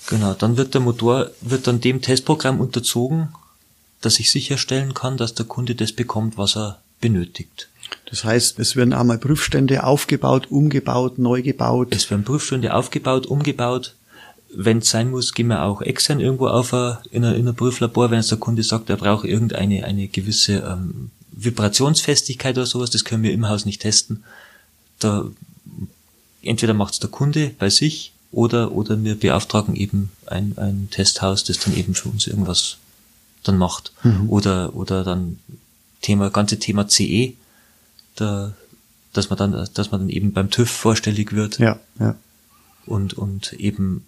Genau, 0.08 0.34
dann 0.34 0.58
wird 0.58 0.74
der 0.74 0.82
Motor, 0.82 1.30
wird 1.42 1.68
dann 1.68 1.82
dem 1.82 2.02
Testprogramm 2.02 2.60
unterzogen, 2.60 3.30
dass 4.02 4.20
ich 4.20 4.32
sicherstellen 4.32 4.96
kann, 4.96 5.18
dass 5.18 5.36
der 5.36 5.46
Kunde 5.46 5.76
das 5.76 5.92
bekommt, 5.92 6.38
was 6.38 6.58
er 6.58 6.80
benötigt. 7.00 7.70
Das 8.10 8.24
heißt, 8.24 8.58
es 8.58 8.76
werden 8.76 8.94
einmal 8.94 9.20
Prüfstände 9.20 9.84
aufgebaut, 9.84 10.48
umgebaut, 10.50 11.20
neu 11.20 11.44
gebaut. 11.44 11.90
Es 11.92 12.10
werden 12.10 12.24
Prüfstände 12.24 12.74
aufgebaut, 12.74 13.28
umgebaut. 13.28 13.96
Wenn 14.52 14.80
es 14.80 14.90
sein 14.90 15.12
muss, 15.12 15.36
gehen 15.36 15.48
wir 15.48 15.62
auch 15.62 15.84
extern 15.84 16.20
irgendwo 16.20 16.48
auf 16.48 16.74
a, 16.74 17.04
in 17.12 17.24
einem 17.24 17.56
Prüflabor, 17.56 18.10
wenn 18.10 18.20
es 18.20 18.30
der 18.30 18.40
Kunde 18.40 18.64
sagt, 18.64 18.90
er 18.90 18.98
braucht 18.98 19.26
irgendeine 19.26 19.84
eine 19.84 20.08
gewisse 20.08 20.64
ähm, 20.68 21.12
Vibrationsfestigkeit 21.44 22.58
oder 22.58 22.66
sowas, 22.66 22.90
das 22.90 23.06
können 23.06 23.24
wir 23.24 23.32
im 23.32 23.48
Haus 23.48 23.66
nicht 23.66 23.82
testen. 23.82 24.24
Da 25.00 25.26
entweder 26.42 26.74
macht 26.74 26.94
es 26.94 27.00
der 27.00 27.10
Kunde 27.10 27.52
bei 27.58 27.70
sich 27.70 28.14
oder 28.32 28.72
oder 28.72 29.02
wir 29.04 29.20
beauftragen 29.20 29.76
eben 29.76 30.12
ein, 30.26 30.54
ein 30.58 30.90
Testhaus, 30.92 31.44
das 31.44 31.60
dann 31.60 31.76
eben 31.76 31.96
für 31.96 32.10
uns 32.10 32.28
irgendwas 32.28 32.78
dann 33.44 33.58
macht. 33.58 33.92
Mhm. 34.04 34.30
Oder 34.30 34.76
oder 34.76 35.04
dann 35.04 35.40
Thema 36.02 36.30
ganze 36.30 36.60
Thema 36.60 36.88
CE, 36.88 37.34
da, 38.16 38.54
dass 39.14 39.30
man 39.30 39.38
dann 39.38 39.70
dass 39.74 39.92
man 39.92 40.02
dann 40.02 40.10
eben 40.10 40.34
beim 40.34 40.50
TÜV 40.50 40.70
vorstellig 40.70 41.34
wird. 41.34 41.60
Ja, 41.60 41.80
ja. 42.00 42.16
Und 42.86 43.14
und 43.14 43.54
eben 43.54 44.06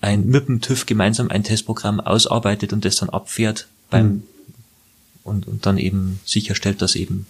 ein 0.00 0.26
mit 0.26 0.48
dem 0.48 0.60
TÜV 0.60 0.86
gemeinsam 0.86 1.30
ein 1.30 1.44
Testprogramm 1.44 2.00
ausarbeitet 2.00 2.72
und 2.72 2.84
das 2.84 2.96
dann 2.96 3.08
abfährt 3.08 3.66
beim 3.90 4.06
mhm 4.06 4.22
und, 5.26 5.46
und 5.46 5.66
dann 5.66 5.78
eben 5.78 6.20
sicherstellt, 6.24 6.82
dass 6.82 6.94
eben 6.94 7.26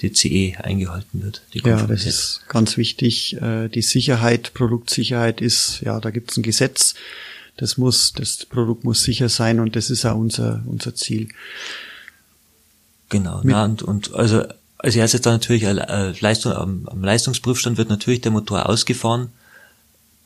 die 0.00 0.12
CE 0.12 0.58
eingehalten 0.62 1.22
wird. 1.22 1.42
ja, 1.52 1.86
das 1.86 2.06
ist 2.06 2.42
ganz 2.48 2.76
wichtig. 2.76 3.36
Äh, 3.40 3.68
die 3.68 3.82
Sicherheit, 3.82 4.54
Produktsicherheit 4.54 5.40
ist, 5.40 5.80
ja, 5.82 6.00
da 6.00 6.10
gibt 6.10 6.30
es 6.30 6.36
ein 6.36 6.42
Gesetz. 6.42 6.94
Das 7.56 7.76
muss, 7.76 8.12
das 8.14 8.46
Produkt 8.46 8.84
muss 8.84 9.02
sicher 9.02 9.28
sein 9.28 9.60
und 9.60 9.76
das 9.76 9.90
ist 9.90 10.06
auch 10.06 10.16
unser, 10.16 10.62
unser 10.64 10.94
Ziel. 10.94 11.28
Genau, 13.10 13.42
ja, 13.42 13.64
und, 13.64 13.82
und 13.82 14.14
also 14.14 14.44
als 14.78 14.96
erstes 14.96 15.20
dann 15.20 15.34
natürlich 15.34 15.64
äh, 15.64 16.14
Leistung, 16.20 16.52
am, 16.52 16.88
am 16.88 17.04
Leistungsprüfstand 17.04 17.76
wird 17.76 17.90
natürlich 17.90 18.22
der 18.22 18.30
Motor 18.30 18.68
ausgefahren. 18.68 19.30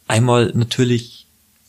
Einmal 0.06 0.52
natürlich 0.54 1.26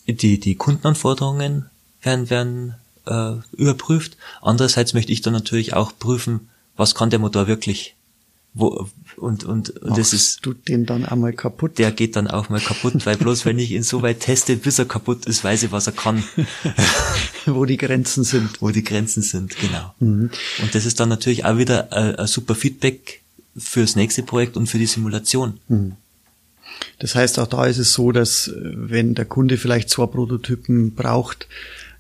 die, 0.08 0.40
die 0.40 0.56
Kundenanforderungen 0.56 1.66
werden, 2.04 2.30
werden 2.30 2.76
äh, 3.06 3.34
überprüft. 3.56 4.18
Andererseits 4.42 4.94
möchte 4.94 5.12
ich 5.12 5.22
dann 5.22 5.34
natürlich 5.34 5.74
auch 5.74 5.94
prüfen, 5.98 6.50
was 6.76 6.96
kann 6.96 7.10
der 7.10 7.20
Motor 7.20 7.48
wirklich. 7.48 7.96
Wo, 8.58 8.88
und 9.18 9.44
und, 9.44 9.70
und 9.70 9.98
das 9.98 10.14
ist 10.14 10.46
du 10.46 10.54
den 10.54 10.86
dann 10.86 11.06
einmal 11.06 11.34
kaputt. 11.34 11.78
Der 11.78 11.92
geht 11.92 12.16
dann 12.16 12.30
auch 12.30 12.48
mal 12.48 12.62
kaputt, 12.62 13.06
weil 13.06 13.18
bloß 13.18 13.46
wenn 13.46 13.60
ich 13.60 13.72
ihn 13.72 13.84
so 13.84 14.02
weit 14.02 14.22
teste, 14.22 14.56
bis 14.56 14.80
er 14.80 14.86
kaputt 14.86 15.26
ist, 15.26 15.44
weiß 15.44 15.64
ich, 15.64 15.72
was 15.74 15.88
er 15.88 15.94
kann. 15.94 16.24
Wo 17.46 17.66
die 17.66 17.76
Grenzen 17.76 18.24
sind. 18.24 18.62
Wo 18.62 18.70
die 18.70 18.84
Grenzen 18.84 19.22
sind, 19.24 19.58
genau. 19.58 19.94
Mhm. 20.00 20.32
Und 20.62 20.74
das 20.74 20.86
ist 20.86 21.02
dann 21.02 21.10
natürlich 21.10 21.44
auch 21.44 21.58
wieder 21.58 21.92
ein, 21.92 22.16
ein, 22.16 22.28
super 22.28 22.56
Feedback 22.56 23.22
fürs 23.58 23.98
nächste 23.98 24.24
Projekt 24.24 24.56
und 24.56 24.68
für 24.68 24.80
die 24.80 24.86
Simulation. 24.86 25.60
Mhm. 25.68 25.98
Das 27.00 27.14
heißt, 27.16 27.40
auch 27.40 27.48
da 27.48 27.66
ist 27.66 27.78
es 27.78 27.92
so, 27.92 28.14
dass 28.14 28.48
äh, 28.48 28.54
wenn 28.56 29.16
der 29.16 29.26
Kunde 29.26 29.58
vielleicht 29.58 29.90
zwei 29.90 30.06
Prototypen 30.06 30.96
braucht, 30.96 31.48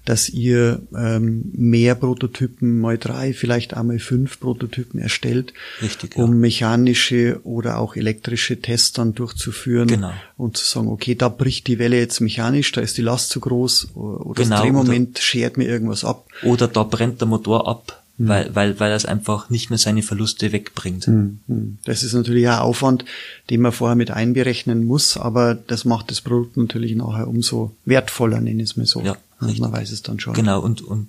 dass 0.06 0.30
ihr 0.30 0.82
ähm, 0.96 1.52
mehr 1.54 1.96
Prototypen, 1.96 2.80
mal 2.80 2.98
drei, 2.98 3.34
vielleicht 3.34 3.74
einmal 3.74 4.00
fünf 4.00 4.40
Prototypen 4.40 5.00
erstellt, 5.00 5.54
Richtig, 5.82 6.16
ja. 6.16 6.24
um 6.24 6.40
mechanische 6.40 7.40
oder 7.44 7.80
auch 7.80 7.96
elektrische 7.96 8.62
Tests 8.62 8.94
dann 8.94 9.16
durchzuführen 9.16 9.88
genau. 9.88 10.14
und 10.38 10.58
zu 10.58 10.66
sagen, 10.66 10.88
okay, 10.88 11.16
da 11.16 11.28
bricht 11.30 11.68
die 11.68 11.80
Welle 11.80 11.98
jetzt 11.98 12.22
mechanisch, 12.22 12.72
da 12.72 12.82
ist 12.82 12.98
die 12.98 13.02
Last 13.02 13.32
zu 13.32 13.40
groß 13.40 13.96
oder 13.96 14.44
genau, 14.44 14.56
das 14.56 14.62
Drehmoment 14.62 15.10
oder, 15.10 15.22
schert 15.22 15.58
mir 15.58 15.66
irgendwas 15.68 16.06
ab. 16.06 16.28
Oder 16.44 16.68
da 16.68 16.84
brennt 16.84 17.20
der 17.22 17.28
Motor 17.28 17.68
ab. 17.68 18.02
Mhm. 18.18 18.28
Weil, 18.30 18.56
weil, 18.56 18.80
weil 18.80 18.92
das 18.92 19.06
einfach 19.06 19.50
nicht 19.50 19.70
mehr 19.70 19.80
seine 19.80 20.02
Verluste 20.02 20.54
wegbringt. 20.54 21.08
Mhm. 21.08 21.78
Das 21.84 22.02
ist 22.02 22.14
natürlich 22.14 22.48
ein 22.48 22.60
Aufwand, 22.60 23.04
den 23.50 23.62
man 23.62 23.74
vorher 23.74 23.96
mit 23.96 24.12
einberechnen 24.12 24.86
muss, 24.86 25.18
aber 25.18 25.56
das 25.56 25.84
macht 25.84 26.12
das 26.12 26.22
Produkt 26.22 26.56
natürlich 26.56 26.96
nachher 26.96 27.28
umso 27.28 27.76
wertvoller, 27.84 28.40
nenne 28.40 28.64
ich 28.64 28.70
es 28.70 28.78
mir 28.78 28.86
so. 28.86 29.02
Ja, 29.02 29.18
Man 29.40 29.72
weiß 29.72 29.92
es 29.92 30.02
dann 30.02 30.20
schon. 30.20 30.34
Genau, 30.34 30.62
und, 30.62 30.82
und 30.82 31.08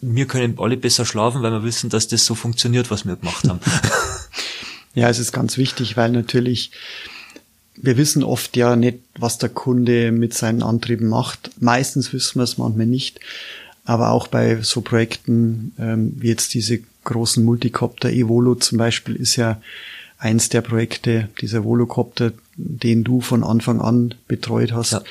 wir 0.00 0.26
können 0.26 0.58
alle 0.58 0.76
besser 0.76 1.04
schlafen, 1.04 1.42
weil 1.42 1.52
wir 1.52 1.64
wissen, 1.64 1.90
dass 1.90 2.08
das 2.08 2.24
so 2.24 2.34
funktioniert, 2.34 2.90
was 2.90 3.06
wir 3.06 3.16
gemacht 3.16 3.48
haben. 3.48 3.60
ja, 4.94 5.08
es 5.08 5.18
ist 5.18 5.32
ganz 5.32 5.56
wichtig, 5.56 5.96
weil 5.96 6.10
natürlich 6.10 6.72
wir 7.76 7.96
wissen 7.96 8.22
oft 8.22 8.56
ja 8.56 8.74
nicht, 8.76 8.98
was 9.18 9.38
der 9.38 9.50
Kunde 9.50 10.12
mit 10.12 10.34
seinen 10.34 10.62
Antrieben 10.62 11.08
macht. 11.08 11.50
Meistens 11.60 12.12
wissen 12.12 12.36
wir 12.36 12.44
es 12.44 12.58
manchmal 12.58 12.86
nicht. 12.86 13.20
Aber 13.84 14.10
auch 14.10 14.26
bei 14.26 14.62
so 14.62 14.80
Projekten 14.80 15.72
ähm, 15.78 16.14
wie 16.18 16.28
jetzt 16.28 16.54
diese 16.54 16.80
großen 17.04 17.44
Multicopter, 17.44 18.10
Evolo 18.10 18.56
zum 18.56 18.78
Beispiel, 18.78 19.14
ist 19.14 19.36
ja 19.36 19.60
eins 20.18 20.48
der 20.48 20.62
Projekte, 20.62 21.28
dieser 21.40 21.62
Volocopter, 21.62 22.32
den 22.56 23.04
du 23.04 23.20
von 23.20 23.44
Anfang 23.44 23.80
an 23.80 24.14
betreut 24.26 24.72
hast. 24.72 24.92
Ja. 24.92 25.02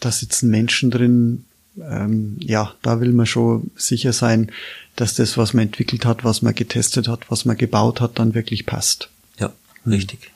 Da 0.00 0.12
sitzen 0.12 0.50
Menschen 0.50 0.90
drin, 0.90 1.44
ähm, 1.80 2.36
ja, 2.40 2.74
da 2.82 3.00
will 3.00 3.12
man 3.12 3.26
schon 3.26 3.70
sicher 3.76 4.12
sein, 4.12 4.50
dass 4.96 5.14
das, 5.14 5.36
was 5.36 5.54
man 5.54 5.66
entwickelt 5.66 6.04
hat, 6.04 6.24
was 6.24 6.42
man 6.42 6.54
getestet 6.54 7.08
hat, 7.08 7.30
was 7.30 7.44
man 7.44 7.56
gebaut 7.56 8.00
hat, 8.00 8.18
dann 8.18 8.34
wirklich 8.34 8.66
passt. 8.66 9.08
Ja, 9.38 9.52
richtig. 9.86 10.30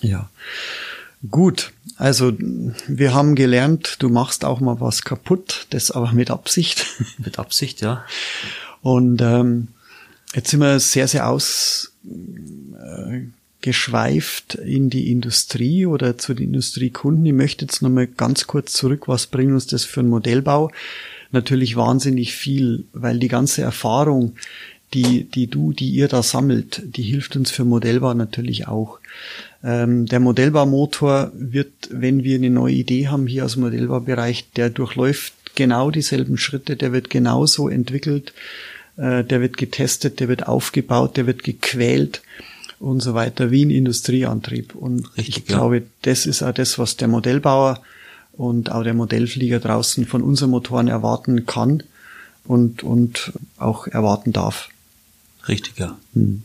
Ja. 0.00 0.28
Gut, 1.30 1.72
also 1.96 2.32
wir 2.38 3.12
haben 3.12 3.34
gelernt, 3.34 3.96
du 3.98 4.08
machst 4.08 4.44
auch 4.44 4.60
mal 4.60 4.80
was 4.80 5.02
kaputt, 5.02 5.66
das 5.70 5.90
aber 5.90 6.12
mit 6.12 6.30
Absicht. 6.30 6.86
mit 7.18 7.38
Absicht, 7.38 7.82
ja. 7.82 8.04
Und 8.80 9.20
ähm, 9.20 9.68
jetzt 10.34 10.50
sind 10.50 10.60
wir 10.60 10.80
sehr, 10.80 11.08
sehr 11.08 11.28
ausgeschweift 11.28 13.34
äh, 13.64 14.20
in 14.64 14.90
die 14.90 15.10
Industrie 15.10 15.86
oder 15.86 16.18
zu 16.18 16.34
den 16.34 16.48
Industriekunden. 16.48 17.26
Ich 17.26 17.32
möchte 17.32 17.64
jetzt 17.64 17.82
nochmal 17.82 18.06
ganz 18.06 18.46
kurz 18.46 18.72
zurück, 18.72 19.08
was 19.08 19.26
bringt 19.26 19.52
uns 19.52 19.66
das 19.66 19.84
für 19.84 20.00
einen 20.00 20.08
Modellbau? 20.08 20.70
Natürlich 21.32 21.76
wahnsinnig 21.76 22.34
viel, 22.34 22.84
weil 22.92 23.18
die 23.18 23.28
ganze 23.28 23.62
Erfahrung, 23.62 24.34
die, 24.94 25.24
die 25.24 25.46
du, 25.46 25.72
die 25.72 25.90
ihr 25.90 26.08
da 26.08 26.22
sammelt, 26.22 26.82
die 26.84 27.02
hilft 27.02 27.36
uns 27.36 27.50
für 27.50 27.64
Modellbau 27.64 28.14
natürlich 28.14 28.66
auch. 28.66 28.98
Ähm, 29.62 30.06
der 30.06 30.20
Modellbaumotor 30.20 31.30
wird, 31.34 31.72
wenn 31.90 32.24
wir 32.24 32.36
eine 32.36 32.50
neue 32.50 32.74
Idee 32.74 33.08
haben 33.08 33.26
hier 33.26 33.44
aus 33.44 33.52
dem 33.52 33.62
Modellbaubereich, 33.62 34.50
der 34.56 34.70
durchläuft 34.70 35.34
genau 35.54 35.90
dieselben 35.90 36.38
Schritte, 36.38 36.76
der 36.76 36.92
wird 36.92 37.10
genauso 37.10 37.68
entwickelt, 37.68 38.32
äh, 38.96 39.22
der 39.22 39.40
wird 39.40 39.56
getestet, 39.56 40.18
der 40.18 40.28
wird 40.28 40.48
aufgebaut, 40.48 41.16
der 41.16 41.26
wird 41.26 41.44
gequält 41.44 42.22
und 42.80 43.00
so 43.00 43.14
weiter 43.14 43.50
wie 43.50 43.64
ein 43.64 43.70
Industrieantrieb. 43.70 44.74
Und 44.74 45.06
Richtig, 45.16 45.38
ich 45.38 45.46
glaube, 45.46 45.84
das 46.02 46.26
ist 46.26 46.42
auch 46.42 46.52
das, 46.52 46.78
was 46.78 46.96
der 46.96 47.08
Modellbauer 47.08 47.80
und 48.32 48.72
auch 48.72 48.82
der 48.82 48.94
Modellflieger 48.94 49.60
draußen 49.60 50.06
von 50.06 50.22
unseren 50.22 50.50
Motoren 50.50 50.88
erwarten 50.88 51.46
kann 51.46 51.82
und, 52.44 52.82
und 52.82 53.32
auch 53.58 53.86
erwarten 53.86 54.32
darf. 54.32 54.70
Richtig, 55.46 55.78
ja. 55.78 55.96
Hm. 56.14 56.42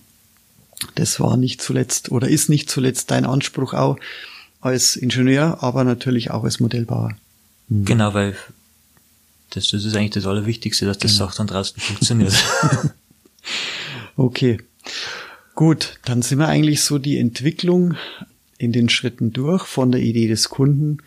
Das 0.96 1.20
war 1.22 1.38
nicht 1.38 1.62
zuletzt 1.62 2.12
oder 2.12 2.28
ist 2.28 2.50
nicht 2.50 2.70
zuletzt 2.70 3.12
dein 3.12 3.26
Anspruch 3.26 3.74
auch 3.74 3.98
als 4.60 4.98
Ingenieur, 4.98 5.64
aber 5.64 5.86
natürlich 5.86 6.32
auch 6.32 6.44
als 6.44 6.60
Modellbauer. 6.60 7.16
Mhm. 7.70 7.86
Genau, 7.86 8.14
weil 8.14 8.36
das, 9.52 9.70
das 9.70 9.86
ist 9.86 9.96
eigentlich 9.96 10.12
das 10.12 10.26
Allerwichtigste, 10.26 10.86
dass 10.86 10.98
das 10.98 11.14
genau. 11.14 11.26
auch 11.26 11.34
dann 11.34 11.48
draußen 11.48 11.80
funktioniert. 11.80 12.34
okay. 14.18 14.60
Gut, 15.56 16.00
dann 16.04 16.22
sind 16.22 16.40
wir 16.40 16.50
eigentlich 16.50 16.82
so 16.82 17.00
die 17.00 17.18
Entwicklung 17.18 17.96
in 18.58 18.74
den 18.74 18.90
Schritten 18.90 19.32
durch, 19.32 19.66
von 19.66 19.90
der 19.92 20.02
Idee 20.02 20.28
des 20.28 20.50
Kunden 20.50 20.98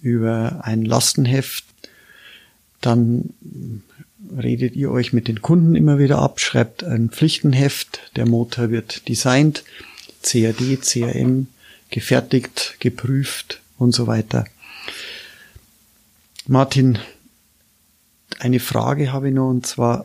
über 0.00 0.60
ein 0.64 0.82
Lastenheft, 0.82 1.64
dann 2.80 3.34
redet 4.34 4.76
ihr 4.76 4.90
euch 4.90 5.12
mit 5.12 5.28
den 5.28 5.42
Kunden 5.42 5.74
immer 5.74 5.98
wieder 5.98 6.20
ab, 6.20 6.40
schreibt 6.40 6.82
ein 6.84 7.10
Pflichtenheft, 7.10 8.00
der 8.16 8.26
Motor 8.26 8.70
wird 8.70 9.08
designt, 9.10 9.62
CAD, 10.22 10.80
CRM, 10.80 11.48
gefertigt, 11.90 12.76
geprüft 12.80 13.60
und 13.76 13.94
so 13.94 14.06
weiter. 14.06 14.46
Martin, 16.46 16.98
eine 18.38 18.58
Frage 18.58 19.12
habe 19.12 19.28
ich 19.28 19.34
noch 19.34 19.50
und 19.50 19.66
zwar, 19.66 20.04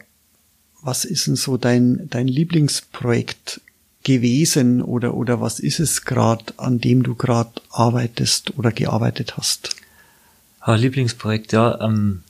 was 0.81 1.05
ist 1.05 1.27
denn 1.27 1.37
so 1.37 1.55
dein, 1.55 2.09
dein 2.09 2.27
Lieblingsprojekt 2.27 3.61
gewesen 4.07 4.81
oder, 4.81 5.15
oder 5.15 5.41
was 5.41 5.59
ist 5.59 5.81
es 5.81 6.05
gerade, 6.05 6.53
an 6.55 6.79
dem 6.79 7.03
du 7.03 7.13
gerade 7.13 7.51
arbeitest 7.69 8.57
oder 8.57 8.71
gearbeitet 8.71 9.35
hast? 9.35 9.75
Ah, 10.61 10.75
Lieblingsprojekt, 10.75 11.51
ja. 11.51 11.79
Ähm, 11.81 12.23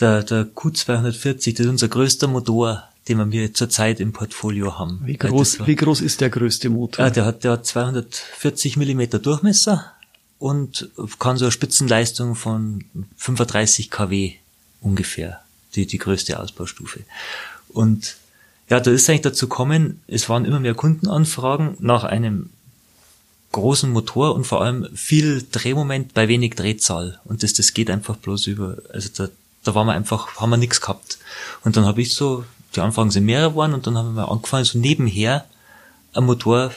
der, 0.00 0.22
der 0.22 0.44
Q240, 0.44 1.52
das 1.52 1.60
ist 1.60 1.66
unser 1.66 1.88
größter 1.88 2.28
Motor, 2.28 2.84
den 3.08 3.32
wir 3.32 3.54
zurzeit 3.54 4.00
im 4.00 4.12
Portfolio 4.12 4.78
haben. 4.78 5.00
Wie 5.04 5.16
groß, 5.16 5.60
war, 5.60 5.66
wie 5.66 5.76
groß 5.76 6.02
ist 6.02 6.20
der 6.20 6.28
größte 6.28 6.68
Motor? 6.68 7.06
Ja, 7.06 7.10
der 7.10 7.24
hat, 7.24 7.42
der 7.44 7.52
hat 7.52 7.64
240 7.64 8.76
Millimeter 8.76 9.18
Durchmesser 9.18 9.92
und 10.38 10.90
kann 11.18 11.38
so 11.38 11.46
eine 11.46 11.52
Spitzenleistung 11.52 12.34
von 12.34 12.84
35 13.16 13.90
kW 13.90 14.34
ungefähr, 14.82 15.40
die, 15.74 15.86
die 15.86 15.98
größte 15.98 16.38
Ausbaustufe. 16.38 17.00
Und 17.68 18.16
ja, 18.70 18.80
da 18.80 18.90
ist 18.90 19.08
eigentlich 19.08 19.22
dazu 19.22 19.48
kommen, 19.48 20.00
es 20.06 20.28
waren 20.28 20.44
immer 20.44 20.60
mehr 20.60 20.74
Kundenanfragen 20.74 21.76
nach 21.80 22.04
einem 22.04 22.50
großen 23.52 23.90
Motor 23.90 24.34
und 24.34 24.44
vor 24.44 24.62
allem 24.62 24.88
viel 24.94 25.46
Drehmoment 25.50 26.14
bei 26.14 26.28
wenig 26.28 26.54
Drehzahl. 26.54 27.20
Und 27.24 27.42
das, 27.42 27.52
das 27.52 27.72
geht 27.72 27.90
einfach 27.90 28.16
bloß 28.16 28.46
über, 28.48 28.78
also 28.92 29.08
da, 29.14 29.28
da 29.62 29.74
waren 29.74 29.86
wir 29.86 29.92
einfach, 29.92 30.36
haben 30.36 30.50
wir 30.50 30.56
nichts 30.56 30.80
gehabt. 30.80 31.18
Und 31.62 31.76
dann 31.76 31.84
habe 31.84 32.02
ich 32.02 32.14
so, 32.14 32.44
die 32.74 32.80
Anfragen 32.80 33.10
sind 33.10 33.24
mehrere 33.24 33.50
geworden 33.50 33.74
und 33.74 33.86
dann 33.86 33.96
haben 33.96 34.14
wir 34.14 34.30
angefangen, 34.30 34.64
so 34.64 34.78
nebenher 34.78 35.44
ein 36.14 36.24
Motor, 36.24 36.72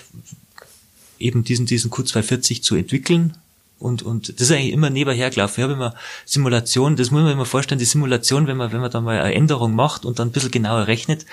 eben 1.20 1.44
diesen, 1.44 1.66
diesen 1.66 1.90
Q240 1.90 2.62
zu 2.62 2.76
entwickeln 2.76 3.36
und, 3.80 4.01
und 4.01 4.30
das 4.30 4.49
ist 4.49 4.51
eigentlich 4.51 4.73
immer 4.73 4.89
nebenher 4.89 5.30
gelaufen. 5.30 5.55
Ich 5.57 5.63
habe 5.63 5.73
immer 5.73 5.93
Simulation, 6.25 6.95
das 6.95 7.11
muss 7.11 7.21
man 7.21 7.32
immer 7.32 7.45
vorstellen, 7.45 7.80
die 7.80 7.86
Simulation, 7.86 8.47
wenn 8.47 8.57
man, 8.57 8.71
wenn 8.71 8.82
man 8.82 8.91
da 8.91 9.01
mal 9.01 9.19
eine 9.19 9.34
Änderung 9.34 9.75
macht 9.75 10.05
und 10.05 10.19
dann 10.19 10.30
ein 10.30 10.32
bisschen 10.32 10.51
genauer 10.51 10.88
rechnet, 10.88 11.25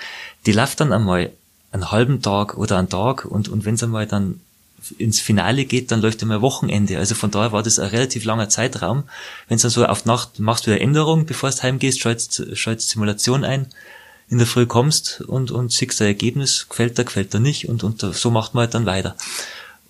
die 0.45 0.51
läuft 0.51 0.79
dann 0.79 0.93
einmal 0.93 1.31
einen 1.71 1.91
halben 1.91 2.21
Tag 2.21 2.57
oder 2.57 2.77
einen 2.77 2.89
Tag 2.89 3.25
und, 3.25 3.49
und 3.49 3.65
wenn 3.65 3.75
es 3.75 3.83
einmal 3.83 4.05
dann 4.05 4.39
ins 4.97 5.19
Finale 5.19 5.65
geht, 5.65 5.91
dann 5.91 6.01
läuft 6.01 6.21
immer 6.21 6.41
Wochenende. 6.41 6.97
Also 6.99 7.15
von 7.15 7.31
daher 7.31 7.51
war 7.51 7.63
das 7.63 7.79
ein 7.79 7.89
relativ 7.89 8.23
langer 8.23 8.49
Zeitraum. 8.49 9.03
Wenn 9.47 9.55
es 9.55 9.63
dann 9.63 9.71
so 9.71 9.85
auf 9.85 10.05
Nacht 10.05 10.39
machst 10.39 10.67
du 10.67 10.71
eine 10.71 10.79
Änderung, 10.79 11.25
bevor 11.25 11.49
du 11.49 11.63
heimgehst, 11.63 11.99
schaltest, 11.99 12.57
schaltest 12.57 12.89
Simulation 12.89 13.43
ein, 13.43 13.67
in 14.29 14.37
der 14.37 14.47
Früh 14.47 14.65
kommst 14.67 15.21
und, 15.21 15.51
und 15.51 15.71
siehst 15.71 16.01
ein 16.01 16.07
Ergebnis, 16.07 16.67
gefällt 16.69 16.97
dir, 16.97 17.05
gefällt 17.05 17.33
dir 17.33 17.39
nicht 17.39 17.67
und, 17.69 17.83
und 17.83 18.01
so 18.01 18.31
macht 18.31 18.53
man 18.53 18.61
halt 18.61 18.73
dann 18.73 18.85
weiter. 18.85 19.15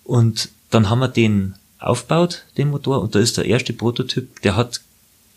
Und 0.04 0.48
dann 0.70 0.88
haben 0.88 0.98
wir 0.98 1.08
den 1.08 1.54
aufbaut, 1.78 2.44
den 2.56 2.70
Motor, 2.70 3.02
und 3.02 3.14
da 3.14 3.18
ist 3.18 3.36
der 3.36 3.44
erste 3.44 3.72
Prototyp, 3.72 4.40
der 4.42 4.56
hat 4.56 4.80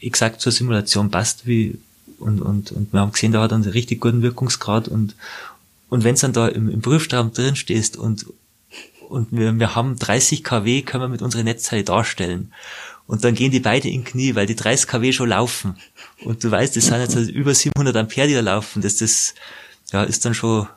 exakt 0.02 0.42
zur 0.42 0.52
Simulation 0.52 1.12
passt, 1.12 1.46
wie, 1.46 1.80
und, 2.20 2.42
und, 2.42 2.72
und 2.72 2.94
wir 2.94 3.00
haben 3.00 3.12
gesehen, 3.12 3.32
der 3.32 3.42
hat 3.42 3.54
einen 3.54 3.64
richtig 3.64 4.02
guten 4.02 4.22
Wirkungsgrad 4.22 4.88
und, 4.88 5.16
und 5.90 6.04
wenn 6.04 6.16
dann 6.16 6.34
da 6.34 6.48
im, 6.48 6.70
im 6.70 6.82
Prüfstraum 6.82 7.34
drin 7.34 7.56
stehst 7.56 7.98
und, 7.98 8.26
und 9.10 9.32
wir, 9.32 9.58
wir 9.58 9.76
haben 9.76 9.98
30 9.98 10.44
kW, 10.44 10.82
können 10.84 11.04
wir 11.04 11.10
mit 11.10 11.22
unserer 11.22 11.44
Netzteile 11.44 11.84
darstellen. 11.84 12.54
Und 13.08 13.24
dann 13.24 13.34
gehen 13.34 13.50
die 13.50 13.60
beide 13.60 13.90
in 13.90 14.04
Knie, 14.04 14.36
weil 14.36 14.46
die 14.46 14.56
30 14.56 14.88
kW 14.88 15.12
schon 15.14 15.30
laufen. 15.30 15.78
Und 16.24 16.44
du 16.44 16.52
weißt, 16.52 16.76
das 16.76 16.86
sind 16.86 17.00
jetzt 17.00 17.18
also 17.18 17.32
über 17.32 17.56
700 17.56 17.96
Ampere, 17.96 18.28
die 18.28 18.36
da 18.36 18.42
laufen. 18.42 18.84
Das, 18.84 18.98
das, 18.98 19.34
ja, 19.92 20.04
ist 20.04 20.26
dann 20.26 20.36
schon 20.36 20.68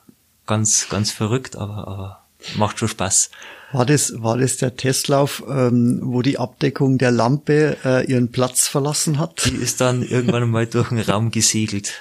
ganz, 0.47 0.89
ganz 0.89 1.11
verrückt, 1.11 1.57
aber, 1.57 1.87
aber 1.87 2.23
macht 2.57 2.79
schon 2.79 2.89
Spaß. 2.89 3.31
War 3.73 3.87
das, 3.87 4.23
war 4.23 4.37
das 4.37 4.59
der 4.59 4.77
Testlauf, 4.77 5.43
ähm, 5.49 6.01
wo 6.03 6.21
die 6.21 6.39
Abdeckung 6.39 6.99
der 6.99 7.11
Lampe 7.11 7.79
äh, 7.85 8.05
ihren 8.07 8.31
Platz 8.31 8.69
verlassen 8.69 9.19
hat? 9.19 9.47
Die 9.47 9.57
ist 9.57 9.81
dann 9.81 10.03
irgendwann 10.03 10.49
mal 10.51 10.67
durch 10.67 10.91
den 10.91 10.99
Raum 10.99 11.31
gesegelt. 11.31 11.95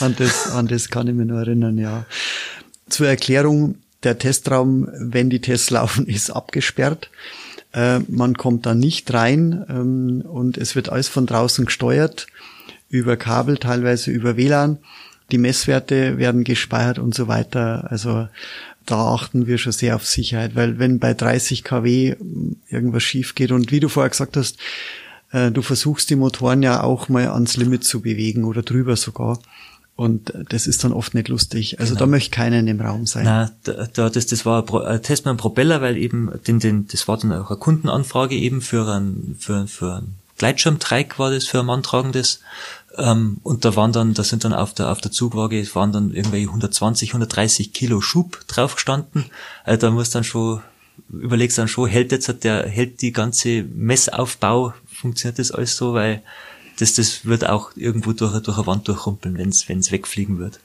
an, 0.00 0.16
das, 0.18 0.50
an 0.50 0.66
das 0.66 0.90
kann 0.90 1.06
ich 1.06 1.14
mich 1.14 1.26
nur 1.26 1.38
erinnern, 1.38 1.78
ja. 1.78 2.06
Zur 2.88 3.08
Erklärung, 3.08 3.76
der 4.02 4.18
Testraum, 4.18 4.88
wenn 4.98 5.30
die 5.30 5.40
Tests 5.40 5.70
laufen, 5.70 6.06
ist 6.06 6.30
abgesperrt. 6.30 7.08
Äh, 7.72 8.00
man 8.08 8.36
kommt 8.36 8.66
da 8.66 8.74
nicht 8.74 9.12
rein 9.14 9.64
ähm, 9.68 10.22
und 10.26 10.58
es 10.58 10.74
wird 10.74 10.88
alles 10.88 11.08
von 11.08 11.26
draußen 11.26 11.66
gesteuert, 11.66 12.26
über 12.88 13.16
Kabel, 13.16 13.58
teilweise 13.58 14.10
über 14.10 14.36
WLAN. 14.36 14.78
Die 15.30 15.38
Messwerte 15.38 16.18
werden 16.18 16.44
gespeichert 16.44 16.98
und 16.98 17.14
so 17.14 17.28
weiter. 17.28 17.86
Also 17.90 18.28
da 18.86 19.14
achten 19.14 19.46
wir 19.46 19.58
schon 19.58 19.72
sehr 19.72 19.96
auf 19.96 20.06
Sicherheit, 20.06 20.54
weil 20.54 20.78
wenn 20.78 20.98
bei 20.98 21.14
30 21.14 21.64
kW 21.64 22.16
irgendwas 22.68 23.02
schief 23.02 23.34
geht 23.34 23.52
und 23.52 23.70
wie 23.70 23.80
du 23.80 23.88
vorher 23.88 24.10
gesagt 24.10 24.36
hast, 24.36 24.58
äh, 25.32 25.50
du 25.50 25.62
versuchst 25.62 26.10
die 26.10 26.16
Motoren 26.16 26.62
ja 26.62 26.82
auch 26.82 27.08
mal 27.08 27.28
ans 27.28 27.56
Limit 27.56 27.84
zu 27.84 28.00
bewegen 28.00 28.44
oder 28.44 28.62
drüber 28.62 28.96
sogar. 28.96 29.38
Und 29.96 30.32
das 30.48 30.66
ist 30.66 30.82
dann 30.82 30.92
oft 30.92 31.14
nicht 31.14 31.28
lustig. 31.28 31.78
Also 31.78 31.94
genau. 31.94 32.00
da 32.00 32.06
möchte 32.06 32.30
keiner 32.30 32.58
in 32.58 32.66
dem 32.66 32.80
Raum 32.80 33.06
sein. 33.06 33.24
Na, 33.24 33.52
da, 33.62 33.86
da, 33.92 34.10
das, 34.10 34.26
das 34.26 34.44
war 34.44 34.64
ein 34.88 35.02
Test 35.02 35.24
mit 35.24 35.30
einem 35.30 35.38
Propeller, 35.38 35.80
weil 35.80 35.96
eben 35.96 36.32
den, 36.48 36.58
den, 36.58 36.88
das 36.88 37.06
war 37.06 37.16
dann 37.16 37.32
auch 37.32 37.50
eine 37.50 37.58
Kundenanfrage 37.60 38.34
eben 38.34 38.60
für 38.60 38.88
ein, 38.88 39.36
für, 39.38 39.68
für 39.68 39.98
ein 39.98 40.14
Gleitschirmtreik 40.38 41.18
war 41.18 41.30
das 41.30 41.46
für 41.46 41.60
ein 41.60 41.66
Manntragendes. 41.66 42.40
Ähm, 42.96 43.38
und 43.42 43.64
da 43.64 43.76
waren 43.76 43.92
dann, 43.92 44.14
da 44.14 44.22
sind 44.22 44.44
dann 44.44 44.52
auf 44.52 44.74
der, 44.74 44.90
auf 44.90 45.00
der 45.00 45.10
Zugwaage, 45.10 45.66
waren 45.74 45.92
dann 45.92 46.12
irgendwelche 46.12 46.48
120, 46.48 47.10
130 47.10 47.72
Kilo 47.72 48.00
Schub 48.00 48.46
drauf 48.46 48.74
gestanden. 48.74 49.26
Also 49.64 49.80
da 49.80 49.90
muss 49.90 50.10
dann 50.10 50.24
schon, 50.24 50.62
überlegst 51.10 51.58
dann 51.58 51.68
schon, 51.68 51.88
hält 51.88 52.12
jetzt 52.12 52.44
der, 52.44 52.68
hält 52.68 53.00
die 53.02 53.12
ganze 53.12 53.64
Messaufbau, 53.64 54.74
funktioniert 54.86 55.38
das 55.38 55.50
alles 55.50 55.76
so, 55.76 55.94
weil 55.94 56.22
das, 56.78 56.94
das 56.94 57.24
wird 57.24 57.48
auch 57.48 57.72
irgendwo 57.76 58.12
durch, 58.12 58.38
durch 58.40 58.58
eine 58.58 58.66
Wand 58.66 58.88
durchrumpeln, 58.88 59.38
wenn 59.38 59.48
es 59.48 59.92
wegfliegen 59.92 60.38
wird. 60.38 60.60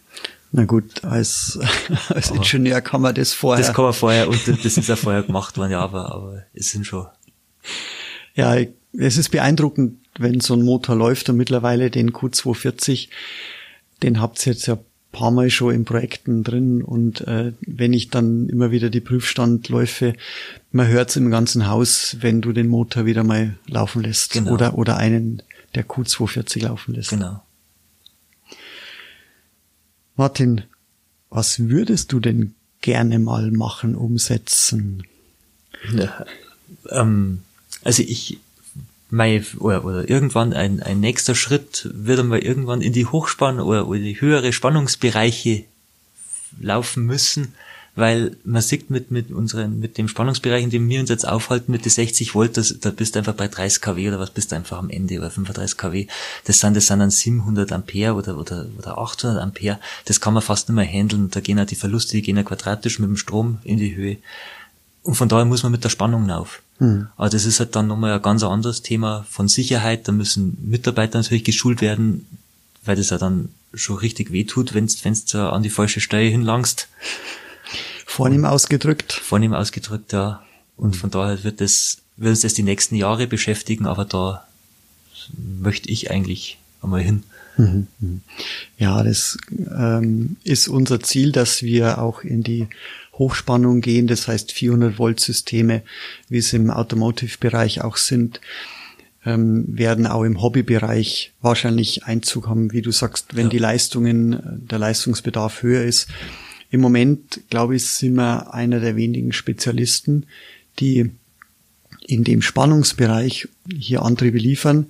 Na 0.52 0.66
gut, 0.66 1.04
als, 1.04 1.60
als 2.10 2.32
Ingenieur 2.32 2.82
kann 2.82 3.02
man 3.02 3.14
das 3.14 3.34
vorher. 3.34 3.64
Das 3.64 3.76
kann 3.76 3.86
man 3.86 3.94
vorher, 3.94 4.28
und 4.28 4.48
das 4.48 4.78
ist 4.78 4.88
ja 4.88 4.96
vorher 4.96 5.24
gemacht 5.24 5.58
worden, 5.58 5.72
ja, 5.72 5.82
aber, 5.82 6.12
aber 6.12 6.44
es 6.54 6.72
sind 6.72 6.86
schon. 6.86 7.08
Ja, 8.34 8.56
es 8.94 9.18
ist 9.18 9.30
beeindruckend, 9.30 9.99
wenn 10.18 10.40
so 10.40 10.54
ein 10.54 10.64
Motor 10.64 10.96
läuft 10.96 11.30
und 11.30 11.38
mittlerweile 11.38 11.90
den 11.90 12.12
Q240, 12.12 13.10
den 14.04 14.22
habt 14.22 14.46
ihr 14.46 14.54
jetzt 14.54 14.66
ja 14.66 14.78
paar 15.12 15.32
Mal 15.32 15.50
schon 15.50 15.74
in 15.74 15.86
Projekten 15.86 16.44
drin 16.44 16.84
und 16.84 17.22
äh, 17.22 17.54
wenn 17.62 17.94
ich 17.94 18.10
dann 18.10 18.48
immer 18.48 18.72
wieder 18.72 18.90
die 18.90 19.00
Prüfstandläufe, 19.00 20.14
man 20.72 20.88
hört 20.88 21.10
es 21.10 21.16
im 21.16 21.32
ganzen 21.32 21.68
Haus, 21.68 22.18
wenn 22.20 22.42
du 22.42 22.54
den 22.54 22.68
Motor 22.68 23.06
wieder 23.06 23.24
mal 23.24 23.58
laufen 23.66 24.04
lässt 24.04 24.34
genau. 24.34 24.52
oder 24.52 24.78
oder 24.78 24.98
einen 24.98 25.42
der 25.74 25.88
Q240 25.88 26.64
laufen 26.64 26.94
lässt. 26.94 27.10
Genau. 27.10 27.42
Martin, 30.16 30.64
was 31.30 31.60
würdest 31.70 32.12
du 32.12 32.20
denn 32.20 32.54
gerne 32.82 33.20
mal 33.20 33.52
machen, 33.52 33.96
umsetzen? 33.96 35.04
Ja, 35.92 36.26
ähm, 36.90 37.42
also 37.84 38.04
ich 38.04 38.38
mein, 39.10 39.46
oder, 39.58 39.86
oder 39.86 40.10
irgendwann 40.10 40.54
ein, 40.54 40.82
ein 40.82 41.00
nächster 41.00 41.36
Schritt 41.36 41.90
wird 41.94 42.20
einmal 42.20 42.40
irgendwann 42.40 42.82
in 42.82 42.94
die 42.94 43.06
Hochspannung 43.06 43.68
oder, 43.68 43.88
oder 43.88 44.00
die 44.00 44.22
höhere 44.22 44.54
Spannungsbereiche 44.54 45.64
laufen 46.60 47.06
müssen, 47.06 47.54
weil 47.96 48.38
man 48.44 48.62
sieht 48.62 48.90
mit, 48.90 49.12
mit 49.12 49.32
unseren, 49.32 49.80
mit 49.80 49.98
dem 49.98 50.08
Spannungsbereich, 50.08 50.64
in 50.64 50.70
dem 50.70 50.88
wir 50.88 51.00
uns 51.00 51.10
jetzt 51.10 51.28
aufhalten, 51.28 51.72
mit 51.72 51.86
den 51.86 51.92
60 51.92 52.36
Volt, 52.36 52.56
das, 52.56 52.76
da 52.80 52.92
bist 52.92 53.16
du 53.16 53.20
einfach 53.20 53.34
bei 53.34 53.48
30 53.48 53.82
kW 53.82 54.08
oder 54.10 54.20
was 54.20 54.32
bist 54.32 54.52
du 54.52 54.56
einfach 54.56 54.78
am 54.78 54.90
Ende 54.90 55.18
oder 55.18 55.32
35 55.32 55.78
kW. 55.78 56.08
Das 56.46 56.60
sind, 56.60 56.78
das 56.78 56.88
sind 56.88 57.00
dann 57.00 57.10
700 57.10 57.72
Ampere 57.72 58.14
oder, 58.14 58.38
oder, 58.38 58.68
oder 58.78 58.98
800 58.98 59.42
Ampere. 59.42 59.80
Das 60.06 60.22
kann 60.22 60.34
man 60.34 60.44
fast 60.44 60.70
nicht 60.70 60.76
mehr 60.76 60.86
handeln. 60.86 61.30
Da 61.32 61.40
gehen 61.40 61.60
auch 61.60 61.66
die 61.66 61.76
Verluste, 61.76 62.14
die 62.14 62.22
gehen 62.22 62.38
ja 62.38 62.44
quadratisch 62.44 63.00
mit 63.00 63.10
dem 63.10 63.18
Strom 63.18 63.58
in 63.64 63.78
die 63.78 63.96
Höhe. 63.96 64.18
Und 65.04 65.16
von 65.16 65.30
daher 65.30 65.46
muss 65.46 65.64
man 65.64 65.72
mit 65.72 65.84
der 65.84 65.90
Spannung 65.90 66.28
lauf. 66.28 66.62
Mhm. 66.80 67.08
Aber 67.18 67.30
das 67.30 67.46
ist 67.46 67.60
halt 67.60 67.76
dann 67.76 67.88
nochmal 67.88 68.14
ein 68.14 68.22
ganz 68.22 68.44
anderes 68.44 68.82
Thema 68.82 69.26
von 69.30 69.48
Sicherheit. 69.48 70.08
Da 70.08 70.12
müssen 70.12 70.58
Mitarbeiter 70.62 71.20
natürlich 71.20 71.44
geschult 71.44 71.82
werden, 71.82 72.26
weil 72.86 72.96
das 72.96 73.12
ja 73.12 73.18
dann 73.18 73.50
schon 73.74 73.98
richtig 73.98 74.32
wehtut, 74.32 74.74
wenn 74.74 74.88
du 74.88 75.52
an 75.52 75.64
die 75.64 75.70
falsche 75.70 76.02
Stelle 76.02 76.30
hinlangst. 76.30 76.88
Vornehm 78.06 78.46
ausgedrückt. 78.46 79.14
Vornehm 79.14 79.54
ausgedrückt, 79.54 80.14
ja. 80.14 80.42
Und 80.76 80.96
von 80.96 81.12
daher 81.12 81.44
wird 81.44 81.62
das, 81.62 81.98
wird 82.18 82.32
uns 82.32 82.42
das 82.42 82.54
die 82.54 82.64
nächsten 82.64 82.96
Jahre 82.96 83.28
beschäftigen, 83.28 83.86
aber 83.86 84.06
da 84.06 84.48
möchte 85.60 85.90
ich 85.90 86.10
eigentlich 86.10 86.58
einmal 86.82 87.02
hin. 87.02 87.24
Mhm, 87.58 87.88
mhm. 88.00 88.22
Ja, 88.78 89.04
das 89.04 89.38
ähm, 89.52 90.38
ist 90.44 90.70
unser 90.70 91.02
Ziel, 91.02 91.32
dass 91.32 91.62
wir 91.62 92.02
auch 92.02 92.22
in 92.22 92.42
die 92.42 92.68
Hochspannung 93.20 93.82
gehen, 93.82 94.08
das 94.08 94.28
heißt 94.28 94.52
400 94.52 94.98
Volt 94.98 95.20
Systeme, 95.20 95.84
wie 96.30 96.40
es 96.40 96.54
im 96.54 96.72
Automotive-Bereich 96.72 97.82
auch 97.82 97.98
sind, 97.98 98.42
ähm, 99.26 99.66
werden 99.68 100.08
auch 100.08 100.24
im 100.24 100.42
Hobbybereich 100.42 101.34
wahrscheinlich 101.42 102.06
Einzug 102.06 102.48
haben, 102.48 102.72
wie 102.72 102.82
du 102.82 102.92
sagst, 102.92 103.36
wenn 103.36 103.48
ja. 103.48 103.50
die 103.50 103.58
Leistungen, 103.58 104.66
der 104.70 104.80
Leistungsbedarf 104.80 105.62
höher 105.62 105.84
ist. 105.84 106.08
Im 106.72 106.82
Moment, 106.82 107.42
glaube 107.50 107.76
ich, 107.76 107.86
sind 107.86 108.16
wir 108.16 108.54
einer 108.54 108.80
der 108.80 108.96
wenigen 108.96 109.34
Spezialisten, 109.34 110.26
die 110.80 111.12
in 112.08 112.24
dem 112.24 112.42
Spannungsbereich 112.42 113.50
hier 113.72 114.04
Antriebe 114.04 114.38
liefern. 114.38 114.88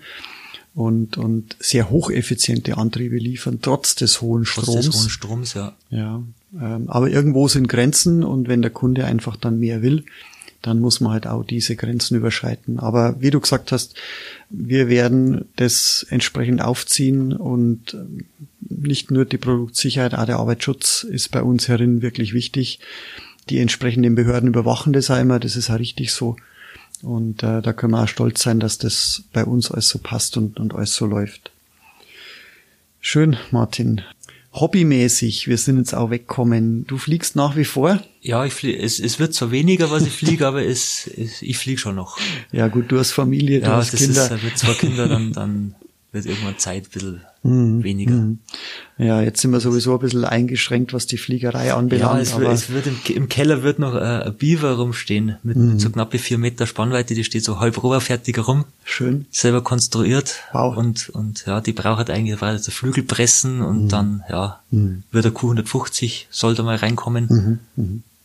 und, 0.76 1.18
und 1.18 1.58
sehr 1.60 1.90
hocheffiziente 1.90 2.78
Antriebe 2.78 3.18
liefern, 3.18 3.60
trotz 3.62 3.96
des 3.96 4.22
hohen 4.22 4.46
Stroms. 4.46 4.68
Trotz 4.68 4.86
des 4.86 4.96
hohen 4.96 5.10
Stroms, 5.10 5.54
ja. 5.56 5.76
Ja, 5.90 6.22
aber 6.58 7.10
irgendwo 7.10 7.48
sind 7.48 7.68
Grenzen 7.68 8.24
und 8.24 8.48
wenn 8.48 8.62
der 8.62 8.72
Kunde 8.72 9.06
einfach 9.06 9.36
dann 9.38 9.60
mehr 9.60 9.82
will, 9.82 10.04
dann 10.62 10.80
muss 10.80 11.00
man 11.00 11.14
halt 11.14 11.28
auch 11.28 11.44
diese 11.44 11.76
Grenzen 11.76 12.18
überschreiten. 12.18 12.80
Aber 12.80 13.22
wie 13.22 13.32
du 13.32 13.40
gesagt 13.40 13.72
hast, 13.72 13.96
wir 14.50 14.90
werden 14.90 15.46
das 15.56 16.06
entsprechend 16.10 16.62
aufziehen 16.62 17.34
und 17.34 17.94
ähm, 17.94 18.26
nicht 18.60 19.10
nur 19.10 19.26
die 19.26 19.38
Produktsicherheit, 19.38 20.14
auch 20.16 20.26
der 20.26 20.38
Arbeitsschutz 20.38 21.04
ist 21.04 21.32
bei 21.32 21.42
uns 21.42 21.68
herin 21.68 22.02
wirklich 22.02 22.34
wichtig. 22.34 22.80
Die 23.50 23.60
entsprechenden 23.60 24.16
Behörden 24.16 24.50
überwachen 24.50 24.94
das 24.94 25.10
auch 25.10 25.20
immer, 25.20 25.40
das 25.40 25.56
ist 25.56 25.70
auch 25.70 25.80
richtig 25.80 26.12
so. 26.12 26.36
Und 27.02 27.42
äh, 27.44 27.62
da 27.62 27.72
können 27.72 27.94
wir 27.94 28.04
auch 28.04 28.10
stolz 28.10 28.42
sein, 28.42 28.60
dass 28.60 28.78
das 28.78 29.24
bei 29.32 29.46
uns 29.46 29.72
alles 29.72 29.88
so 29.88 30.00
passt 30.00 30.36
und, 30.36 30.60
und 30.60 30.76
alles 30.76 30.94
so 30.94 31.06
läuft. 31.06 31.52
Schön, 33.00 33.38
Martin 33.52 34.02
hobbymäßig, 34.54 35.48
wir 35.48 35.58
sind 35.58 35.78
jetzt 35.78 35.94
auch 35.94 36.10
wegkommen. 36.10 36.86
Du 36.88 36.98
fliegst 36.98 37.36
nach 37.36 37.56
wie 37.56 37.66
vor? 37.66 38.02
Ja, 38.22 38.46
ich 38.46 38.54
fliege, 38.54 38.80
es, 38.80 39.00
es 39.00 39.20
wird 39.20 39.34
zwar 39.34 39.52
weniger, 39.52 39.92
was 39.92 40.04
ich 40.04 40.14
fliege, 40.14 40.48
aber 40.48 40.66
es, 40.66 41.08
es, 41.08 41.42
ich 41.42 41.58
fliege 41.58 41.80
schon 41.80 41.96
noch. 41.96 42.18
Ja 42.52 42.68
gut, 42.68 42.92
du 42.92 43.00
hast 43.00 43.12
Familie, 43.12 43.60
du 43.60 43.68
ja, 43.68 43.78
hast 43.78 43.96
Kinder. 43.96 44.30
Ja, 44.30 44.38
mit 44.44 44.58
zwei 44.58 44.74
Kindern, 44.74 45.10
dann, 45.10 45.34
dann 45.34 45.76
wird 46.12 46.26
irgendwann 46.26 46.58
Zeit 46.58 46.86
ein 46.86 46.90
bisschen 46.92 47.22
mhm. 47.44 47.84
weniger. 47.84 48.16
Mhm. 48.16 48.40
Ja, 48.98 49.22
jetzt 49.22 49.42
sind 49.42 49.52
wir 49.52 49.60
sowieso 49.60 49.94
ein 49.94 50.00
bisschen 50.00 50.26
eingeschränkt, 50.26 50.94
was 50.94 51.08
die 51.08 51.18
Fliegerei 51.18 51.74
anbelangt. 51.74 52.16
Ja, 52.16 52.22
es, 52.22 52.34
aber 52.34 52.52
es 52.52 52.70
wird 52.70 52.88
im, 52.88 52.98
im, 53.16 53.30
Keller 53.30 53.64
wird 53.64 53.80
noch 53.80 53.96
äh, 53.96 54.26
ein 54.26 54.36
Beaver 54.36 54.74
rumstehen 54.76 55.38
mit, 55.44 55.56
mhm. 55.56 55.70
mit 55.70 55.82
so 55.82 55.90
knappe 55.90 56.20
vier 56.20 56.38
Meter 56.38 56.68
Spannweite, 56.68 57.14
die 57.14 57.24
steht 57.24 57.44
so 57.44 57.60
halb 57.60 57.82
rohrfertig 57.82 58.46
rum. 58.46 58.66
Schön. 58.84 59.26
Selber 59.32 59.62
konstruiert. 59.62 60.42
Wow. 60.52 60.76
Und, 60.76 61.10
und 61.10 61.46
ja, 61.46 61.62
die 61.62 61.74
braucht 61.74 61.98
halt 61.98 62.10
eigentlich 62.10 62.42
weiter 62.42 62.60
so 62.60 62.72
Flügel 62.72 63.04
pressen 63.04 63.62
und 63.62 63.84
mhm. 63.84 63.90
dann, 63.90 64.24
ja, 64.30 64.60
mhm. 64.72 65.04
wird 65.12 65.26
der 65.26 65.34
Q150, 65.34 66.26
sollte 66.30 66.64
mal 66.64 66.76
reinkommen. 66.76 67.60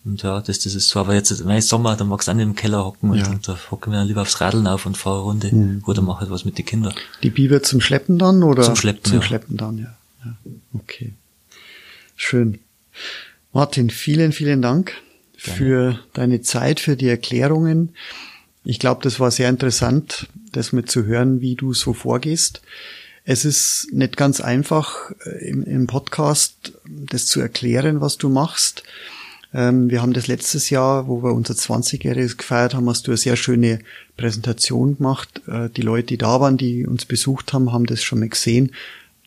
Und 0.05 0.23
ja, 0.23 0.41
das, 0.41 0.59
das 0.59 0.75
ist 0.75 0.89
so, 0.89 1.01
aber 1.01 1.15
jetzt, 1.15 1.47
wenn 1.47 1.57
es 1.57 1.69
Sommer, 1.69 1.97
dann 1.97 2.09
magst 2.09 2.29
du 2.29 2.33
an 2.33 2.39
dem 2.39 2.55
Keller 2.55 2.85
hocken 2.85 3.11
und, 3.11 3.19
ja. 3.19 3.31
und 3.31 3.49
da 3.49 3.59
hocken 3.71 3.91
wir 3.91 3.99
dann 3.99 4.07
lieber 4.07 4.23
aufs 4.23 4.41
Radeln 4.41 4.67
auf 4.67 4.85
und 4.85 4.99
fahren 4.99 5.15
eine 5.15 5.23
Runde 5.23 5.55
mhm. 5.55 5.83
oder 5.87 6.03
mach 6.03 6.21
halt 6.21 6.31
was 6.31 6.45
mit 6.45 6.59
den 6.59 6.67
Kindern. 6.67 6.95
Die 7.23 7.31
Biber 7.31 7.63
zum 7.63 7.81
Schleppen 7.81 8.19
dann 8.19 8.43
oder? 8.43 8.63
Zum 8.63 8.77
Schleppen, 8.77 9.05
Zum 9.05 9.21
ja. 9.21 9.23
Schleppen 9.23 9.57
dann, 9.57 9.79
ja. 9.79 9.97
ja. 10.25 10.37
Okay. 10.75 11.15
Schön. 12.17 12.59
Martin, 13.55 13.89
vielen, 13.89 14.33
vielen 14.33 14.61
Dank 14.61 14.93
Gerne. 15.43 15.59
für 15.59 16.01
deine 16.13 16.43
Zeit, 16.43 16.81
für 16.81 16.97
die 16.97 17.09
Erklärungen. 17.09 17.95
Ich 18.63 18.79
glaube, 18.79 19.03
das 19.03 19.21
war 19.21 19.31
sehr 19.31 19.49
interessant, 19.49 20.27
das 20.53 20.73
mit 20.73 20.91
zu 20.91 21.05
hören, 21.05 21.41
wie 21.41 21.55
du 21.55 21.73
so 21.73 21.95
vorgehst. 21.95 22.61
Es 23.25 23.47
ist 23.47 23.89
nicht 23.91 24.19
ganz 24.19 24.41
einfach, 24.41 25.13
äh, 25.25 25.49
im, 25.49 25.65
im 25.65 25.87
Podcast 25.87 26.73
das 26.85 27.27
zu 27.27 27.41
erklären, 27.41 28.03
was 28.03 28.19
du 28.19 28.29
machst. 28.29 28.83
Ähm, 29.55 29.89
wir 29.89 30.03
haben 30.03 30.13
das 30.13 30.27
letztes 30.27 30.69
Jahr, 30.69 31.07
wo 31.07 31.23
wir 31.23 31.33
unser 31.33 31.55
20-jähriges 31.55 32.37
gefeiert 32.37 32.75
haben, 32.75 32.89
hast 32.89 33.07
du 33.07 33.13
eine 33.13 33.17
sehr 33.17 33.37
schöne 33.37 33.79
Präsentation 34.17 34.97
gemacht. 34.97 35.43
Äh, 35.47 35.71
die 35.71 35.83
Leute, 35.83 36.09
die 36.09 36.19
da 36.19 36.41
waren, 36.41 36.57
die 36.57 36.85
uns 36.85 37.05
besucht 37.05 37.53
haben, 37.53 37.73
haben 37.73 37.87
das 37.87 38.03
schon 38.03 38.19
mal 38.19 38.29
gesehen. 38.29 38.73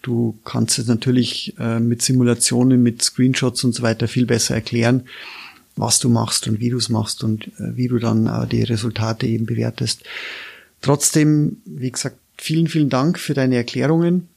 Du 0.01 0.37
kannst 0.43 0.77
es 0.79 0.87
natürlich 0.87 1.55
äh, 1.57 1.79
mit 1.79 2.01
Simulationen, 2.01 2.83
mit 2.83 3.01
Screenshots 3.01 3.63
und 3.63 3.73
so 3.73 3.83
weiter 3.83 4.09
viel 4.09 4.25
besser 4.25 4.55
erklären, 4.55 5.03
was 5.77 5.99
du 5.99 6.09
machst 6.09 6.47
und 6.47 6.59
wie 6.59 6.69
du 6.69 6.77
es 6.77 6.89
machst 6.89 7.23
und 7.23 7.47
äh, 7.59 7.77
wie 7.77 7.87
du 7.87 7.97
dann 7.97 8.49
die 8.49 8.63
Resultate 8.63 9.27
eben 9.27 9.45
bewertest. 9.45 10.03
Trotzdem, 10.81 11.57
wie 11.65 11.91
gesagt, 11.91 12.17
vielen, 12.37 12.67
vielen 12.67 12.89
Dank 12.89 13.17
für 13.17 13.33
deine 13.33 13.55
Erklärungen. 13.55 14.27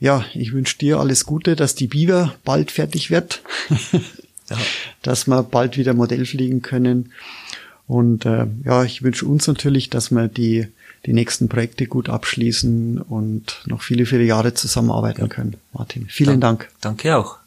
Ja, 0.00 0.24
ich 0.32 0.52
wünsche 0.52 0.78
dir 0.78 1.00
alles 1.00 1.26
Gute, 1.26 1.56
dass 1.56 1.74
die 1.74 1.88
Biber 1.88 2.36
bald 2.44 2.70
fertig 2.70 3.10
wird. 3.10 3.42
ja. 4.50 4.56
dass 5.02 5.26
wir 5.26 5.42
bald 5.42 5.76
wieder 5.76 5.94
Modell 5.94 6.26
fliegen 6.26 6.62
können. 6.62 7.12
Und 7.86 8.26
äh, 8.26 8.46
ja, 8.64 8.84
ich 8.84 9.02
wünsche 9.02 9.26
uns 9.26 9.46
natürlich, 9.46 9.88
dass 9.90 10.10
wir 10.10 10.28
die, 10.28 10.68
die 11.06 11.12
nächsten 11.12 11.48
Projekte 11.48 11.86
gut 11.86 12.08
abschließen 12.08 13.00
und 13.00 13.62
noch 13.66 13.82
viele, 13.82 14.04
viele 14.04 14.24
Jahre 14.24 14.54
zusammenarbeiten 14.54 15.22
ja. 15.22 15.28
können. 15.28 15.56
Martin, 15.72 16.06
vielen 16.08 16.40
Dank. 16.40 16.68
Danke 16.80 17.16
auch. 17.16 17.38